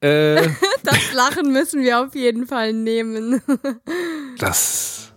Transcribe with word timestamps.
äh, 0.00 0.48
Das 0.82 1.12
Lachen 1.14 1.52
müssen 1.52 1.82
wir 1.82 2.00
auf 2.00 2.14
jeden 2.14 2.46
Fall 2.46 2.72
nehmen. 2.72 3.42
das 4.38 5.12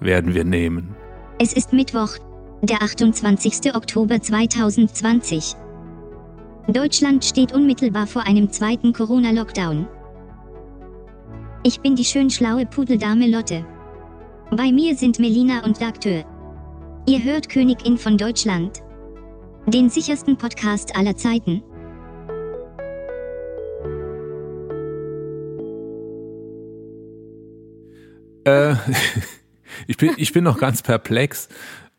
werden 0.00 0.34
wir 0.34 0.44
nehmen. 0.44 0.94
Es 1.38 1.52
ist 1.52 1.72
Mittwoch, 1.72 2.16
der 2.62 2.82
28. 2.82 3.74
Oktober 3.74 4.20
2020. 4.20 5.54
Deutschland 6.68 7.24
steht 7.24 7.52
unmittelbar 7.52 8.06
vor 8.06 8.22
einem 8.22 8.50
zweiten 8.50 8.92
Corona-Lockdown. 8.92 9.88
Ich 11.64 11.80
bin 11.80 11.96
die 11.96 12.04
schön 12.04 12.30
schlaue 12.30 12.66
Pudeldame 12.66 13.28
Lotte. 13.28 13.64
Bei 14.50 14.70
mir 14.70 14.94
sind 14.96 15.18
Melina 15.18 15.64
und 15.64 15.80
Dagtür. 15.80 16.24
Ihr 17.06 17.22
hört 17.22 17.48
Königin 17.48 17.98
von 17.98 18.16
Deutschland. 18.16 18.82
Den 19.66 19.88
sichersten 19.90 20.36
Podcast 20.36 20.96
aller 20.96 21.16
Zeiten. 21.16 21.62
Äh, 28.44 28.74
ich, 29.86 29.96
bin, 29.98 30.14
ich 30.16 30.32
bin 30.32 30.42
noch 30.42 30.58
ganz 30.58 30.82
perplex. 30.82 31.48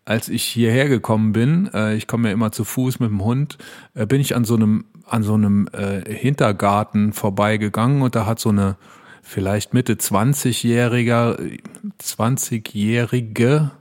Als 0.04 0.28
ich 0.28 0.44
hierher 0.44 0.90
gekommen 0.90 1.32
bin, 1.32 1.70
äh, 1.74 1.96
ich 1.96 2.08
komme 2.08 2.28
ja 2.28 2.34
immer 2.34 2.52
zu 2.52 2.66
Fuß 2.66 3.00
mit 3.00 3.10
dem 3.10 3.24
Hund, 3.24 3.58
äh, 3.94 4.06
bin 4.06 4.20
ich 4.20 4.36
an 4.36 4.44
so 4.44 4.56
einem, 4.56 4.84
an 5.08 5.24
so 5.24 5.36
einem 5.36 5.70
äh, 5.72 6.02
Hintergarten 6.14 7.14
vorbeigegangen 7.14 8.02
und 8.02 8.14
da 8.14 8.26
hat 8.26 8.40
so 8.40 8.50
eine 8.50 8.76
vielleicht 9.22 9.74
Mitte 9.74 9.94
20-jähriger, 9.94 11.38
20-jährige 12.02 13.72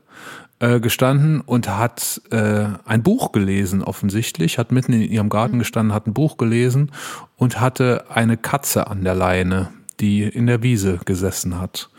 äh, 0.63 0.79
gestanden 0.81 1.41
und 1.41 1.69
hat 1.69 2.21
äh, 2.31 2.67
ein 2.85 3.03
Buch 3.03 3.33
gelesen, 3.33 3.83
offensichtlich, 3.83 4.59
hat 4.59 4.71
mitten 4.71 4.93
in 4.93 5.03
ihrem 5.03 5.29
Garten 5.29 5.59
gestanden, 5.59 5.93
hat 5.93 6.07
ein 6.07 6.15
Buch 6.15 6.37
gelesen 6.37 6.93
und 7.37 7.59
hatte 7.61 8.05
eine 8.11 8.37
Katze 8.37 8.87
an 8.87 9.03
der 9.03 9.15
Leine, 9.17 9.71
die 9.99 10.23
in 10.23 10.47
der 10.47 10.63
Wiese 10.63 10.99
gesessen 11.05 11.61
hat. 11.61 11.91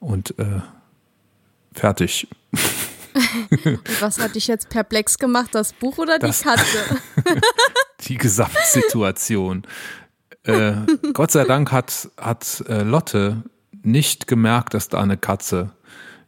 Und 0.00 0.38
äh, 0.38 0.60
fertig. 1.74 2.28
Und 3.64 3.80
was 4.00 4.18
hat 4.20 4.34
dich 4.34 4.46
jetzt 4.46 4.68
perplex 4.70 5.18
gemacht, 5.18 5.50
das 5.52 5.72
Buch 5.74 5.98
oder 5.98 6.18
die 6.18 6.26
Das- 6.26 6.42
Katze? 6.42 6.78
die 8.08 8.16
Gesamtsituation. 8.16 9.66
äh, 10.44 10.72
Gott 11.12 11.30
sei 11.30 11.44
Dank 11.44 11.72
hat, 11.72 12.08
hat 12.16 12.64
äh, 12.68 12.82
Lotte 12.82 13.42
nicht 13.82 14.26
gemerkt, 14.26 14.74
dass 14.74 14.88
da 14.88 15.00
eine 15.02 15.16
Katze 15.16 15.70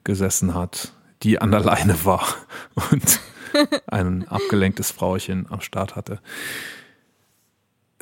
gesessen 0.05 0.55
hat, 0.55 0.93
die 1.23 1.41
an 1.41 1.51
der 1.51 1.61
Leine 1.61 2.05
war 2.05 2.27
und 2.91 3.21
ein 3.87 4.27
abgelenktes 4.29 4.91
Frauchen 4.91 5.47
am 5.51 5.61
Start 5.61 5.97
hatte. 5.97 6.21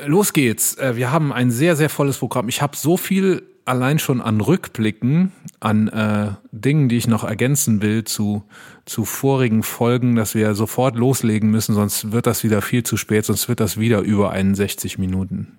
Los 0.05 0.33
geht's. 0.33 0.75
Äh, 0.75 0.97
Wir 0.97 1.11
haben 1.11 1.33
ein 1.33 1.51
sehr, 1.51 1.77
sehr 1.77 1.89
volles 1.89 2.19
Programm. 2.19 2.49
Ich 2.49 2.61
habe 2.61 2.77
so 2.77 2.97
viel 2.97 3.43
allein 3.65 3.99
schon 3.99 4.21
an 4.21 4.41
Rückblicken, 4.41 5.33
an 5.59 5.89
äh, 5.89 6.33
Dingen, 6.53 6.89
die 6.89 6.99
ich 6.99 7.09
noch 7.09 7.25
ergänzen 7.25 7.83
will 7.83 8.05
zu, 8.05 8.45
zu 8.85 9.05
vorigen 9.05 9.63
Folgen, 9.63 10.15
dass 10.15 10.35
wir 10.35 10.55
sofort 10.55 10.97
loslegen 10.97 11.51
müssen, 11.51 11.75
sonst 11.75 12.13
wird 12.13 12.27
das 12.27 12.45
wieder 12.45 12.63
viel 12.63 12.85
zu 12.85 12.97
spät, 12.97 13.25
sonst 13.25 13.49
wird 13.49 13.59
das 13.59 13.77
wieder 13.79 14.01
über 14.01 14.31
61 14.31 14.99
Minuten. 14.99 15.59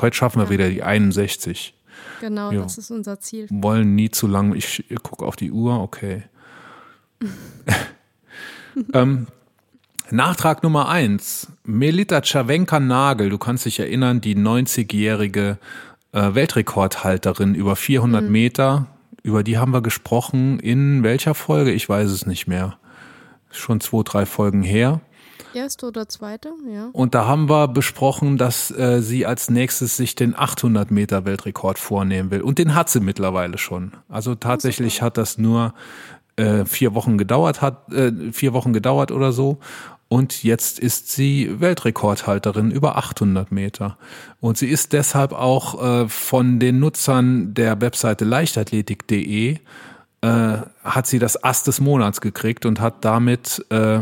Heute 0.00 0.16
schaffen 0.16 0.40
wir 0.40 0.48
wieder 0.48 0.70
die 0.70 0.82
61. 0.82 1.74
Genau, 2.20 2.52
Ja. 2.52 2.62
das 2.62 2.78
ist 2.78 2.90
unser 2.90 3.20
Ziel. 3.20 3.48
Wollen 3.50 3.94
nie 3.96 4.10
zu 4.10 4.26
lang. 4.28 4.54
Ich 4.54 4.84
gucke 5.02 5.26
auf 5.26 5.36
die 5.36 5.50
Uhr, 5.52 5.78
okay. 5.80 6.22
ähm, 8.94 9.26
Nachtrag 10.10 10.62
Nummer 10.62 10.88
eins. 10.88 11.48
Melita 11.64 12.20
Czerwenka-Nagel, 12.20 13.30
du 13.30 13.38
kannst 13.38 13.64
dich 13.64 13.80
erinnern, 13.80 14.20
die 14.20 14.36
90-jährige 14.36 15.58
äh, 16.12 16.34
Weltrekordhalterin 16.34 17.54
über 17.54 17.76
400 17.76 18.28
Meter, 18.28 18.86
über 19.22 19.42
die 19.42 19.58
haben 19.58 19.72
wir 19.72 19.82
gesprochen. 19.82 20.58
In 20.58 21.02
welcher 21.02 21.34
Folge? 21.34 21.72
Ich 21.72 21.88
weiß 21.88 22.10
es 22.10 22.26
nicht 22.26 22.46
mehr. 22.46 22.76
Schon 23.50 23.80
zwei, 23.80 24.02
drei 24.02 24.26
Folgen 24.26 24.62
her. 24.62 25.00
Erste 25.54 25.86
oder 25.86 26.08
zweite? 26.08 26.50
Ja. 26.72 26.88
Und 26.92 27.14
da 27.14 27.26
haben 27.26 27.48
wir 27.48 27.68
besprochen, 27.68 28.38
dass 28.38 28.70
äh, 28.70 29.00
sie 29.02 29.26
als 29.26 29.50
nächstes 29.50 29.96
sich 29.96 30.14
den 30.14 30.34
800 30.34 30.90
Meter 30.90 31.24
Weltrekord 31.24 31.78
vornehmen 31.78 32.30
will. 32.30 32.40
Und 32.40 32.58
den 32.58 32.74
hat 32.74 32.88
sie 32.88 33.00
mittlerweile 33.00 33.58
schon. 33.58 33.92
Also 34.08 34.34
tatsächlich 34.34 35.02
hat 35.02 35.18
das 35.18 35.38
nur 35.38 35.74
äh, 36.36 36.64
vier 36.64 36.94
Wochen 36.94 37.18
gedauert, 37.18 37.60
hat 37.62 37.92
äh, 37.92 38.32
vier 38.32 38.52
Wochen 38.52 38.72
gedauert 38.72 39.10
oder 39.10 39.32
so. 39.32 39.58
Und 40.08 40.42
jetzt 40.42 40.78
ist 40.78 41.10
sie 41.10 41.60
Weltrekordhalterin 41.60 42.70
über 42.70 42.96
800 42.96 43.50
Meter. 43.50 43.96
Und 44.40 44.58
sie 44.58 44.68
ist 44.68 44.92
deshalb 44.92 45.32
auch 45.32 45.82
äh, 45.82 46.08
von 46.08 46.58
den 46.58 46.80
Nutzern 46.80 47.54
der 47.54 47.80
Webseite 47.80 48.26
leichtathletik.de 48.26 49.58
äh, 50.22 50.56
hat 50.84 51.06
sie 51.06 51.18
das 51.18 51.42
Ass 51.42 51.64
des 51.64 51.80
Monats 51.80 52.20
gekriegt 52.20 52.66
und 52.66 52.80
hat 52.80 53.04
damit 53.04 53.64
äh, 53.70 54.00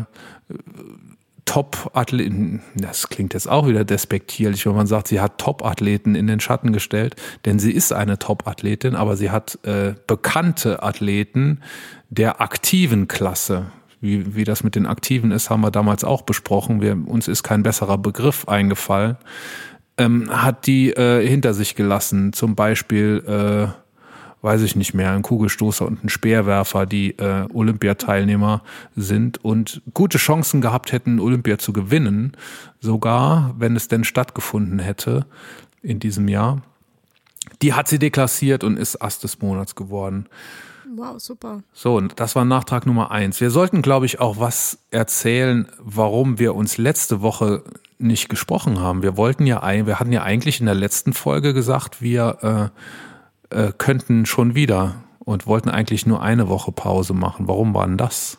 Top-Athleten, 1.45 2.63
das 2.77 3.09
klingt 3.09 3.35
jetzt 3.35 3.49
auch 3.49 3.67
wieder 3.67 3.85
despektierlich, 3.85 4.67
wenn 4.67 4.77
man 4.77 4.87
sagt, 4.87 5.09
sie 5.09 5.21
hat 5.21 5.39
Top-Athleten 5.39 6.15
in 6.15 6.29
den 6.29 6.39
Schatten 6.39 6.73
gestellt, 6.73 7.17
denn 7.45 7.59
sie 7.59 7.73
ist 7.73 7.93
eine 7.93 8.19
Top-Athletin, 8.21 8.95
aber 8.95 9.17
sie 9.17 9.31
hat 9.31 9.59
äh, 9.65 9.95
bekannte 10.07 10.83
Athleten 10.85 11.61
der 12.11 12.41
aktiven 12.41 13.09
Klasse. 13.09 13.73
Wie, 14.01 14.35
wie 14.35 14.45
das 14.45 14.65
mit 14.65 14.75
den 14.75 14.87
Aktiven 14.87 15.31
ist, 15.31 15.51
haben 15.51 15.61
wir 15.61 15.71
damals 15.71 16.05
auch 16.05 16.23
besprochen. 16.23 16.81
Wir, 16.81 16.97
uns 17.07 17.29
ist 17.29 17.43
kein 17.43 17.63
besserer 17.63 17.99
Begriff 17.99 18.49
eingefallen. 18.49 19.17
Ähm, 19.99 20.31
hat 20.31 20.67
die 20.67 20.91
äh, 20.91 21.27
hinter 21.27 21.55
sich 21.55 21.75
gelassen. 21.75 22.33
Zum 22.33 22.55
Beispiel, 22.55 23.23
äh, 23.27 23.69
weiß 24.43 24.63
ich 24.63 24.75
nicht 24.75 24.95
mehr, 24.95 25.13
ein 25.13 25.23
Kugelstoßer 25.23 25.87
und 25.87 26.03
ein 26.03 26.09
Speerwerfer, 26.09 26.87
die 26.87 27.11
äh, 27.19 27.47
Olympiateilnehmer 27.53 28.63
sind 28.97 29.45
und 29.45 29.83
gute 29.93 30.17
Chancen 30.17 30.63
gehabt 30.63 30.93
hätten, 30.93 31.21
Olympia 31.21 31.59
zu 31.59 31.75
gewinnen, 31.75 32.33
sogar 32.81 33.55
wenn 33.59 33.77
es 33.77 33.89
denn 33.89 34.05
stattgefunden 34.05 34.79
hätte 34.79 35.27
in 35.83 36.01
diesem 36.01 36.27
Jahr. 36.27 36.63
Die 37.61 37.75
hat 37.75 37.89
sie 37.89 37.99
deklassiert 37.99 38.65
und 38.65 38.79
ist 38.79 39.03
Ast 39.03 39.25
des 39.25 39.41
Monats 39.43 39.75
geworden. 39.75 40.27
Wow, 40.97 41.21
super. 41.21 41.63
So, 41.73 41.97
und 41.97 42.19
das 42.19 42.35
war 42.35 42.45
Nachtrag 42.45 42.87
Nummer 42.87 43.11
eins. 43.11 43.41
Wir 43.41 43.51
sollten, 43.51 43.83
glaube 43.83 44.07
ich, 44.07 44.21
auch 44.21 44.41
was 44.41 44.79
erzählen, 44.91 45.69
warum 45.79 46.39
wir 46.39 46.55
uns 46.55 46.79
letzte 46.79 47.23
Woche 47.23 47.63
nicht 47.99 48.29
gesprochen 48.29 48.81
haben. 48.81 49.03
Wir 49.03 49.17
wollten 49.17 49.47
ja, 49.47 49.63
wir 49.87 50.01
hatten 50.01 50.13
ja 50.13 50.23
eigentlich 50.23 50.61
in 50.61 50.67
der 50.67 50.75
letzten 50.75 51.13
Folge 51.13 51.55
gesagt, 51.55 52.03
wir 52.03 52.73
äh, 53.51 53.67
äh, 53.69 53.73
könnten 53.77 54.27
schon 54.27 54.55
wieder 54.55 54.97
und 55.21 55.47
wollten 55.47 55.69
eigentlich 55.69 56.07
nur 56.07 56.23
eine 56.23 56.49
Woche 56.49 56.73
Pause 56.73 57.15
machen. 57.15 57.47
Warum 57.47 57.75
war 57.75 57.87
denn 57.87 57.99
das? 57.99 58.39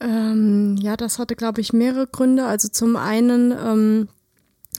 Ähm, 0.00 0.76
ja, 0.80 0.96
das 0.96 1.18
hatte, 1.18 1.36
glaube 1.36 1.60
ich, 1.60 1.72
mehrere 1.72 2.06
Gründe. 2.06 2.46
Also 2.46 2.68
zum 2.68 2.96
einen 2.96 3.52
ähm, 3.52 4.08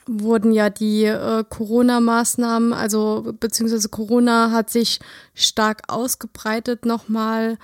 wurden 0.09 0.52
ja 0.52 0.70
die 0.72 1.06
äh, 1.06 1.44
Corona-Maßnahmen, 1.47 2.74
also 2.74 3.34
beziehungsweise 3.40 3.90
Corona 3.90 4.52
hat 4.52 4.72
sich 4.72 5.00
stark 5.36 5.84
ausgebreitet 5.88 6.86
nochmal. 6.86 7.58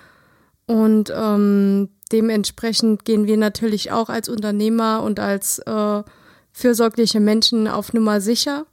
Und 0.68 1.12
ähm, 1.16 1.90
dementsprechend 2.12 3.04
gehen 3.04 3.26
wir 3.26 3.38
natürlich 3.38 3.92
auch 3.92 4.10
als 4.10 4.30
Unternehmer 4.30 5.02
und 5.02 5.20
als 5.20 5.60
äh, 5.60 6.04
fürsorgliche 6.52 7.20
Menschen 7.20 7.68
auf 7.68 7.94
Nummer 7.94 8.22
sicher 8.22 8.66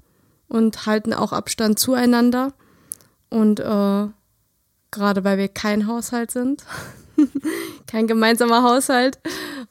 und 0.48 0.84
halten 0.86 1.14
auch 1.14 1.32
Abstand 1.32 1.78
zueinander. 1.78 2.52
Und 3.30 3.58
äh, 3.58 4.06
gerade 4.90 5.24
weil 5.24 5.38
wir 5.38 5.48
kein 5.48 5.86
Haushalt 5.86 6.30
sind, 6.30 6.64
kein 7.86 8.06
gemeinsamer 8.06 8.62
Haushalt. 8.62 9.18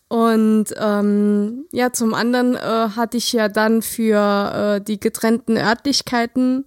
Und 0.08 0.66
ähm, 0.78 1.66
ja, 1.72 1.94
zum 1.94 2.14
anderen 2.14 2.56
äh, 2.56 2.60
hatte 2.96 3.18
ich 3.18 3.32
ja 3.34 3.50
dann 3.50 3.82
für 3.82 4.80
äh, 4.80 4.82
die 4.84 5.00
getrennten 5.00 5.58
Örtlichkeiten 5.58 6.66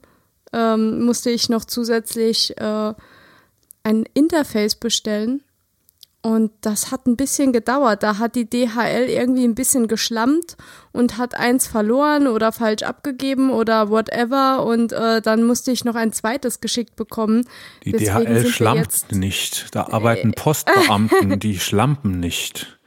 ähm, 0.53 1.05
musste 1.05 1.31
ich 1.31 1.49
noch 1.49 1.65
zusätzlich 1.65 2.56
äh, 2.59 2.94
ein 3.82 4.05
Interface 4.15 4.76
bestellen. 4.76 5.43
Und 6.25 6.53
das 6.62 6.91
hat 6.91 7.06
ein 7.06 7.17
bisschen 7.17 7.53
gedauert. 7.53 8.03
Da 8.03 8.17
hat 8.17 8.35
die 8.35 8.49
DHL 8.49 9.11
irgendwie 9.11 9.44
ein 9.44 9.55
bisschen 9.55 9.88
geschlammt 9.88 10.56
und 10.91 11.19
hat 11.19 11.35
eins 11.35 11.67
verloren 11.67 12.29
oder 12.29 12.50
falsch 12.50 12.82
abgegeben 12.82 13.50
oder 13.50 13.91
whatever. 13.91 14.65
Und 14.65 14.94
äh, 14.94 15.21
dann 15.21 15.44
musste 15.44 15.71
ich 15.71 15.85
noch 15.85 15.97
ein 15.97 16.15
zweites 16.15 16.61
geschickt 16.61 16.97
bekommen. 16.97 17.47
Die 17.85 17.93
Deswegen 17.93 18.25
DHL 18.25 18.47
schlampt 18.47 19.12
nicht. 19.12 19.75
Da 19.75 19.88
arbeiten 19.88 20.32
Postbeamten, 20.32 21.38
die 21.41 21.61
schlampen 21.61 22.21
nicht. 22.21 22.79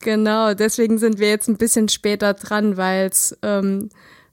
Genau, 0.00 0.52
deswegen 0.52 0.98
sind 0.98 1.18
wir 1.18 1.30
jetzt 1.30 1.48
ein 1.48 1.56
bisschen 1.56 1.88
später 1.88 2.34
dran, 2.34 2.76
weil 2.76 3.06
es 3.06 3.38
ähm, 3.40 3.88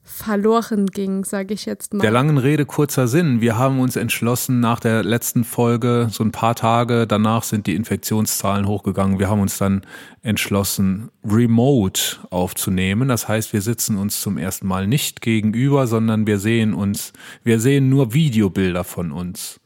verloren 0.08 0.86
ging, 0.86 1.26
sage 1.26 1.56
ich 1.56 1.66
jetzt 1.66 1.94
mal. 1.94 2.02
Der 2.02 2.12
langen 2.12 2.38
Rede 2.38 2.68
kurzer 2.68 3.08
Sinn. 3.08 3.42
Wir 3.42 3.58
haben 3.58 3.80
uns 3.80 3.96
entschlossen, 3.96 4.60
nach 4.60 4.80
der 4.80 5.04
letzten 5.04 5.44
Folge, 5.44 6.10
so 6.12 6.24
ein 6.24 6.32
paar 6.32 6.54
Tage 6.54 7.08
danach 7.08 7.42
sind 7.42 7.66
die 7.66 7.76
Infektionszahlen 7.76 8.68
hochgegangen. 8.68 9.18
Wir 9.18 9.30
haben 9.30 9.42
uns 9.42 9.58
dann 9.58 9.82
entschlossen, 10.22 11.10
remote 11.26 12.18
aufzunehmen. 12.30 13.08
Das 13.08 13.28
heißt, 13.28 13.52
wir 13.52 13.62
sitzen 13.62 13.98
uns 13.98 14.22
zum 14.22 14.38
ersten 14.38 14.68
Mal 14.68 14.86
nicht 14.86 15.22
gegenüber, 15.22 15.88
sondern 15.88 16.28
wir 16.28 16.38
sehen 16.38 16.76
uns, 16.76 17.12
wir 17.44 17.60
sehen 17.60 17.90
nur 17.90 18.14
Videobilder 18.14 18.84
von 18.84 19.12
uns. 19.12 19.60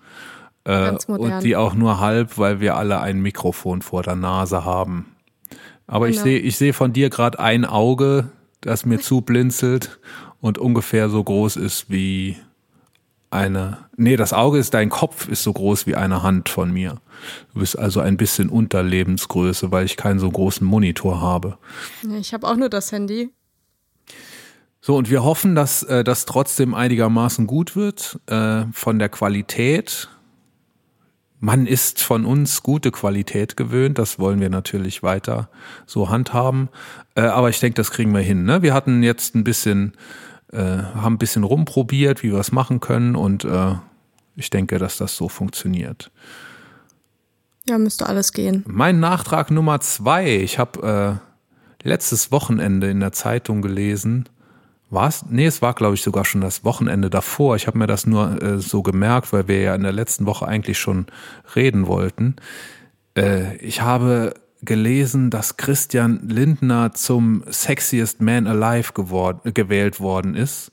Äh, 0.64 0.96
und 1.08 1.44
die 1.44 1.58
auch 1.58 1.74
nur 1.76 2.00
halb, 2.00 2.38
weil 2.38 2.62
wir 2.62 2.78
alle 2.78 3.02
ein 3.02 3.20
Mikrofon 3.20 3.82
vor 3.82 4.04
der 4.04 4.16
Nase 4.16 4.64
haben. 4.64 5.18
Aber 5.86 6.08
genau. 6.08 6.18
ich 6.18 6.24
sehe, 6.24 6.40
ich 6.40 6.58
sehe 6.58 6.74
von 6.74 6.94
dir 6.94 7.10
gerade 7.10 7.40
ein 7.40 7.66
Auge, 7.66 8.30
das 8.62 8.86
mir 8.86 9.00
zublinzelt 9.02 10.00
und 10.42 10.58
ungefähr 10.58 11.10
so 11.10 11.24
groß 11.24 11.56
ist 11.58 11.90
wie 11.90 12.38
eine, 13.32 13.78
nee, 13.96 14.16
das 14.16 14.34
Auge 14.34 14.58
ist, 14.58 14.74
dein 14.74 14.90
Kopf 14.90 15.28
ist 15.28 15.44
so 15.44 15.54
groß 15.54 15.86
wie 15.86 15.96
eine 15.96 16.24
Hand 16.24 16.50
von 16.50 16.72
mir. 16.72 17.00
Du 17.54 17.60
bist 17.60 17.78
also 17.78 18.00
ein 18.00 18.18
bisschen 18.18 18.50
unter 18.50 18.82
Lebensgröße, 18.82 19.72
weil 19.72 19.86
ich 19.86 19.98
keinen 19.98 20.20
so 20.20 20.30
großen 20.32 20.66
Monitor 20.66 21.22
habe. 21.22 21.58
Ich 22.20 22.34
habe 22.34 22.48
auch 22.48 22.56
nur 22.56 22.70
das 22.70 22.92
Handy. 22.92 23.30
So, 24.82 24.96
und 24.96 25.10
wir 25.10 25.24
hoffen, 25.24 25.56
dass 25.56 25.84
äh, 25.84 26.04
das 26.04 26.26
trotzdem 26.26 26.74
einigermaßen 26.74 27.46
gut 27.46 27.76
wird 27.76 28.20
äh, 28.28 28.64
von 28.72 28.98
der 28.98 29.10
Qualität 29.10 30.10
man 31.40 31.68
ist 31.68 32.02
von 32.02 32.26
uns 32.26 32.64
gute 32.64 32.92
Qualität 32.92 33.56
gewöhnt. 33.56 33.98
Das 33.98 34.20
wollen 34.20 34.42
wir 34.42 34.50
natürlich 34.50 35.04
weiter 35.04 35.50
so 35.86 36.10
handhaben. 36.10 36.70
Äh, 37.16 37.22
aber 37.22 37.50
ich 37.50 37.60
denke, 37.60 37.76
das 37.76 37.92
kriegen 37.92 38.14
wir 38.14 38.22
hin. 38.22 38.44
Ne? 38.44 38.62
Wir 38.62 38.74
hatten 38.74 39.04
jetzt 39.04 39.36
ein 39.36 39.44
bisschen, 39.44 39.94
äh, 40.52 40.60
haben 40.60 41.16
ein 41.16 41.18
bisschen 41.18 41.44
rumprobiert, 41.44 42.24
wie 42.24 42.32
wir 42.32 42.40
es 42.40 42.52
machen 42.52 42.80
können. 42.80 43.16
Und 43.16 43.46
äh, 43.46 43.76
ich 44.36 44.50
denke, 44.50 44.80
dass 44.80 44.98
das 44.98 45.16
so 45.16 45.30
funktioniert. 45.30 46.12
Ja, 47.68 47.78
müsste 47.78 48.08
alles 48.08 48.34
gehen. 48.34 48.64
Mein 48.68 49.00
Nachtrag 49.00 49.52
Nummer 49.52 49.80
zwei. 49.82 50.38
Ich 50.38 50.58
habe 50.58 51.20
äh, 51.84 51.88
letztes 51.88 52.32
Wochenende 52.32 52.90
in 52.90 53.00
der 53.00 53.12
Zeitung 53.12 53.62
gelesen, 53.62 54.28
war 54.90 55.08
es? 55.08 55.24
Nee, 55.30 55.46
es 55.46 55.62
war, 55.62 55.74
glaube 55.74 55.94
ich, 55.96 56.02
sogar 56.02 56.26
schon 56.26 56.42
das 56.42 56.64
Wochenende 56.64 57.12
davor. 57.12 57.56
Ich 57.56 57.68
habe 57.68 57.78
mir 57.78 57.86
das 57.86 58.08
nur 58.08 58.42
äh, 58.42 58.58
so 58.60 58.82
gemerkt, 58.82 59.32
weil 59.32 59.48
wir 59.48 59.62
ja 59.62 59.76
in 59.76 59.84
der 59.84 59.92
letzten 59.92 60.26
Woche 60.26 60.48
eigentlich 60.48 60.80
schon 60.80 61.06
reden 61.56 61.86
wollten. 61.86 62.38
Äh, 63.16 63.58
ich 63.58 63.82
habe 63.82 64.34
gelesen, 64.62 65.30
dass 65.30 65.58
Christian 65.58 66.28
Lindner 66.28 66.94
zum 66.94 67.44
Sexiest 67.48 68.22
Man 68.22 68.48
Alive 68.48 68.94
geworden, 68.94 69.54
gewählt 69.54 70.00
worden 70.00 70.36
ist. 70.36 70.72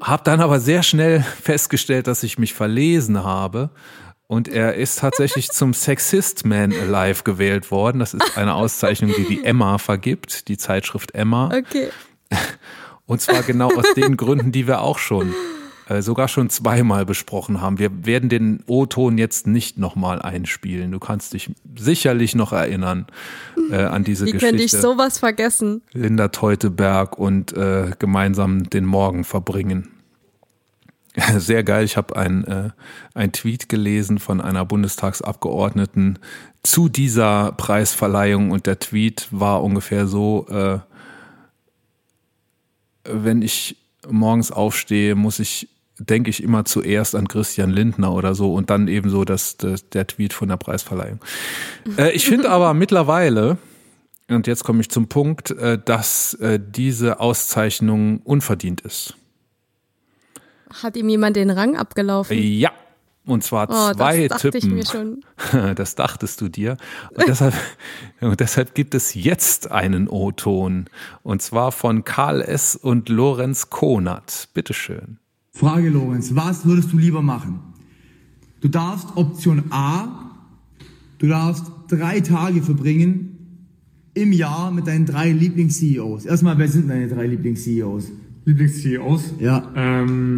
Hab 0.00 0.24
dann 0.24 0.40
aber 0.40 0.60
sehr 0.60 0.82
schnell 0.82 1.20
festgestellt, 1.42 2.06
dass 2.06 2.22
ich 2.22 2.38
mich 2.38 2.54
verlesen 2.54 3.22
habe. 3.22 3.70
Und 4.28 4.48
er 4.48 4.74
ist 4.74 4.98
tatsächlich 4.98 5.50
zum 5.50 5.72
Sexist 5.72 6.44
Man 6.44 6.72
Alive 6.72 7.22
gewählt 7.22 7.70
worden. 7.70 8.00
Das 8.00 8.12
ist 8.12 8.36
eine 8.36 8.54
Auszeichnung, 8.54 9.12
die 9.16 9.24
die 9.24 9.44
Emma 9.44 9.78
vergibt, 9.78 10.48
die 10.48 10.56
Zeitschrift 10.56 11.14
Emma. 11.14 11.46
Okay. 11.46 11.90
Und 13.06 13.20
zwar 13.20 13.42
genau 13.42 13.68
aus 13.68 13.94
den 13.94 14.16
Gründen, 14.16 14.50
die 14.50 14.66
wir 14.66 14.80
auch 14.80 14.98
schon 14.98 15.32
äh, 15.88 16.02
sogar 16.02 16.28
schon 16.28 16.50
zweimal 16.50 17.06
besprochen 17.06 17.60
haben. 17.60 17.78
Wir 17.78 18.06
werden 18.06 18.28
den 18.28 18.62
O-Ton 18.66 19.18
jetzt 19.18 19.46
nicht 19.46 19.78
nochmal 19.78 20.20
einspielen. 20.20 20.90
Du 20.90 20.98
kannst 20.98 21.32
dich 21.32 21.50
sicherlich 21.76 22.34
noch 22.34 22.52
erinnern 22.52 23.06
äh, 23.70 23.76
an 23.76 24.04
diese 24.04 24.26
Wie 24.26 24.32
Geschichte. 24.32 24.46
Wie 24.46 24.58
könnte 24.58 24.64
ich 24.64 24.72
sowas 24.72 25.18
vergessen? 25.18 25.82
Linda 25.92 26.28
Teuteberg 26.28 27.18
und 27.18 27.52
äh, 27.52 27.92
gemeinsam 27.98 28.68
den 28.68 28.84
Morgen 28.84 29.24
verbringen. 29.24 29.90
Sehr 31.38 31.64
geil. 31.64 31.84
Ich 31.84 31.96
habe 31.96 32.16
ein, 32.16 32.44
äh, 32.44 32.70
ein 33.14 33.32
Tweet 33.32 33.68
gelesen 33.68 34.18
von 34.18 34.40
einer 34.40 34.64
Bundestagsabgeordneten 34.64 36.18
zu 36.62 36.88
dieser 36.88 37.52
Preisverleihung 37.52 38.50
und 38.50 38.66
der 38.66 38.78
Tweet 38.80 39.28
war 39.30 39.62
ungefähr 39.62 40.06
so, 40.06 40.46
äh, 40.48 40.78
wenn 43.04 43.40
ich 43.40 43.76
morgens 44.08 44.50
aufstehe, 44.50 45.14
muss 45.14 45.38
ich, 45.38 45.68
denke 45.98 46.30
ich 46.30 46.42
immer 46.42 46.64
zuerst 46.64 47.14
an 47.14 47.28
Christian 47.28 47.70
Lindner 47.70 48.12
oder 48.12 48.34
so 48.34 48.54
und 48.54 48.70
dann 48.70 48.88
eben 48.88 49.10
so 49.10 49.24
das, 49.24 49.56
das 49.56 49.88
der 49.88 50.06
Tweet 50.06 50.32
von 50.32 50.48
der 50.48 50.56
Preisverleihung. 50.56 51.20
Äh, 51.98 52.10
ich 52.12 52.26
finde 52.26 52.50
aber 52.50 52.74
mittlerweile, 52.74 53.58
und 54.28 54.46
jetzt 54.48 54.64
komme 54.64 54.80
ich 54.80 54.90
zum 54.90 55.08
Punkt, 55.08 55.52
äh, 55.52 55.78
dass 55.82 56.34
äh, 56.34 56.58
diese 56.60 57.20
Auszeichnung 57.20 58.20
unverdient 58.24 58.80
ist. 58.80 59.14
Hat 60.82 60.96
ihm 60.96 61.08
jemand 61.08 61.36
den 61.36 61.50
Rang 61.50 61.76
abgelaufen? 61.76 62.36
Ja, 62.36 62.72
und 63.26 63.42
zwar 63.42 63.68
oh, 63.68 63.94
zwei 63.94 64.28
das 64.28 64.42
Typen. 64.42 64.56
Ich 64.58 64.64
mir 64.66 64.86
schon. 64.86 65.24
Das 65.74 65.96
dachtest 65.96 66.40
du 66.40 66.48
dir. 66.48 66.76
Und 67.10 67.26
deshalb, 67.28 67.54
und 68.20 68.38
deshalb 68.40 68.74
gibt 68.74 68.94
es 68.94 69.14
jetzt 69.14 69.70
einen 69.70 70.08
O-Ton. 70.08 70.86
Und 71.22 71.42
zwar 71.42 71.72
von 71.72 72.04
Karl 72.04 72.40
S. 72.40 72.76
und 72.76 73.08
Lorenz 73.08 73.68
Konert. 73.68 74.48
Bitteschön. 74.54 75.18
Frage, 75.56 75.88
Lorenz. 75.88 76.34
Was 76.34 76.66
würdest 76.66 76.92
du 76.92 76.98
lieber 76.98 77.22
machen? 77.22 77.60
Du 78.60 78.68
darfst 78.68 79.16
Option 79.16 79.64
A, 79.70 80.32
du 81.18 81.28
darfst 81.28 81.64
drei 81.88 82.20
Tage 82.20 82.60
verbringen 82.60 83.38
im 84.12 84.32
Jahr 84.32 84.70
mit 84.70 84.86
deinen 84.86 85.06
drei 85.06 85.32
Lieblings-CEOs. 85.32 86.26
Erstmal, 86.26 86.58
wer 86.58 86.68
sind 86.68 86.88
deine 86.88 87.08
drei 87.08 87.26
Lieblings-CEOs? 87.26 88.12
Lieblings-CEOs? 88.44 89.34
Ja. 89.40 89.72
Ähm, 89.74 90.36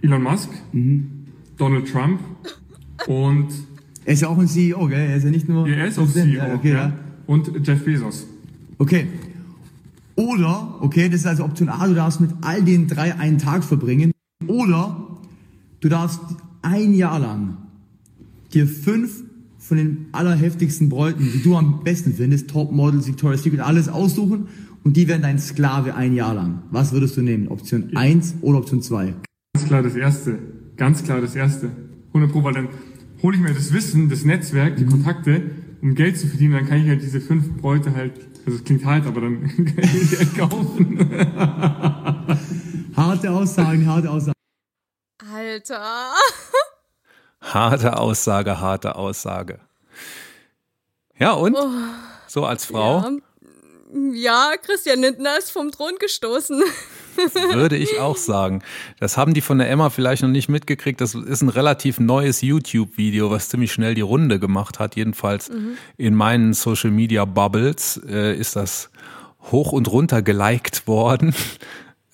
Elon 0.00 0.22
Musk. 0.22 0.48
Mhm. 0.72 1.10
Donald 1.58 1.86
Trump 1.86 2.20
und. 3.06 3.48
Er 4.06 4.14
ist 4.14 4.22
ja 4.22 4.28
auch 4.28 4.38
ein 4.38 4.48
CEO, 4.48 4.86
gell? 4.86 5.10
Er 5.10 5.16
ist 5.16 5.24
ja 5.24 5.30
nicht 5.30 5.46
nur. 5.46 5.68
Er 5.68 5.88
ist 5.88 5.98
auch 5.98 6.08
CEO. 6.08 6.36
Ja, 6.36 6.54
okay, 6.54 6.72
ja. 6.72 6.92
Und 7.26 7.50
Jeff 7.66 7.84
Bezos. 7.84 8.26
Okay. 8.78 9.08
Oder, 10.16 10.78
okay, 10.80 11.08
das 11.08 11.20
ist 11.20 11.26
also 11.26 11.44
Option 11.44 11.68
A, 11.68 11.86
du 11.86 11.94
darfst 11.94 12.20
mit 12.20 12.30
all 12.40 12.62
den 12.62 12.88
drei 12.88 13.14
einen 13.14 13.38
Tag 13.38 13.64
verbringen. 13.64 14.12
Oder 14.46 15.18
du 15.80 15.88
darfst 15.88 16.20
ein 16.62 16.94
Jahr 16.94 17.18
lang 17.18 17.58
dir 18.52 18.66
fünf 18.66 19.22
von 19.58 19.76
den 19.76 20.06
allerheftigsten 20.12 20.88
Bräuten, 20.88 21.30
die 21.32 21.42
du 21.42 21.56
am 21.56 21.84
besten 21.84 22.14
findest, 22.14 22.48
Topmodels, 22.48 23.06
Victoria's 23.06 23.42
Secret, 23.42 23.60
alles 23.60 23.88
aussuchen 23.88 24.48
und 24.84 24.96
die 24.96 25.08
werden 25.08 25.22
dein 25.22 25.38
Sklave 25.38 25.94
ein 25.94 26.14
Jahr 26.14 26.34
lang. 26.34 26.62
Was 26.70 26.92
würdest 26.92 27.16
du 27.16 27.22
nehmen? 27.22 27.48
Option 27.48 27.96
1 27.96 28.36
oder 28.40 28.58
Option 28.58 28.82
2? 28.82 29.14
Ganz 29.54 29.66
klar 29.66 29.82
das 29.82 29.96
erste. 29.96 30.38
Ganz 30.76 31.02
klar 31.02 31.20
das 31.20 31.34
Erste. 31.34 31.70
100 32.08 32.30
Pro, 32.30 32.44
weil 32.44 32.54
dann 32.54 32.68
hole 33.22 33.36
ich 33.36 33.42
mir 33.42 33.52
das 33.52 33.72
Wissen, 33.72 34.08
das 34.08 34.24
Netzwerk, 34.24 34.76
die 34.76 34.84
mhm. 34.84 34.90
Kontakte, 34.90 35.42
um 35.82 35.94
Geld 35.94 36.18
zu 36.18 36.26
verdienen, 36.26 36.52
dann 36.52 36.66
kann 36.66 36.78
ich 36.78 36.88
halt 36.88 37.02
diese 37.02 37.20
fünf 37.20 37.56
Bräute 37.56 37.94
halt, 37.94 38.12
also 38.46 38.58
es 38.58 38.64
klingt 38.64 38.84
halt, 38.84 39.06
aber 39.06 39.20
dann 39.20 39.42
kann 39.56 39.78
ich 39.78 40.10
die 40.10 40.18
halt 40.18 40.36
kaufen. 40.38 40.98
harte 42.96 43.30
Aussagen, 43.30 43.86
harte 43.86 44.10
Aussagen. 44.10 44.32
Alter. 45.32 46.12
harte 47.40 47.98
Aussage, 47.98 48.60
harte 48.60 48.94
Aussage. 48.96 49.60
Ja, 51.18 51.32
und? 51.32 51.56
Oh, 51.56 51.68
so 52.26 52.44
als 52.44 52.66
Frau? 52.66 53.00
Ja. 53.00 53.12
ja, 54.12 54.52
Christian 54.62 55.00
Lindner 55.00 55.38
ist 55.38 55.50
vom 55.50 55.70
Thron 55.72 55.96
gestoßen. 55.98 56.62
Würde 57.52 57.76
ich 57.76 57.98
auch 57.98 58.16
sagen. 58.16 58.62
Das 59.00 59.16
haben 59.16 59.34
die 59.34 59.40
von 59.40 59.58
der 59.58 59.70
Emma 59.70 59.90
vielleicht 59.90 60.22
noch 60.22 60.28
nicht 60.28 60.48
mitgekriegt. 60.48 61.00
Das 61.00 61.14
ist 61.14 61.42
ein 61.42 61.48
relativ 61.48 62.00
neues 62.00 62.40
YouTube-Video, 62.42 63.30
was 63.30 63.48
ziemlich 63.48 63.72
schnell 63.72 63.94
die 63.94 64.00
Runde 64.00 64.38
gemacht 64.38 64.78
hat. 64.78 64.96
Jedenfalls 64.96 65.50
mhm. 65.50 65.76
in 65.96 66.14
meinen 66.14 66.54
Social 66.54 66.90
Media 66.90 67.24
Bubbles 67.24 68.00
äh, 68.08 68.36
ist 68.36 68.56
das 68.56 68.90
hoch 69.52 69.72
und 69.72 69.90
runter 69.90 70.22
geliked 70.22 70.86
worden. 70.86 71.34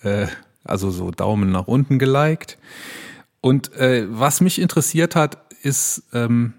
Äh, 0.05 0.27
also 0.65 0.91
so 0.91 1.13
Daumen 1.13 1.53
nach 1.53 1.69
unten 1.69 2.01
geliked. 2.01 2.59
Und 3.41 3.73
äh, 3.75 4.05
was 4.11 4.41
mich 4.41 4.61
interessiert 4.61 5.15
hat, 5.15 5.39
ist, 5.63 6.03
ähm, 6.13 6.55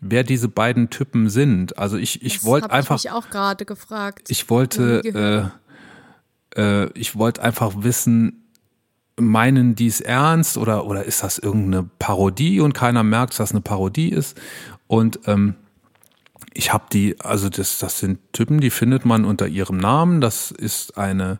wer 0.00 0.24
diese 0.24 0.48
beiden 0.48 0.90
Typen 0.90 1.28
sind. 1.28 1.78
Also 1.78 1.96
ich, 1.96 2.22
ich 2.22 2.44
wollte 2.44 2.70
einfach. 2.70 2.98
Ich 2.98 3.04
mich 3.04 3.12
auch 3.12 3.30
gerade 3.30 3.64
gefragt. 3.64 4.30
Ich 4.30 4.50
wollte 4.50 5.52
äh, 6.56 6.86
ich 6.98 7.16
wollte 7.16 7.42
einfach 7.42 7.72
wissen, 7.76 8.46
meinen 9.18 9.74
die 9.74 9.86
es 9.86 10.00
ernst 10.00 10.58
oder, 10.58 10.86
oder 10.86 11.04
ist 11.04 11.22
das 11.22 11.38
irgendeine 11.38 11.88
Parodie 11.98 12.60
und 12.60 12.74
keiner 12.74 13.02
merkt, 13.02 13.32
dass 13.32 13.38
das 13.38 13.52
eine 13.52 13.62
Parodie 13.62 14.10
ist? 14.10 14.38
Und 14.86 15.20
ähm, 15.26 15.54
ich 16.52 16.72
habe 16.72 16.84
die, 16.92 17.20
also 17.20 17.48
das, 17.48 17.78
das 17.78 17.98
sind 17.98 18.18
Typen, 18.32 18.60
die 18.60 18.70
findet 18.70 19.04
man 19.04 19.24
unter 19.24 19.46
ihrem 19.46 19.76
Namen. 19.76 20.20
Das 20.20 20.50
ist 20.50 20.96
eine, 20.96 21.38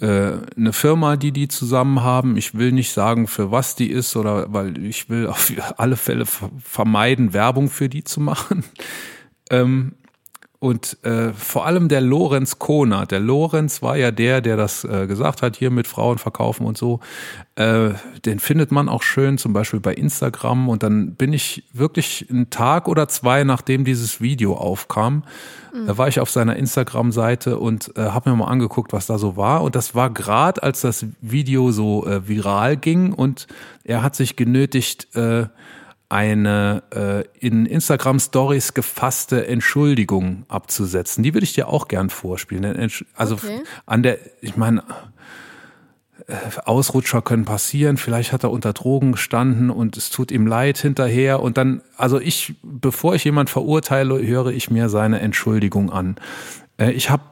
äh, 0.00 0.32
eine 0.56 0.72
Firma, 0.72 1.16
die 1.16 1.32
die 1.32 1.48
zusammen 1.48 2.02
haben. 2.02 2.36
Ich 2.36 2.54
will 2.54 2.72
nicht 2.72 2.92
sagen, 2.92 3.26
für 3.26 3.50
was 3.50 3.76
die 3.76 3.90
ist 3.90 4.16
oder 4.16 4.52
weil 4.52 4.82
ich 4.84 5.08
will 5.08 5.26
auf 5.26 5.52
alle 5.76 5.96
Fälle 5.96 6.26
vermeiden, 6.26 7.32
Werbung 7.32 7.70
für 7.70 7.88
die 7.88 8.04
zu 8.04 8.20
machen. 8.20 8.64
Ähm, 9.52 9.96
Und 10.60 11.02
äh, 11.04 11.32
vor 11.32 11.64
allem 11.64 11.88
der 11.88 12.02
Lorenz 12.02 12.58
Kohner. 12.58 13.06
Der 13.06 13.18
Lorenz 13.18 13.80
war 13.80 13.96
ja 13.96 14.10
der, 14.10 14.42
der 14.42 14.58
das 14.58 14.84
äh, 14.84 15.06
gesagt 15.06 15.40
hat, 15.40 15.56
hier 15.56 15.70
mit 15.70 15.86
Frauen 15.86 16.18
verkaufen 16.18 16.66
und 16.66 16.76
so. 16.76 17.00
Äh, 17.54 17.92
den 18.26 18.38
findet 18.40 18.70
man 18.70 18.90
auch 18.90 19.02
schön, 19.02 19.38
zum 19.38 19.54
Beispiel 19.54 19.80
bei 19.80 19.94
Instagram. 19.94 20.68
Und 20.68 20.82
dann 20.82 21.14
bin 21.14 21.32
ich 21.32 21.64
wirklich 21.72 22.26
einen 22.28 22.50
Tag 22.50 22.88
oder 22.88 23.08
zwei, 23.08 23.42
nachdem 23.42 23.86
dieses 23.86 24.20
Video 24.20 24.54
aufkam, 24.54 25.24
mhm. 25.72 25.88
äh, 25.88 25.96
war 25.96 26.08
ich 26.08 26.20
auf 26.20 26.28
seiner 26.28 26.56
Instagram-Seite 26.56 27.58
und 27.58 27.96
äh, 27.96 28.02
habe 28.02 28.28
mir 28.28 28.36
mal 28.36 28.48
angeguckt, 28.48 28.92
was 28.92 29.06
da 29.06 29.16
so 29.16 29.38
war. 29.38 29.62
Und 29.62 29.74
das 29.74 29.94
war 29.94 30.10
gerade, 30.10 30.62
als 30.62 30.82
das 30.82 31.06
Video 31.22 31.72
so 31.72 32.06
äh, 32.06 32.28
viral 32.28 32.76
ging 32.76 33.14
und 33.14 33.46
er 33.82 34.02
hat 34.02 34.14
sich 34.14 34.36
genötigt, 34.36 35.16
äh, 35.16 35.46
eine 36.10 36.82
äh, 36.94 37.24
in 37.38 37.66
Instagram 37.66 38.18
Stories 38.18 38.74
gefasste 38.74 39.46
Entschuldigung 39.46 40.44
abzusetzen. 40.48 41.22
Die 41.22 41.32
würde 41.34 41.44
ich 41.44 41.54
dir 41.54 41.68
auch 41.68 41.88
gern 41.88 42.10
vorspielen. 42.10 42.90
Also 43.14 43.36
okay. 43.36 43.62
an 43.86 44.02
der, 44.02 44.18
ich 44.40 44.56
meine, 44.56 44.82
äh, 46.26 46.34
Ausrutscher 46.64 47.22
können 47.22 47.44
passieren. 47.44 47.96
Vielleicht 47.96 48.32
hat 48.32 48.42
er 48.42 48.50
unter 48.50 48.72
Drogen 48.72 49.12
gestanden 49.12 49.70
und 49.70 49.96
es 49.96 50.10
tut 50.10 50.32
ihm 50.32 50.46
leid 50.46 50.78
hinterher. 50.78 51.40
Und 51.40 51.56
dann, 51.56 51.80
also 51.96 52.20
ich, 52.20 52.54
bevor 52.62 53.14
ich 53.14 53.24
jemand 53.24 53.48
verurteile, 53.48 54.20
höre 54.26 54.48
ich 54.48 54.68
mir 54.68 54.88
seine 54.88 55.20
Entschuldigung 55.20 55.90
an. 55.90 56.16
Äh, 56.76 56.90
ich 56.90 57.08
habe 57.08 57.22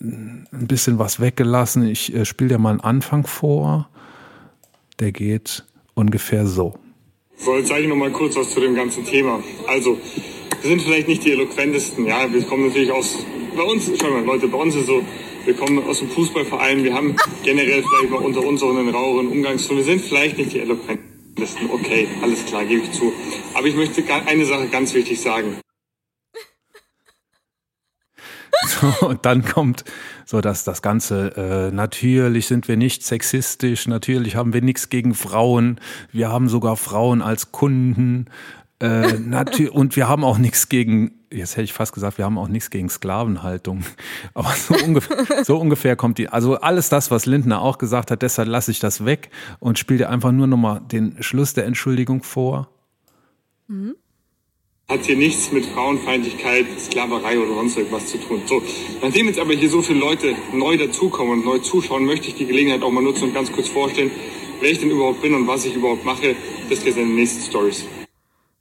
ein 0.00 0.46
bisschen 0.50 1.00
was 1.00 1.18
weggelassen. 1.18 1.86
Ich 1.88 2.14
äh, 2.14 2.24
spiele 2.24 2.50
dir 2.50 2.58
mal 2.58 2.70
einen 2.70 2.80
Anfang 2.80 3.26
vor. 3.26 3.88
Der 5.00 5.10
geht 5.10 5.64
ungefähr 5.94 6.46
so. 6.46 6.78
So, 7.40 7.56
jetzt 7.56 7.68
sage 7.68 7.82
ich 7.82 7.88
noch 7.88 7.96
mal 7.96 8.10
kurz 8.10 8.34
was 8.36 8.50
zu 8.50 8.60
dem 8.60 8.74
ganzen 8.74 9.04
Thema. 9.04 9.42
Also, 9.68 9.96
wir 10.60 10.70
sind 10.70 10.82
vielleicht 10.82 11.06
nicht 11.06 11.24
die 11.24 11.32
eloquentesten. 11.32 12.04
Ja, 12.04 12.30
wir 12.32 12.42
kommen 12.42 12.66
natürlich 12.66 12.90
aus, 12.90 13.24
bei 13.56 13.62
uns, 13.62 13.90
schau 13.98 14.10
mal, 14.10 14.24
Leute, 14.24 14.48
bei 14.48 14.58
uns 14.58 14.74
ist 14.74 14.86
so, 14.86 15.02
wir 15.44 15.54
kommen 15.54 15.82
aus 15.84 16.00
dem 16.00 16.10
Fußballverein, 16.10 16.82
wir 16.82 16.92
haben 16.92 17.14
generell 17.44 17.82
vielleicht 17.82 18.10
mal 18.10 18.18
unter 18.18 18.44
uns 18.44 18.62
auch 18.62 18.70
einen 18.70 18.88
raueren 18.88 19.28
Umgangston. 19.28 19.76
Wir 19.76 19.84
sind 19.84 20.00
vielleicht 20.00 20.36
nicht 20.36 20.52
die 20.52 20.58
eloquentesten. 20.58 21.70
Okay, 21.70 22.08
alles 22.22 22.44
klar, 22.44 22.64
gebe 22.64 22.82
ich 22.82 22.90
zu. 22.90 23.12
Aber 23.54 23.66
ich 23.68 23.76
möchte 23.76 24.02
eine 24.26 24.44
Sache 24.44 24.66
ganz 24.66 24.92
wichtig 24.94 25.20
sagen. 25.20 25.58
So, 28.80 29.06
und 29.08 29.24
dann 29.24 29.44
kommt 29.44 29.84
so, 30.24 30.40
dass 30.40 30.64
das 30.64 30.82
Ganze, 30.82 31.36
äh, 31.36 31.74
natürlich 31.74 32.46
sind 32.46 32.68
wir 32.68 32.76
nicht 32.76 33.04
sexistisch, 33.04 33.86
natürlich 33.86 34.36
haben 34.36 34.52
wir 34.52 34.62
nichts 34.62 34.88
gegen 34.88 35.14
Frauen, 35.14 35.80
wir 36.12 36.30
haben 36.30 36.48
sogar 36.48 36.76
Frauen 36.76 37.22
als 37.22 37.52
Kunden, 37.52 38.26
äh, 38.80 39.14
und 39.70 39.96
wir 39.96 40.08
haben 40.08 40.24
auch 40.24 40.38
nichts 40.38 40.68
gegen, 40.68 41.12
jetzt 41.32 41.52
hätte 41.52 41.64
ich 41.64 41.72
fast 41.72 41.92
gesagt, 41.92 42.18
wir 42.18 42.24
haben 42.24 42.38
auch 42.38 42.48
nichts 42.48 42.70
gegen 42.70 42.88
Sklavenhaltung. 42.88 43.84
Aber 44.34 44.50
so 44.50 44.74
ungefähr, 44.74 45.16
so 45.44 45.58
ungefähr 45.58 45.96
kommt 45.96 46.18
die, 46.18 46.28
also 46.28 46.60
alles 46.60 46.88
das, 46.88 47.10
was 47.10 47.26
Lindner 47.26 47.60
auch 47.60 47.78
gesagt 47.78 48.10
hat, 48.10 48.22
deshalb 48.22 48.48
lasse 48.48 48.70
ich 48.70 48.80
das 48.80 49.04
weg 49.04 49.30
und 49.58 49.78
spiele 49.78 49.98
dir 49.98 50.10
einfach 50.10 50.32
nur 50.32 50.46
nochmal 50.46 50.80
den 50.80 51.22
Schluss 51.22 51.54
der 51.54 51.66
Entschuldigung 51.66 52.22
vor. 52.22 52.68
Mhm 53.66 53.94
hat 54.90 55.04
hier 55.04 55.16
nichts 55.16 55.52
mit 55.52 55.66
Frauenfeindlichkeit, 55.66 56.64
Sklaverei 56.80 57.38
oder 57.38 57.54
sonst 57.54 57.76
irgendwas 57.76 58.06
zu 58.06 58.16
tun. 58.16 58.40
So, 58.46 58.62
nachdem 59.02 59.26
jetzt 59.26 59.38
aber 59.38 59.52
hier 59.52 59.68
so 59.68 59.82
viele 59.82 59.98
Leute 59.98 60.34
neu 60.54 60.78
dazukommen 60.78 61.34
und 61.34 61.44
neu 61.44 61.58
zuschauen, 61.58 62.06
möchte 62.06 62.28
ich 62.28 62.36
die 62.36 62.46
Gelegenheit 62.46 62.82
auch 62.82 62.90
mal 62.90 63.02
nutzen 63.02 63.24
und 63.24 63.34
ganz 63.34 63.52
kurz 63.52 63.68
vorstellen, 63.68 64.10
wer 64.62 64.70
ich 64.70 64.78
denn 64.78 64.90
überhaupt 64.90 65.20
bin 65.20 65.34
und 65.34 65.46
was 65.46 65.66
ich 65.66 65.74
überhaupt 65.74 66.06
mache. 66.06 66.34
Das 66.70 66.82
geht 66.82 66.96
in 66.96 67.08
den 67.08 67.16
nächsten 67.16 67.42
Stories. 67.42 67.84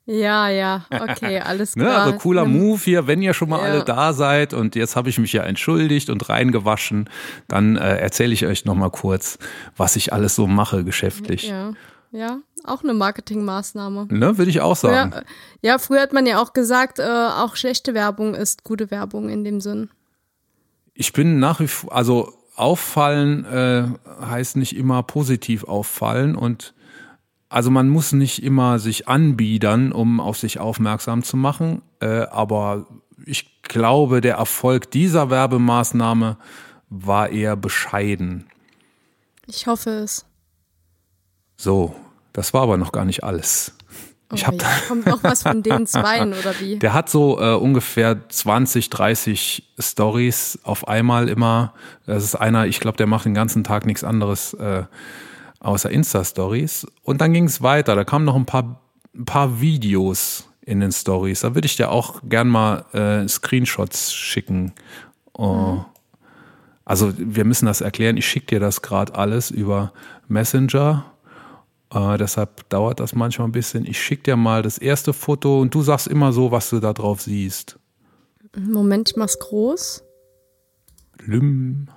Ja, 0.06 0.50
ja, 0.50 0.86
okay, 0.92 1.40
alles 1.46 1.74
klar. 1.74 1.86
ne, 1.86 1.96
also 1.96 2.18
cooler 2.18 2.44
Move 2.44 2.82
hier, 2.84 3.08
wenn 3.08 3.22
ihr 3.22 3.34
schon 3.34 3.48
mal 3.48 3.60
ja. 3.60 3.64
alle 3.64 3.86
da 3.86 4.12
seid 4.12 4.54
und 4.54 4.76
jetzt 4.76 4.98
habe 4.98 5.10
ich 5.10 5.20
mich 5.20 5.32
ja 5.32 5.44
entschuldigt 5.44 6.10
und 6.10 6.28
reingewaschen, 6.28 7.10
dann 7.48 7.78
äh, 7.78 8.00
erzähle 8.00 8.34
ich 8.34 8.46
euch 8.46 8.66
noch 8.66 8.76
mal 8.76 8.90
kurz, 8.90 9.40
was 9.78 9.96
ich 9.96 10.12
alles 10.12 10.36
so 10.36 10.46
mache 10.46 10.84
geschäftlich. 10.84 11.48
Ja. 11.48 11.74
Ja, 12.12 12.40
auch 12.68 12.84
eine 12.84 12.94
Marketingmaßnahme. 12.94 14.08
Ne, 14.10 14.38
würde 14.38 14.52
ich 14.52 14.62
auch 14.62 14.76
sagen. 14.76 15.12
Ja, 15.12 15.22
ja, 15.62 15.78
früher 15.78 16.02
hat 16.02 16.14
man 16.14 16.26
ja 16.26 16.42
auch 16.42 16.54
gesagt, 16.54 17.00
äh, 17.00 17.04
auch 17.04 17.56
schlechte 17.56 17.94
Werbung 17.94 18.36
ist 18.36 18.64
gute 18.64 18.92
Werbung 18.92 19.30
in 19.30 19.44
dem 19.44 19.62
Sinn. 19.62 19.90
Ich 20.94 21.14
bin 21.14 21.40
nach 21.40 21.60
wie 21.60 21.68
vor, 21.68 21.94
also 21.94 22.34
auffallen 22.56 23.46
äh, 23.46 23.86
heißt 24.22 24.58
nicht 24.58 24.76
immer 24.76 25.04
positiv 25.04 25.64
auffallen 25.64 26.36
und 26.36 26.74
also 27.50 27.72
man 27.72 27.88
muss 27.88 28.12
nicht 28.12 28.44
immer 28.44 28.80
sich 28.80 29.08
anbiedern, 29.08 29.92
um 29.92 30.20
auf 30.20 30.38
sich 30.38 30.60
aufmerksam 30.60 31.24
zu 31.24 31.38
machen, 31.38 31.82
äh, 32.02 32.24
aber 32.24 32.88
ich 33.26 33.62
glaube, 33.62 34.22
der 34.22 34.36
Erfolg 34.36 34.92
dieser 34.92 35.30
Werbemaßnahme 35.30 36.38
war 36.90 37.30
eher 37.30 37.56
bescheiden. 37.56 38.48
Ich 39.46 39.68
hoffe 39.68 39.92
es. 39.92 40.26
So, 41.58 41.96
das 42.38 42.54
war 42.54 42.62
aber 42.62 42.78
noch 42.78 42.92
gar 42.92 43.04
nicht 43.04 43.24
alles. 43.24 43.74
Ich 44.32 44.44
oh, 44.44 44.48
hab 44.48 44.62
ja. 44.62 44.68
Kommt 44.88 45.08
noch 45.08 45.24
was 45.24 45.42
von 45.42 45.64
den 45.64 45.88
Zweien 45.88 46.34
oder 46.34 46.54
wie? 46.60 46.76
Der 46.80 46.94
hat 46.94 47.10
so 47.10 47.42
äh, 47.42 47.56
ungefähr 47.56 48.30
20, 48.30 48.92
30 48.92 49.64
Stories 49.80 50.60
auf 50.62 50.88
einmal 50.88 51.30
immer. 51.30 51.74
Das 52.06 52.24
ist 52.24 52.36
einer, 52.36 52.68
ich 52.68 52.80
glaube, 52.80 52.96
der 52.98 53.08
macht 53.08 53.26
den 53.26 53.34
ganzen 53.34 53.64
Tag 53.64 53.88
nichts 53.88 54.04
anderes 54.04 54.54
äh, 54.54 54.84
außer 55.62 55.90
Insta-Stories. 55.90 56.86
Und 57.02 57.22
dann 57.22 57.34
ging 57.34 57.46
es 57.46 57.64
weiter. 57.64 57.96
Da 57.96 58.04
kamen 58.04 58.26
noch 58.26 58.36
ein 58.36 58.46
paar, 58.46 58.82
ein 59.16 59.26
paar 59.26 59.60
Videos 59.60 60.48
in 60.62 60.80
den 60.80 60.92
Stories. 60.92 61.40
Da 61.40 61.56
würde 61.56 61.66
ich 61.66 61.76
dir 61.76 61.90
auch 61.90 62.22
gern 62.24 62.50
mal 62.50 62.86
äh, 62.94 63.28
Screenshots 63.28 64.14
schicken. 64.14 64.74
Oh. 65.34 65.54
Mhm. 65.54 65.86
Also 66.86 67.14
wir 67.18 67.46
müssen 67.46 67.66
das 67.66 67.82
erklären. 67.82 68.16
Ich 68.16 68.28
schicke 68.28 68.46
dir 68.46 68.60
das 68.60 68.84
gerade 68.84 69.16
alles 69.16 69.50
über 69.50 69.92
Messenger 70.28 71.04
äh, 71.94 72.18
deshalb 72.18 72.68
dauert 72.70 73.00
das 73.00 73.16
manchmal 73.16 73.48
ein 73.48 73.54
bisschen. 73.54 73.86
Ich 73.86 74.02
schicke 74.02 74.24
dir 74.24 74.36
mal 74.36 74.62
das 74.62 74.78
erste 74.78 75.14
Foto 75.14 75.62
und 75.62 75.74
du 75.74 75.82
sagst 75.82 76.08
immer 76.08 76.34
so, 76.34 76.52
was 76.52 76.70
du 76.70 76.80
da 76.80 76.94
drauf 76.94 77.22
siehst. 77.22 77.80
Moment, 78.58 79.10
ich 79.10 79.16
mach's 79.16 79.40
groß. 79.40 80.04
Lüm. 81.20 81.88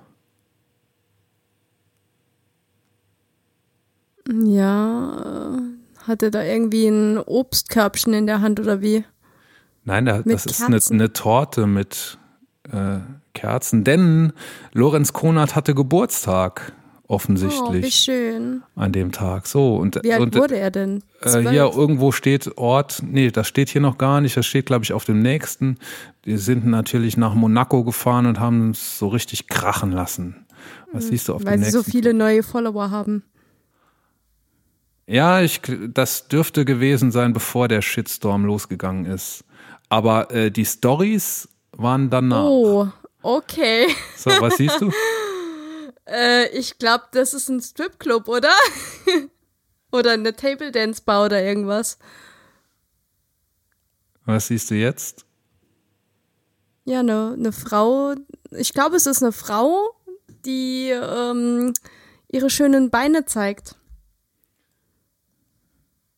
Ja, 4.29 5.57
hat 6.07 6.23
er 6.23 6.31
da 6.31 6.43
irgendwie 6.43 6.87
ein 6.87 7.17
Obstkörbchen 7.17 8.13
in 8.13 8.27
der 8.27 8.41
Hand 8.41 8.59
oder 8.59 8.81
wie? 8.81 9.03
Nein, 9.83 10.05
da, 10.05 10.21
das 10.21 10.45
ist 10.45 10.61
eine, 10.61 10.79
eine, 10.89 11.11
Torte 11.11 11.65
mit 11.65 12.19
äh, 12.71 12.99
Kerzen, 13.33 13.83
denn 13.83 14.33
Lorenz 14.73 15.11
Konert 15.11 15.55
hatte 15.55 15.73
Geburtstag 15.73 16.73
offensichtlich. 17.11 17.83
Oh, 17.83 17.87
wie 17.87 17.91
schön. 17.91 18.63
An 18.75 18.91
dem 18.93 19.11
Tag. 19.11 19.45
So. 19.45 19.75
Und, 19.75 19.99
wie 20.01 20.13
alt 20.13 20.21
und, 20.21 20.35
wurde 20.35 20.57
er 20.57 20.71
denn? 20.71 21.03
Äh, 21.21 21.41
hier 21.41 21.71
irgendwo 21.75 22.11
steht 22.11 22.57
Ort, 22.57 23.03
nee, 23.05 23.29
das 23.29 23.47
steht 23.47 23.69
hier 23.69 23.81
noch 23.81 23.97
gar 23.97 24.21
nicht, 24.21 24.37
das 24.37 24.45
steht, 24.45 24.65
glaube 24.65 24.85
ich, 24.85 24.93
auf 24.93 25.03
dem 25.03 25.21
nächsten. 25.21 25.77
Die 26.25 26.37
sind 26.37 26.65
natürlich 26.65 27.17
nach 27.17 27.33
Monaco 27.33 27.83
gefahren 27.83 28.25
und 28.25 28.39
haben 28.39 28.71
es 28.71 28.97
so 28.97 29.09
richtig 29.09 29.47
krachen 29.47 29.91
lassen. 29.91 30.45
Was 30.93 31.03
hm, 31.03 31.11
siehst 31.11 31.27
du 31.27 31.33
auf 31.33 31.43
Weil 31.43 31.57
dem 31.57 31.59
nächsten? 31.61 31.77
Weil 31.77 31.83
sie 31.83 31.91
so 31.91 31.91
viele 31.91 32.13
neue 32.13 32.43
Follower 32.43 32.89
haben. 32.89 33.23
Ja, 35.05 35.41
ich, 35.41 35.61
das 35.89 36.29
dürfte 36.29 36.63
gewesen 36.63 37.11
sein, 37.11 37.33
bevor 37.33 37.67
der 37.67 37.81
Shitstorm 37.81 38.45
losgegangen 38.45 39.05
ist. 39.05 39.43
Aber 39.89 40.31
äh, 40.31 40.49
die 40.49 40.63
Stories 40.63 41.49
waren 41.73 42.09
danach. 42.09 42.45
Oh, 42.45 42.87
okay. 43.21 43.87
So, 44.15 44.29
was 44.39 44.55
siehst 44.55 44.79
du? 44.79 44.91
Äh, 46.11 46.49
ich 46.49 46.77
glaube, 46.77 47.05
das 47.11 47.33
ist 47.33 47.49
ein 47.49 47.61
Stripclub, 47.61 48.27
oder? 48.27 48.53
oder 49.91 50.11
eine 50.11 50.35
Table 50.35 50.71
Dance 50.71 51.01
Bar 51.03 51.25
oder 51.25 51.41
irgendwas. 51.41 51.97
Was 54.25 54.47
siehst 54.47 54.69
du 54.71 54.75
jetzt? 54.75 55.25
Ja, 56.85 56.99
eine 56.99 57.37
ne 57.37 57.51
Frau. 57.51 58.15
Ich 58.51 58.73
glaube, 58.73 58.95
es 58.95 59.05
ist 59.05 59.21
eine 59.21 59.31
Frau, 59.31 59.95
die 60.45 60.89
ähm, 60.89 61.73
ihre 62.27 62.49
schönen 62.49 62.89
Beine 62.89 63.25
zeigt. 63.25 63.75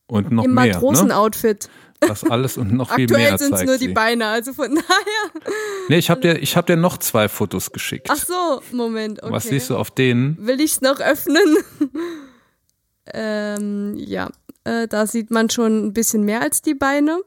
Und 0.06 0.30
noch 0.32 0.44
Im 0.44 0.54
mehr. 0.54 0.64
Im 0.64 0.70
ne? 0.70 0.74
Matrosenoutfit. 0.74 1.64
Ne? 1.64 1.70
Das 2.08 2.24
alles 2.24 2.56
und 2.56 2.72
noch 2.72 2.94
viel 2.94 3.06
mehr. 3.08 3.32
Aktuell 3.32 3.38
sind 3.38 3.54
es 3.54 3.64
nur 3.64 3.78
die 3.78 3.88
Beine, 3.88 4.26
also 4.26 4.52
von 4.52 4.74
daher. 4.74 5.52
Nee, 5.88 5.98
ich 5.98 6.10
habe 6.10 6.20
dir, 6.20 6.34
hab 6.34 6.66
dir 6.66 6.76
noch 6.76 6.98
zwei 6.98 7.28
Fotos 7.28 7.72
geschickt. 7.72 8.08
Ach 8.10 8.16
so, 8.16 8.62
Moment. 8.72 9.22
Okay. 9.22 9.32
Was 9.32 9.44
siehst 9.44 9.70
du 9.70 9.76
auf 9.76 9.90
denen? 9.90 10.36
Will 10.40 10.60
ich 10.60 10.72
es 10.72 10.80
noch 10.80 11.00
öffnen? 11.00 11.56
ähm, 13.12 13.94
ja, 13.96 14.30
äh, 14.64 14.88
da 14.88 15.06
sieht 15.06 15.30
man 15.30 15.50
schon 15.50 15.86
ein 15.86 15.92
bisschen 15.92 16.24
mehr 16.24 16.40
als 16.40 16.62
die 16.62 16.74
Beine. 16.74 17.20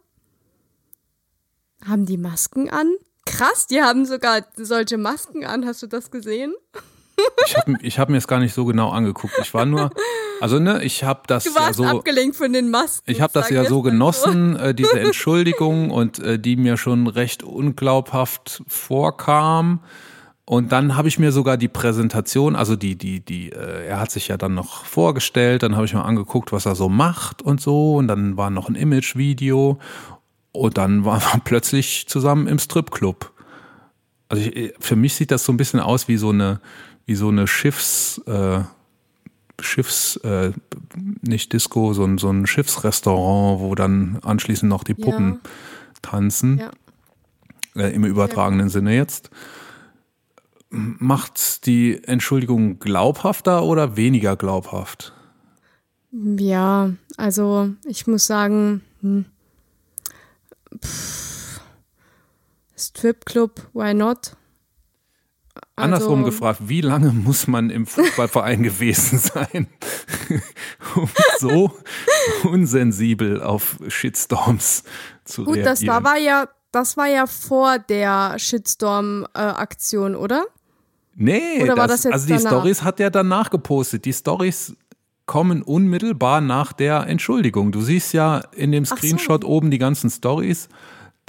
Haben 1.85 2.05
die 2.05 2.17
Masken 2.17 2.69
an? 2.69 2.91
Krass, 3.25 3.67
die 3.67 3.81
haben 3.81 4.05
sogar 4.05 4.45
solche 4.55 4.97
Masken 4.97 5.45
an. 5.45 5.65
Hast 5.65 5.83
du 5.83 5.87
das 5.87 6.11
gesehen? 6.11 6.53
Ich 7.45 7.57
habe 7.57 7.77
hab 7.77 8.09
mir 8.09 8.17
es 8.17 8.27
gar 8.27 8.39
nicht 8.39 8.53
so 8.53 8.65
genau 8.65 8.89
angeguckt. 8.91 9.33
Ich 9.41 9.53
war 9.53 9.65
nur, 9.65 9.89
also 10.41 10.59
ne, 10.59 10.83
ich 10.83 11.03
habe 11.03 11.21
das 11.27 11.45
Du 11.45 11.55
warst 11.55 11.79
ja 11.79 11.89
so. 11.89 11.97
abgelenkt 11.97 12.35
von 12.35 12.53
den 12.53 12.69
Masken. 12.69 13.09
Ich 13.09 13.21
habe 13.21 13.33
das 13.33 13.49
ja 13.49 13.65
so 13.65 13.81
mal 13.81 13.91
genossen, 13.91 14.55
äh, 14.59 14.75
diese 14.75 14.99
Entschuldigung 14.99 15.89
und 15.89 16.19
äh, 16.19 16.37
die 16.37 16.55
mir 16.55 16.77
schon 16.77 17.07
recht 17.07 17.43
unglaubhaft 17.43 18.63
vorkam. 18.67 19.79
Und 20.49 20.71
dann 20.71 20.95
habe 20.95 21.09
ich 21.09 21.19
mir 21.19 21.33
sogar 21.33 21.57
die 21.57 21.67
Präsentation, 21.67 22.55
also 22.55 22.77
die, 22.77 22.97
die, 22.97 23.19
die, 23.19 23.51
äh, 23.51 23.87
er 23.87 23.99
hat 23.99 24.11
sich 24.11 24.29
ja 24.29 24.37
dann 24.37 24.53
noch 24.53 24.85
vorgestellt, 24.85 25.61
dann 25.61 25.75
habe 25.75 25.85
ich 25.85 25.93
mir 25.93 26.05
angeguckt, 26.05 26.53
was 26.53 26.65
er 26.65 26.75
so 26.75 26.87
macht 26.87 27.41
und 27.41 27.59
so. 27.59 27.95
Und 27.95 28.07
dann 28.07 28.37
war 28.37 28.49
noch 28.49 28.69
ein 28.69 28.75
Image-Video 28.75 29.77
und 30.53 30.77
dann 30.77 31.03
waren 31.05 31.21
wir 31.21 31.41
plötzlich 31.43 32.07
zusammen 32.07 32.47
im 32.47 32.59
Stripclub. 32.59 33.33
Also 34.29 34.49
ich, 34.49 34.73
für 34.79 34.95
mich 34.95 35.15
sieht 35.15 35.31
das 35.31 35.43
so 35.43 35.51
ein 35.51 35.57
bisschen 35.57 35.79
aus 35.79 36.07
wie 36.07 36.17
so 36.17 36.29
eine, 36.29 36.61
wie 37.07 37.15
so 37.15 37.29
eine 37.29 37.47
Schiffs, 37.47 38.21
äh, 38.27 38.59
Schiffs, 39.59 40.17
äh, 40.17 40.51
nicht 41.21 41.51
Disco, 41.53 41.93
so 41.93 42.03
ein, 42.03 42.19
so 42.19 42.29
ein 42.29 42.45
Schiffsrestaurant, 42.45 43.59
wo 43.61 43.73
dann 43.73 44.19
anschließend 44.21 44.69
noch 44.69 44.83
die 44.83 44.93
Ja. 44.97 45.05
Puppen 45.05 45.39
tanzen, 46.03 46.59
Ja. 46.59 46.71
äh, 47.75 47.91
im 47.95 48.03
übertragenen 48.05 48.69
Sinne 48.69 48.93
jetzt. 48.95 49.31
Macht 50.69 51.65
die 51.65 52.03
Entschuldigung 52.03 52.77
glaubhafter 52.79 53.63
oder 53.63 53.95
weniger 53.95 54.35
glaubhaft? 54.35 55.13
Ja, 56.11 56.91
also 57.15 57.69
ich 57.85 58.05
muss 58.05 58.25
sagen, 58.25 58.81
hm. 59.01 59.25
Stripclub, 62.75 63.69
why 63.73 63.93
not? 63.93 64.35
Andersrum 65.77 66.19
Also- 66.25 66.31
gefragt, 66.31 66.59
wie 66.65 66.81
lange 66.81 67.11
muss 67.13 67.47
man 67.47 67.69
im 67.69 67.85
Fußballverein 67.85 68.63
gewesen 68.63 69.19
sein, 69.19 69.67
um 70.95 71.09
so 71.39 71.71
unsensibel 72.43 73.41
auf 73.41 73.77
Shitstorms 73.87 74.83
zu 75.23 75.43
Gut, 75.45 75.55
reagieren? 75.57 75.65
das 75.65 75.79
da 75.81 76.03
war 76.03 76.17
ja, 76.17 76.47
das 76.71 76.97
war 76.97 77.07
ja 77.07 77.25
vor 77.27 77.79
der 77.79 78.35
Shitstorm-Aktion, 78.37 80.15
oder? 80.15 80.45
Nee, 81.15 81.63
Oder 81.63 81.77
war 81.77 81.87
das, 81.87 82.01
das 82.01 82.03
jetzt 82.05 82.13
also 82.13 82.27
die 82.27 82.33
danach? 82.43 82.49
Stories 82.51 82.83
hat 82.83 82.99
er 82.99 83.09
danach 83.09 83.49
gepostet. 83.49 84.05
Die 84.05 84.13
Stories 84.13 84.75
kommen 85.25 85.61
unmittelbar 85.63 86.41
nach 86.41 86.73
der 86.73 87.07
Entschuldigung. 87.07 87.71
Du 87.71 87.81
siehst 87.81 88.13
ja 88.13 88.37
in 88.55 88.71
dem 88.71 88.83
Ach 88.83 88.89
so. 88.89 88.95
Screenshot 88.95 89.43
oben 89.43 89.71
die 89.71 89.79
ganzen 89.79 90.09
Stories. 90.09 90.69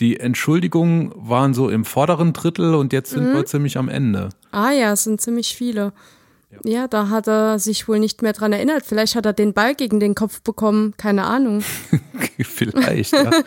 Die 0.00 0.21
Entschuldigungen 0.21 1.12
waren 1.17 1.55
so 1.55 1.69
im 1.69 1.85
vorderen 1.85 2.33
Drittel 2.33 2.75
und 2.75 2.93
jetzt 2.93 3.11
sind 3.11 3.31
Mhm. 3.31 3.35
wir 3.35 3.47
ziemlich 3.47 3.76
am 3.78 3.88
Ende. 3.88 4.28
Ah 4.52 4.71
ja, 4.71 4.93
es 4.93 5.05
sind 5.05 5.21
ziemlich 5.21 5.57
viele. 5.57 5.93
Ja. 6.64 6.88
da 6.88 7.11
hat 7.11 7.28
er 7.28 7.59
sich 7.59 7.88
wohl 7.88 7.99
nicht 7.99 8.23
mehr 8.23 8.33
dran 8.33 8.52
erinnert. 8.55 8.85
Vielleicht 8.87 9.17
hat 9.17 9.26
er 9.26 9.35
den 9.35 9.52
Ball 9.52 9.75
gegen 9.75 10.00
den 10.00 10.14
Kopf 10.14 10.40
bekommen, 10.40 10.95
keine 10.97 11.25
Ahnung. 11.25 11.62
Vielleicht, 12.40 13.12
ja. 13.12 13.31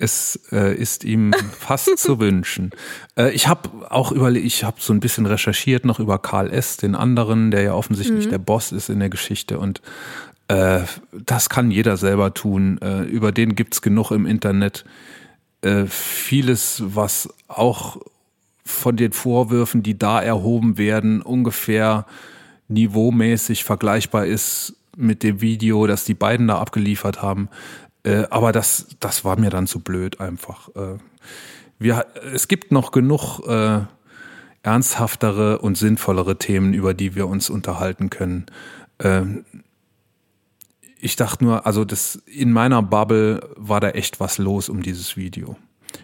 Es 0.00 0.38
äh, 0.52 0.76
ist 0.76 1.02
ihm 1.02 1.32
fast 1.50 1.98
zu 1.98 2.20
wünschen. 2.20 2.70
Äh, 3.16 3.32
ich 3.32 3.48
habe 3.48 3.68
auch 3.90 4.12
überlegt, 4.12 4.46
ich 4.46 4.62
habe 4.62 4.76
so 4.80 4.92
ein 4.92 5.00
bisschen 5.00 5.26
recherchiert 5.26 5.84
noch 5.84 5.98
über 5.98 6.20
Karl 6.20 6.52
S., 6.52 6.76
den 6.76 6.94
anderen, 6.94 7.50
der 7.50 7.62
ja 7.62 7.74
offensichtlich 7.74 8.28
der 8.28 8.38
Boss 8.38 8.70
ist 8.70 8.90
in 8.90 9.00
der 9.00 9.08
Geschichte. 9.08 9.58
Und 9.58 9.82
äh, 10.48 10.80
das 11.12 11.48
kann 11.48 11.70
jeder 11.70 11.96
selber 11.96 12.34
tun. 12.34 12.78
Äh, 12.78 13.02
über 13.02 13.32
den 13.32 13.54
gibt's 13.54 13.82
genug 13.82 14.10
im 14.10 14.26
Internet. 14.26 14.84
Äh, 15.60 15.86
vieles, 15.86 16.82
was 16.84 17.28
auch 17.48 17.98
von 18.64 18.96
den 18.96 19.12
Vorwürfen, 19.12 19.82
die 19.82 19.98
da 19.98 20.20
erhoben 20.20 20.78
werden, 20.78 21.22
ungefähr 21.22 22.06
niveaumäßig 22.68 23.64
vergleichbar 23.64 24.26
ist 24.26 24.74
mit 24.96 25.22
dem 25.22 25.40
Video, 25.40 25.86
das 25.86 26.04
die 26.04 26.14
beiden 26.14 26.48
da 26.48 26.58
abgeliefert 26.58 27.22
haben. 27.22 27.48
Äh, 28.02 28.24
aber 28.30 28.52
das, 28.52 28.88
das 29.00 29.24
war 29.24 29.38
mir 29.38 29.50
dann 29.50 29.66
zu 29.66 29.80
blöd 29.80 30.20
einfach. 30.20 30.68
Äh, 30.76 30.98
wir, 31.78 32.06
es 32.34 32.48
gibt 32.48 32.72
noch 32.72 32.90
genug 32.90 33.40
äh, 33.46 33.80
ernsthaftere 34.62 35.58
und 35.58 35.76
sinnvollere 35.76 36.36
Themen, 36.36 36.74
über 36.74 36.94
die 36.94 37.14
wir 37.14 37.28
uns 37.28 37.50
unterhalten 37.50 38.10
können. 38.10 38.46
Ähm, 38.98 39.44
ich 41.00 41.16
dachte 41.16 41.44
nur, 41.44 41.66
also 41.66 41.84
das 41.84 42.16
in 42.26 42.52
meiner 42.52 42.82
Bubble 42.82 43.48
war 43.56 43.80
da 43.80 43.90
echt 43.90 44.20
was 44.20 44.38
los 44.38 44.68
um 44.68 44.82
dieses 44.82 45.16
Video. 45.16 45.56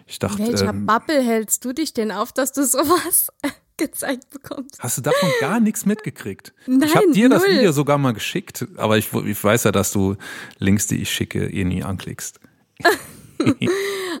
Ich 0.07 0.19
dachte, 0.19 0.39
Welcher 0.39 0.69
ähm, 0.69 0.85
Bubble 0.85 1.21
hältst 1.21 1.63
du 1.65 1.73
dich 1.73 1.93
denn 1.93 2.11
auf, 2.11 2.31
dass 2.31 2.53
du 2.53 2.65
sowas 2.65 3.31
gezeigt 3.77 4.29
bekommst? 4.29 4.77
Hast 4.79 4.97
du 4.97 5.01
davon 5.01 5.29
gar 5.39 5.59
nichts 5.59 5.85
mitgekriegt? 5.85 6.53
Nein, 6.65 6.83
ich 6.87 6.95
habe 6.95 7.11
dir 7.11 7.29
das 7.29 7.43
null. 7.43 7.51
Video 7.55 7.71
sogar 7.71 7.97
mal 7.97 8.13
geschickt, 8.13 8.65
aber 8.77 8.97
ich, 8.97 9.11
ich 9.13 9.43
weiß 9.43 9.65
ja, 9.65 9.71
dass 9.71 9.91
du 9.91 10.15
Links, 10.59 10.87
die 10.87 11.01
ich 11.01 11.11
schicke, 11.11 11.47
eh 11.47 11.63
nie 11.63 11.83
anklickst. 11.83 12.39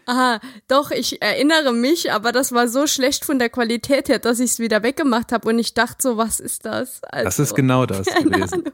Aha, 0.05 0.39
doch, 0.67 0.91
ich 0.91 1.21
erinnere 1.21 1.73
mich, 1.73 2.11
aber 2.11 2.31
das 2.31 2.51
war 2.51 2.67
so 2.67 2.85
schlecht 2.85 3.25
von 3.25 3.39
der 3.39 3.49
Qualität 3.49 4.09
her, 4.09 4.19
dass 4.19 4.39
ich 4.39 4.51
es 4.51 4.59
wieder 4.59 4.83
weggemacht 4.83 5.31
habe 5.31 5.47
und 5.49 5.57
ich 5.57 5.73
dachte 5.73 5.97
so, 5.99 6.17
was 6.17 6.39
ist 6.39 6.65
das? 6.65 7.01
Also, 7.03 7.23
Das 7.23 7.39
ist 7.39 7.55
genau 7.55 7.85
das 7.85 8.05
gewesen. 8.23 8.65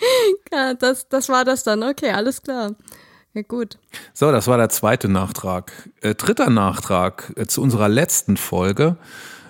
ja, 0.52 0.74
das, 0.74 1.08
das 1.08 1.28
war 1.28 1.44
das 1.44 1.64
dann, 1.64 1.82
okay, 1.82 2.10
alles 2.10 2.42
klar. 2.42 2.74
Ja, 3.32 3.42
gut. 3.42 3.78
So, 4.12 4.32
das 4.32 4.48
war 4.48 4.56
der 4.56 4.68
zweite 4.70 5.08
Nachtrag. 5.08 5.90
Äh, 6.00 6.14
dritter 6.14 6.50
Nachtrag 6.50 7.32
äh, 7.36 7.46
zu 7.46 7.62
unserer 7.62 7.88
letzten 7.88 8.36
Folge. 8.36 8.96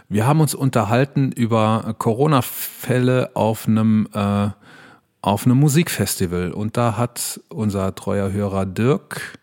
Wir 0.08 0.26
haben 0.26 0.40
uns 0.40 0.54
unterhalten 0.54 1.32
über 1.32 1.94
Corona-Fälle 1.98 3.30
auf 3.34 3.66
einem 3.66 4.08
äh, 4.12 4.48
auf 5.22 5.46
Musikfestival 5.46 6.52
und 6.52 6.76
da 6.76 6.96
hat 6.96 7.40
unser 7.48 7.94
treuer 7.94 8.32
Hörer 8.32 8.66
Dirk 8.66 9.38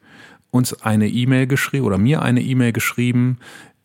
uns 0.50 0.82
eine 0.82 1.08
E-Mail 1.08 1.48
geschrieben 1.48 1.86
oder 1.86 1.98
mir 1.98 2.22
eine 2.22 2.41
E-Mail 2.41 2.74
geschrieben. 2.74 3.38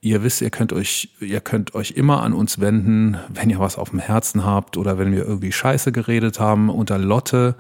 Ihr 0.05 0.25
wisst, 0.25 0.41
ihr 0.41 0.51
könnt 0.51 0.73
euch, 0.73 1.11
ihr 1.21 1.41
könnt 1.41 1.77
euch 1.77 1.93
immer 1.93 2.25
an 2.25 2.33
uns 2.33 2.59
wenden, 2.59 3.19
wenn 3.33 3.51
ihr 3.51 3.61
was 3.61 3.79
auf 3.79 3.91
dem 3.91 4.01
Herzen 4.01 4.45
habt 4.45 4.77
oder 4.77 4.99
wenn 4.99 5.13
wir 5.13 5.25
irgendwie 5.25 5.53
Scheiße 5.53 5.93
geredet 5.93 6.41
haben, 6.41 6.71
unter 6.71 6.99
lotte 6.99 7.55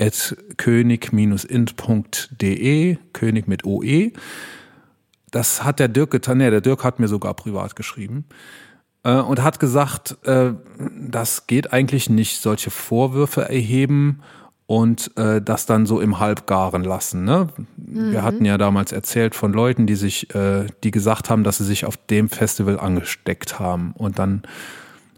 at 0.00 0.34
könig-int.de, 0.56 2.96
König 3.12 3.46
mit 3.46 3.66
OE. 3.66 4.12
Das 5.30 5.64
hat 5.64 5.80
der 5.80 5.88
Dirk 5.88 6.12
getan. 6.12 6.38
Nee, 6.38 6.48
der 6.48 6.62
Dirk 6.62 6.82
hat 6.82 6.98
mir 6.98 7.08
sogar 7.08 7.34
privat 7.34 7.76
geschrieben 7.76 8.24
äh, 9.02 9.16
und 9.16 9.42
hat 9.42 9.60
gesagt, 9.60 10.16
äh, 10.24 10.54
das 10.98 11.46
geht 11.46 11.74
eigentlich 11.74 12.08
nicht, 12.08 12.40
solche 12.40 12.70
Vorwürfe 12.70 13.50
erheben 13.50 14.22
und 14.66 15.16
äh, 15.16 15.42
das 15.42 15.66
dann 15.66 15.86
so 15.86 16.00
im 16.00 16.18
Halbgaren 16.18 16.84
lassen. 16.84 17.24
Ne? 17.24 17.48
Wir 17.76 18.22
hatten 18.22 18.44
ja 18.44 18.58
damals 18.58 18.92
erzählt 18.92 19.34
von 19.34 19.52
Leuten, 19.52 19.86
die 19.86 19.96
sich, 19.96 20.34
äh, 20.34 20.66
die 20.82 20.90
gesagt 20.90 21.30
haben, 21.30 21.44
dass 21.44 21.58
sie 21.58 21.64
sich 21.64 21.84
auf 21.84 21.96
dem 21.96 22.28
Festival 22.28 22.78
angesteckt 22.78 23.58
haben. 23.58 23.92
Und 23.92 24.18
dann 24.18 24.42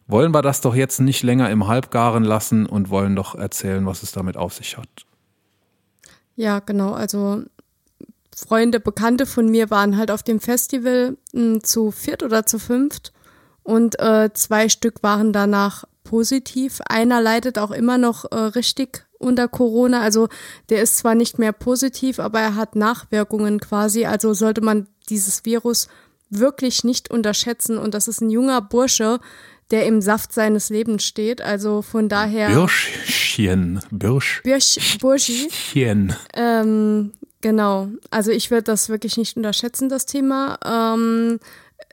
wollen 0.06 0.32
wir 0.32 0.42
das 0.42 0.60
doch 0.60 0.74
jetzt 0.74 1.00
nicht 1.00 1.22
länger 1.22 1.50
im 1.50 1.66
Halbgaren 1.66 2.24
lassen 2.24 2.66
und 2.66 2.90
wollen 2.90 3.16
doch 3.16 3.34
erzählen, 3.34 3.86
was 3.86 4.02
es 4.02 4.12
damit 4.12 4.36
auf 4.36 4.54
sich 4.54 4.76
hat. 4.76 4.88
Ja, 6.36 6.58
genau. 6.58 6.92
Also 6.92 7.44
Freunde, 8.34 8.80
Bekannte 8.80 9.26
von 9.26 9.48
mir 9.48 9.70
waren 9.70 9.96
halt 9.96 10.10
auf 10.10 10.22
dem 10.22 10.40
Festival 10.40 11.16
mh, 11.32 11.60
zu 11.60 11.90
viert 11.90 12.22
oder 12.22 12.46
zu 12.46 12.58
fünft 12.58 13.12
und 13.62 13.98
äh, 14.00 14.30
zwei 14.34 14.68
Stück 14.68 15.02
waren 15.02 15.32
danach 15.32 15.84
positiv. 16.04 16.80
Einer 16.88 17.20
leidet 17.20 17.58
auch 17.58 17.70
immer 17.70 17.98
noch 17.98 18.30
äh, 18.30 18.36
richtig 18.36 19.06
unter 19.18 19.48
Corona. 19.48 20.02
Also 20.02 20.28
der 20.68 20.82
ist 20.82 20.98
zwar 20.98 21.14
nicht 21.14 21.38
mehr 21.38 21.52
positiv, 21.52 22.20
aber 22.20 22.40
er 22.40 22.54
hat 22.54 22.76
Nachwirkungen 22.76 23.58
quasi. 23.58 24.04
Also 24.04 24.34
sollte 24.34 24.60
man 24.60 24.86
dieses 25.08 25.44
Virus 25.44 25.88
wirklich 26.30 26.84
nicht 26.84 27.10
unterschätzen. 27.10 27.78
Und 27.78 27.94
das 27.94 28.08
ist 28.08 28.20
ein 28.20 28.30
junger 28.30 28.60
Bursche, 28.60 29.18
der 29.70 29.86
im 29.86 30.00
Saft 30.00 30.32
seines 30.32 30.70
Lebens 30.70 31.04
steht. 31.04 31.40
Also 31.40 31.82
von 31.82 32.08
daher. 32.08 32.50
Birschchen, 32.50 33.80
Birsch. 33.90 34.42
Birsch, 34.44 34.98
Burschi. 35.00 35.48
Ähm, 36.34 37.12
genau. 37.40 37.88
Also 38.10 38.30
ich 38.30 38.50
würde 38.50 38.64
das 38.64 38.88
wirklich 38.88 39.16
nicht 39.16 39.36
unterschätzen, 39.36 39.88
das 39.88 40.06
Thema. 40.06 40.58
Ähm, 40.64 41.40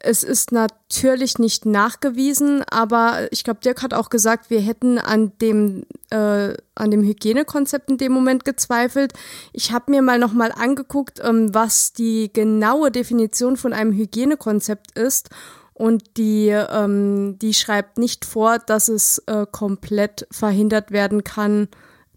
es 0.04 0.24
ist 0.24 0.52
natürlich 0.52 1.38
nicht 1.38 1.66
nachgewiesen, 1.66 2.64
aber 2.70 3.32
ich 3.32 3.44
glaube, 3.44 3.60
Dirk 3.64 3.82
hat 3.82 3.94
auch 3.94 4.10
gesagt, 4.10 4.50
wir 4.50 4.60
hätten 4.60 4.98
an 4.98 5.32
dem, 5.42 5.86
äh, 6.10 6.54
an 6.76 6.92
dem 6.92 7.04
Hygienekonzept 7.04 7.90
in 7.90 7.98
dem 7.98 8.12
Moment 8.12 8.46
gezweifelt. 8.46 9.14
Ich 9.54 9.72
habe 9.72 9.92
mir 9.92 10.02
mal 10.02 10.20
nochmal 10.20 10.52
angeguckt, 10.52 11.20
ähm, 11.24 11.54
was 11.54 11.94
die 11.94 12.32
genaue 12.34 12.92
Definition 12.92 13.58
von 13.58 13.74
einem 13.74 13.94
Hygienekonzept 13.94 14.98
ist. 14.98 15.30
Und 15.74 16.18
die, 16.18 16.50
ähm, 16.50 17.40
die 17.40 17.54
schreibt 17.54 17.98
nicht 17.98 18.26
vor, 18.26 18.60
dass 18.60 18.88
es 18.88 19.20
äh, 19.26 19.46
komplett 19.52 20.28
verhindert 20.30 20.92
werden 20.92 21.24
kann, 21.24 21.70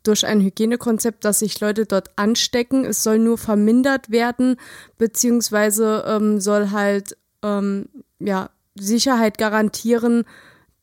durch 0.03 0.27
ein 0.27 0.41
Hygienekonzept, 0.43 1.25
dass 1.25 1.39
sich 1.39 1.59
Leute 1.61 1.87
dort 1.87 2.11
anstecken. 2.17 2.85
Es 2.85 3.03
soll 3.03 3.19
nur 3.19 3.39
vermindert 3.39 4.11
werden, 4.11 4.57
beziehungsweise 4.99 6.05
ähm, 6.07 6.41
soll 6.41 6.71
halt 6.71 7.17
ähm, 7.45 7.89
ja 8.19 8.51
Sicherheit 8.77 9.39
garantieren, 9.39 10.25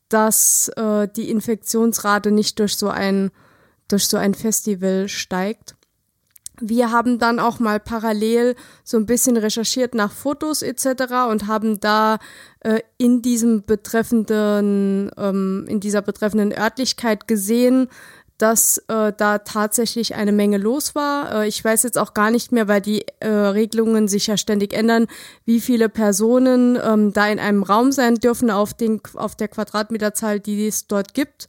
dass 0.08 0.68
äh, 0.76 1.08
die 1.08 1.30
Infektionsrate 1.30 2.30
nicht 2.30 2.58
durch 2.58 2.76
so 2.76 2.88
ein 2.88 3.30
durch 3.88 4.08
so 4.08 4.16
ein 4.16 4.34
Festival 4.34 5.08
steigt. 5.08 5.74
Wir 6.60 6.90
haben 6.90 7.18
dann 7.18 7.38
auch 7.40 7.58
mal 7.58 7.80
parallel 7.80 8.54
so 8.84 8.96
ein 8.96 9.06
bisschen 9.06 9.36
recherchiert 9.36 9.94
nach 9.94 10.12
Fotos 10.12 10.62
etc. 10.62 11.28
und 11.28 11.46
haben 11.46 11.80
da 11.80 12.18
äh, 12.60 12.80
in 12.98 13.20
diesem 13.20 13.62
betreffenden, 13.62 15.10
ähm, 15.16 15.66
in 15.68 15.80
dieser 15.80 16.02
betreffenden 16.02 16.52
Örtlichkeit 16.56 17.26
gesehen, 17.26 17.88
dass 18.42 18.78
äh, 18.88 19.12
da 19.16 19.38
tatsächlich 19.38 20.16
eine 20.16 20.32
Menge 20.32 20.58
los 20.58 20.96
war. 20.96 21.42
Äh, 21.42 21.48
ich 21.48 21.64
weiß 21.64 21.84
jetzt 21.84 21.96
auch 21.96 22.12
gar 22.12 22.32
nicht 22.32 22.50
mehr, 22.50 22.66
weil 22.66 22.80
die 22.80 23.06
äh, 23.20 23.28
Regelungen 23.28 24.08
sich 24.08 24.26
ja 24.26 24.36
ständig 24.36 24.72
ändern, 24.72 25.06
wie 25.44 25.60
viele 25.60 25.88
Personen 25.88 26.76
ähm, 26.82 27.12
da 27.12 27.28
in 27.28 27.38
einem 27.38 27.62
Raum 27.62 27.92
sein 27.92 28.16
dürfen 28.16 28.50
auf, 28.50 28.74
den, 28.74 29.00
auf 29.14 29.36
der 29.36 29.46
Quadratmeterzahl, 29.46 30.40
die 30.40 30.66
es 30.66 30.88
dort 30.88 31.14
gibt. 31.14 31.46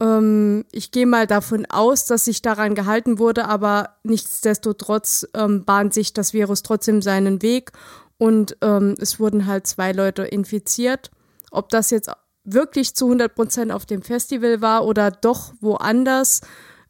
Ähm, 0.00 0.64
ich 0.72 0.92
gehe 0.92 1.06
mal 1.06 1.26
davon 1.26 1.66
aus, 1.66 2.06
dass 2.06 2.24
sich 2.24 2.40
daran 2.40 2.74
gehalten 2.74 3.18
wurde, 3.18 3.44
aber 3.46 3.90
nichtsdestotrotz 4.02 5.28
ähm, 5.34 5.66
bahnt 5.66 5.92
sich 5.92 6.14
das 6.14 6.32
Virus 6.32 6.62
trotzdem 6.62 7.02
seinen 7.02 7.42
Weg 7.42 7.72
und 8.16 8.56
ähm, 8.62 8.94
es 8.98 9.20
wurden 9.20 9.44
halt 9.44 9.66
zwei 9.66 9.92
Leute 9.92 10.22
infiziert. 10.22 11.10
Ob 11.50 11.68
das 11.68 11.90
jetzt 11.90 12.10
wirklich 12.44 12.94
zu 12.94 13.06
100 13.06 13.34
Prozent 13.34 13.72
auf 13.72 13.86
dem 13.86 14.02
Festival 14.02 14.60
war 14.60 14.84
oder 14.84 15.10
doch 15.10 15.52
woanders, 15.60 16.40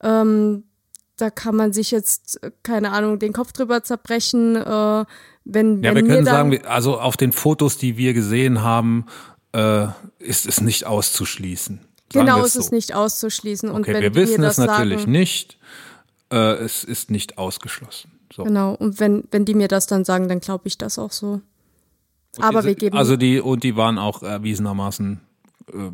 ähm, 0.02 0.64
da 1.16 1.30
kann 1.30 1.54
man 1.54 1.72
sich 1.72 1.90
jetzt, 1.92 2.40
keine 2.64 2.90
Ahnung, 2.90 3.18
den 3.20 3.32
Kopf 3.32 3.52
drüber 3.52 3.82
zerbrechen. 3.84 4.56
Äh, 4.56 5.04
wenn, 5.44 5.82
ja, 5.82 5.94
wenn 5.94 6.06
wir 6.06 6.14
können 6.14 6.24
sagen, 6.26 6.66
also 6.66 6.98
auf 6.98 7.16
den 7.16 7.32
Fotos, 7.32 7.78
die 7.78 7.96
wir 7.96 8.14
gesehen 8.14 8.62
haben, 8.62 9.06
äh, 9.52 9.86
ist 10.18 10.46
es 10.46 10.60
nicht 10.60 10.86
auszuschließen. 10.86 11.78
Sagen 12.12 12.26
Genau, 12.26 12.44
es 12.44 12.56
ist 12.56 12.70
so. 12.70 12.74
nicht 12.74 12.94
auszuschließen. 12.94 13.70
Und 13.70 13.88
Okay, 13.88 14.00
wir 14.00 14.14
wissen 14.14 14.42
das 14.42 14.58
es 14.58 14.66
natürlich 14.66 15.00
sagen, 15.00 15.12
nicht. 15.12 15.58
Äh, 16.32 16.54
es 16.64 16.82
ist 16.82 17.10
nicht 17.10 17.38
ausgeschlossen. 17.38 18.10
So. 18.32 18.42
Genau, 18.44 18.74
und 18.74 18.98
wenn, 18.98 19.24
wenn 19.30 19.44
die 19.44 19.54
mir 19.54 19.68
das 19.68 19.86
dann 19.86 20.04
sagen, 20.04 20.28
dann 20.28 20.40
glaube 20.40 20.66
ich 20.66 20.78
das 20.78 20.98
auch 20.98 21.12
so. 21.12 21.40
Aber 22.40 22.58
Diese- 22.60 22.68
wir 22.68 22.74
geben. 22.74 22.96
Also 22.96 23.16
die, 23.16 23.38
und 23.40 23.62
die 23.62 23.76
waren 23.76 23.98
auch 23.98 24.22
erwiesenermaßen. 24.24 25.20
Äh, 25.72 25.90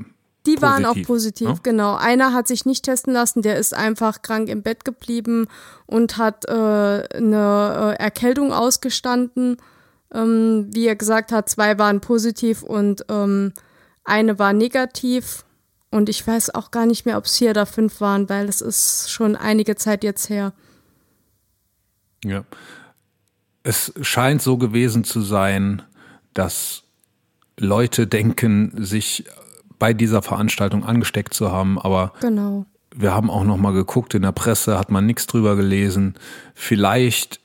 Die 0.47 0.61
waren 0.63 0.85
auch 0.85 0.95
positiv, 0.95 1.07
positiv, 1.07 1.49
ne? 1.49 1.59
genau. 1.63 1.97
Einer 1.97 2.33
hat 2.33 2.49
sich 2.49 2.65
nicht 2.65 2.85
testen 2.85 3.13
lassen, 3.13 3.43
der 3.43 3.57
ist 3.57 3.75
einfach 3.75 4.23
krank 4.23 4.49
im 4.49 4.63
Bett 4.63 4.85
geblieben 4.85 5.49
und 5.87 6.17
hat 6.17 6.47
äh, 6.47 6.53
eine 6.53 7.97
äh, 7.99 8.03
Erkältung 8.03 8.53
ausgestanden. 8.53 9.57
Ähm, 10.13 10.69
wie 10.73 10.87
er 10.87 10.97
gesagt 10.97 11.31
hat, 11.31 11.49
zwei 11.49 11.79
waren 11.79 12.01
positiv 12.01 12.63
und 12.63 13.05
ähm, 13.09 13.53
eine 14.05 14.39
war 14.39 14.53
negativ. 14.53 15.45
Und 15.91 16.09
ich 16.09 16.25
weiß 16.27 16.55
auch 16.55 16.71
gar 16.71 16.87
nicht 16.87 17.05
mehr, 17.05 17.19
ob 17.19 17.25
es 17.25 17.39
vier 17.39 17.51
oder 17.51 17.67
fünf 17.67 18.01
waren, 18.01 18.29
weil 18.29 18.49
es 18.49 18.61
ist 18.61 19.11
schon 19.11 19.35
einige 19.37 19.77
Zeit 19.77 20.05
jetzt 20.05 20.29
her. 20.29 20.53
Ja. 22.25 22.45
Es 23.63 23.93
scheint 24.01 24.41
so 24.41 24.57
gewesen 24.57 25.05
zu 25.05 25.21
sein, 25.21 25.83
dass 26.33 26.85
Leute 27.59 28.07
denken, 28.07 28.73
sich 28.83 29.25
bei 29.81 29.93
dieser 29.93 30.23
Veranstaltung 30.23 30.85
angesteckt 30.85 31.35
zu 31.35 31.51
haben, 31.51 31.77
aber 31.81 32.13
Genau. 32.21 32.67
wir 32.95 33.13
haben 33.13 33.29
auch 33.31 33.43
noch 33.43 33.57
mal 33.57 33.73
geguckt 33.73 34.15
in 34.15 34.23
der 34.23 34.31
Presse, 34.31 34.79
hat 34.79 34.93
man 34.93 35.07
nichts 35.07 35.27
drüber 35.27 35.57
gelesen. 35.57 36.15
Vielleicht 36.55 37.41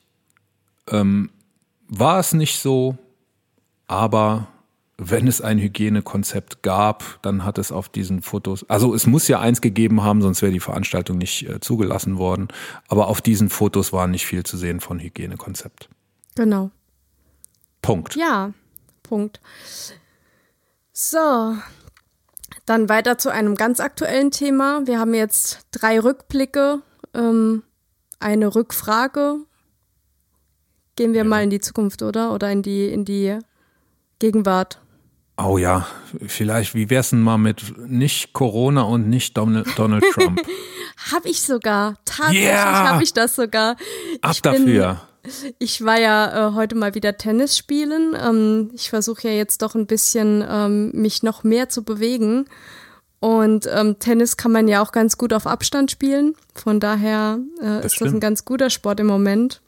ähm, 0.91 1.31
war 1.87 2.19
es 2.19 2.33
nicht 2.33 2.59
so, 2.59 2.97
aber 3.87 4.47
wenn 4.97 5.27
es 5.27 5.41
ein 5.41 5.59
Hygienekonzept 5.59 6.61
gab, 6.63 7.19
dann 7.21 7.43
hat 7.43 7.57
es 7.57 7.71
auf 7.71 7.89
diesen 7.89 8.21
Fotos, 8.21 8.69
also 8.69 8.93
es 8.93 9.07
muss 9.07 9.27
ja 9.27 9.39
eins 9.39 9.59
gegeben 9.61 10.03
haben, 10.03 10.21
sonst 10.21 10.41
wäre 10.41 10.53
die 10.53 10.59
Veranstaltung 10.59 11.17
nicht 11.17 11.49
äh, 11.49 11.59
zugelassen 11.59 12.17
worden. 12.17 12.47
Aber 12.87 13.07
auf 13.07 13.21
diesen 13.21 13.49
Fotos 13.49 13.91
war 13.91 14.07
nicht 14.07 14.25
viel 14.25 14.43
zu 14.43 14.55
sehen 14.57 14.79
von 14.79 14.99
Hygienekonzept. 14.99 15.89
Genau. 16.35 16.71
Punkt. 17.81 18.15
Ja, 18.15 18.51
Punkt. 19.03 19.41
So, 20.93 21.55
dann 22.65 22.89
weiter 22.89 23.17
zu 23.17 23.29
einem 23.29 23.55
ganz 23.55 23.79
aktuellen 23.79 24.31
Thema. 24.31 24.81
Wir 24.85 24.99
haben 24.99 25.13
jetzt 25.13 25.67
drei 25.71 25.99
Rückblicke, 25.99 26.81
ähm, 27.13 27.63
eine 28.19 28.55
Rückfrage. 28.55 29.37
Gehen 30.95 31.13
wir 31.13 31.23
mal 31.25 31.43
in 31.43 31.49
die 31.49 31.59
Zukunft, 31.59 32.01
oder? 32.01 32.33
Oder 32.33 32.51
in 32.51 32.61
die, 32.61 32.87
in 32.87 33.05
die 33.05 33.37
Gegenwart. 34.19 34.79
Oh 35.37 35.57
ja, 35.57 35.85
vielleicht, 36.25 36.75
wie 36.75 36.89
wär's 36.89 37.09
denn 37.09 37.21
mal 37.21 37.37
mit 37.37 37.77
nicht 37.77 38.31
Corona 38.31 38.83
und 38.83 39.09
nicht 39.09 39.35
Donald, 39.35 39.67
Donald 39.77 40.03
Trump? 40.13 40.41
Hab 41.11 41.25
ich 41.25 41.41
sogar. 41.41 41.95
Tatsächlich 42.05 42.43
Yeah! 42.45 42.89
habe 42.91 43.03
ich 43.03 43.11
das 43.11 43.35
sogar. 43.35 43.75
Ab 44.21 44.35
bin- 44.41 44.53
dafür. 44.53 45.01
Ich 45.59 45.83
war 45.83 45.99
ja 45.99 46.49
äh, 46.49 46.53
heute 46.53 46.75
mal 46.75 46.95
wieder 46.95 47.17
Tennis 47.17 47.57
spielen. 47.57 48.15
Ähm, 48.19 48.71
ich 48.73 48.89
versuche 48.89 49.27
ja 49.27 49.33
jetzt 49.33 49.61
doch 49.61 49.75
ein 49.75 49.87
bisschen 49.87 50.45
ähm, 50.47 50.91
mich 50.93 51.23
noch 51.23 51.43
mehr 51.43 51.69
zu 51.69 51.83
bewegen. 51.83 52.45
Und 53.19 53.67
ähm, 53.71 53.97
Tennis 53.97 54.37
kann 54.37 54.51
man 54.51 54.67
ja 54.67 54.81
auch 54.83 54.91
ganz 54.91 55.17
gut 55.17 55.33
auf 55.33 55.47
Abstand 55.47 55.89
spielen. 55.89 56.35
Von 56.53 56.79
daher 56.79 57.39
äh, 57.61 57.85
ist 57.85 57.99
das 57.99 58.13
ein 58.13 58.19
ganz 58.19 58.45
guter 58.45 58.69
Sport 58.69 58.99
im 58.99 59.07
Moment. 59.07 59.61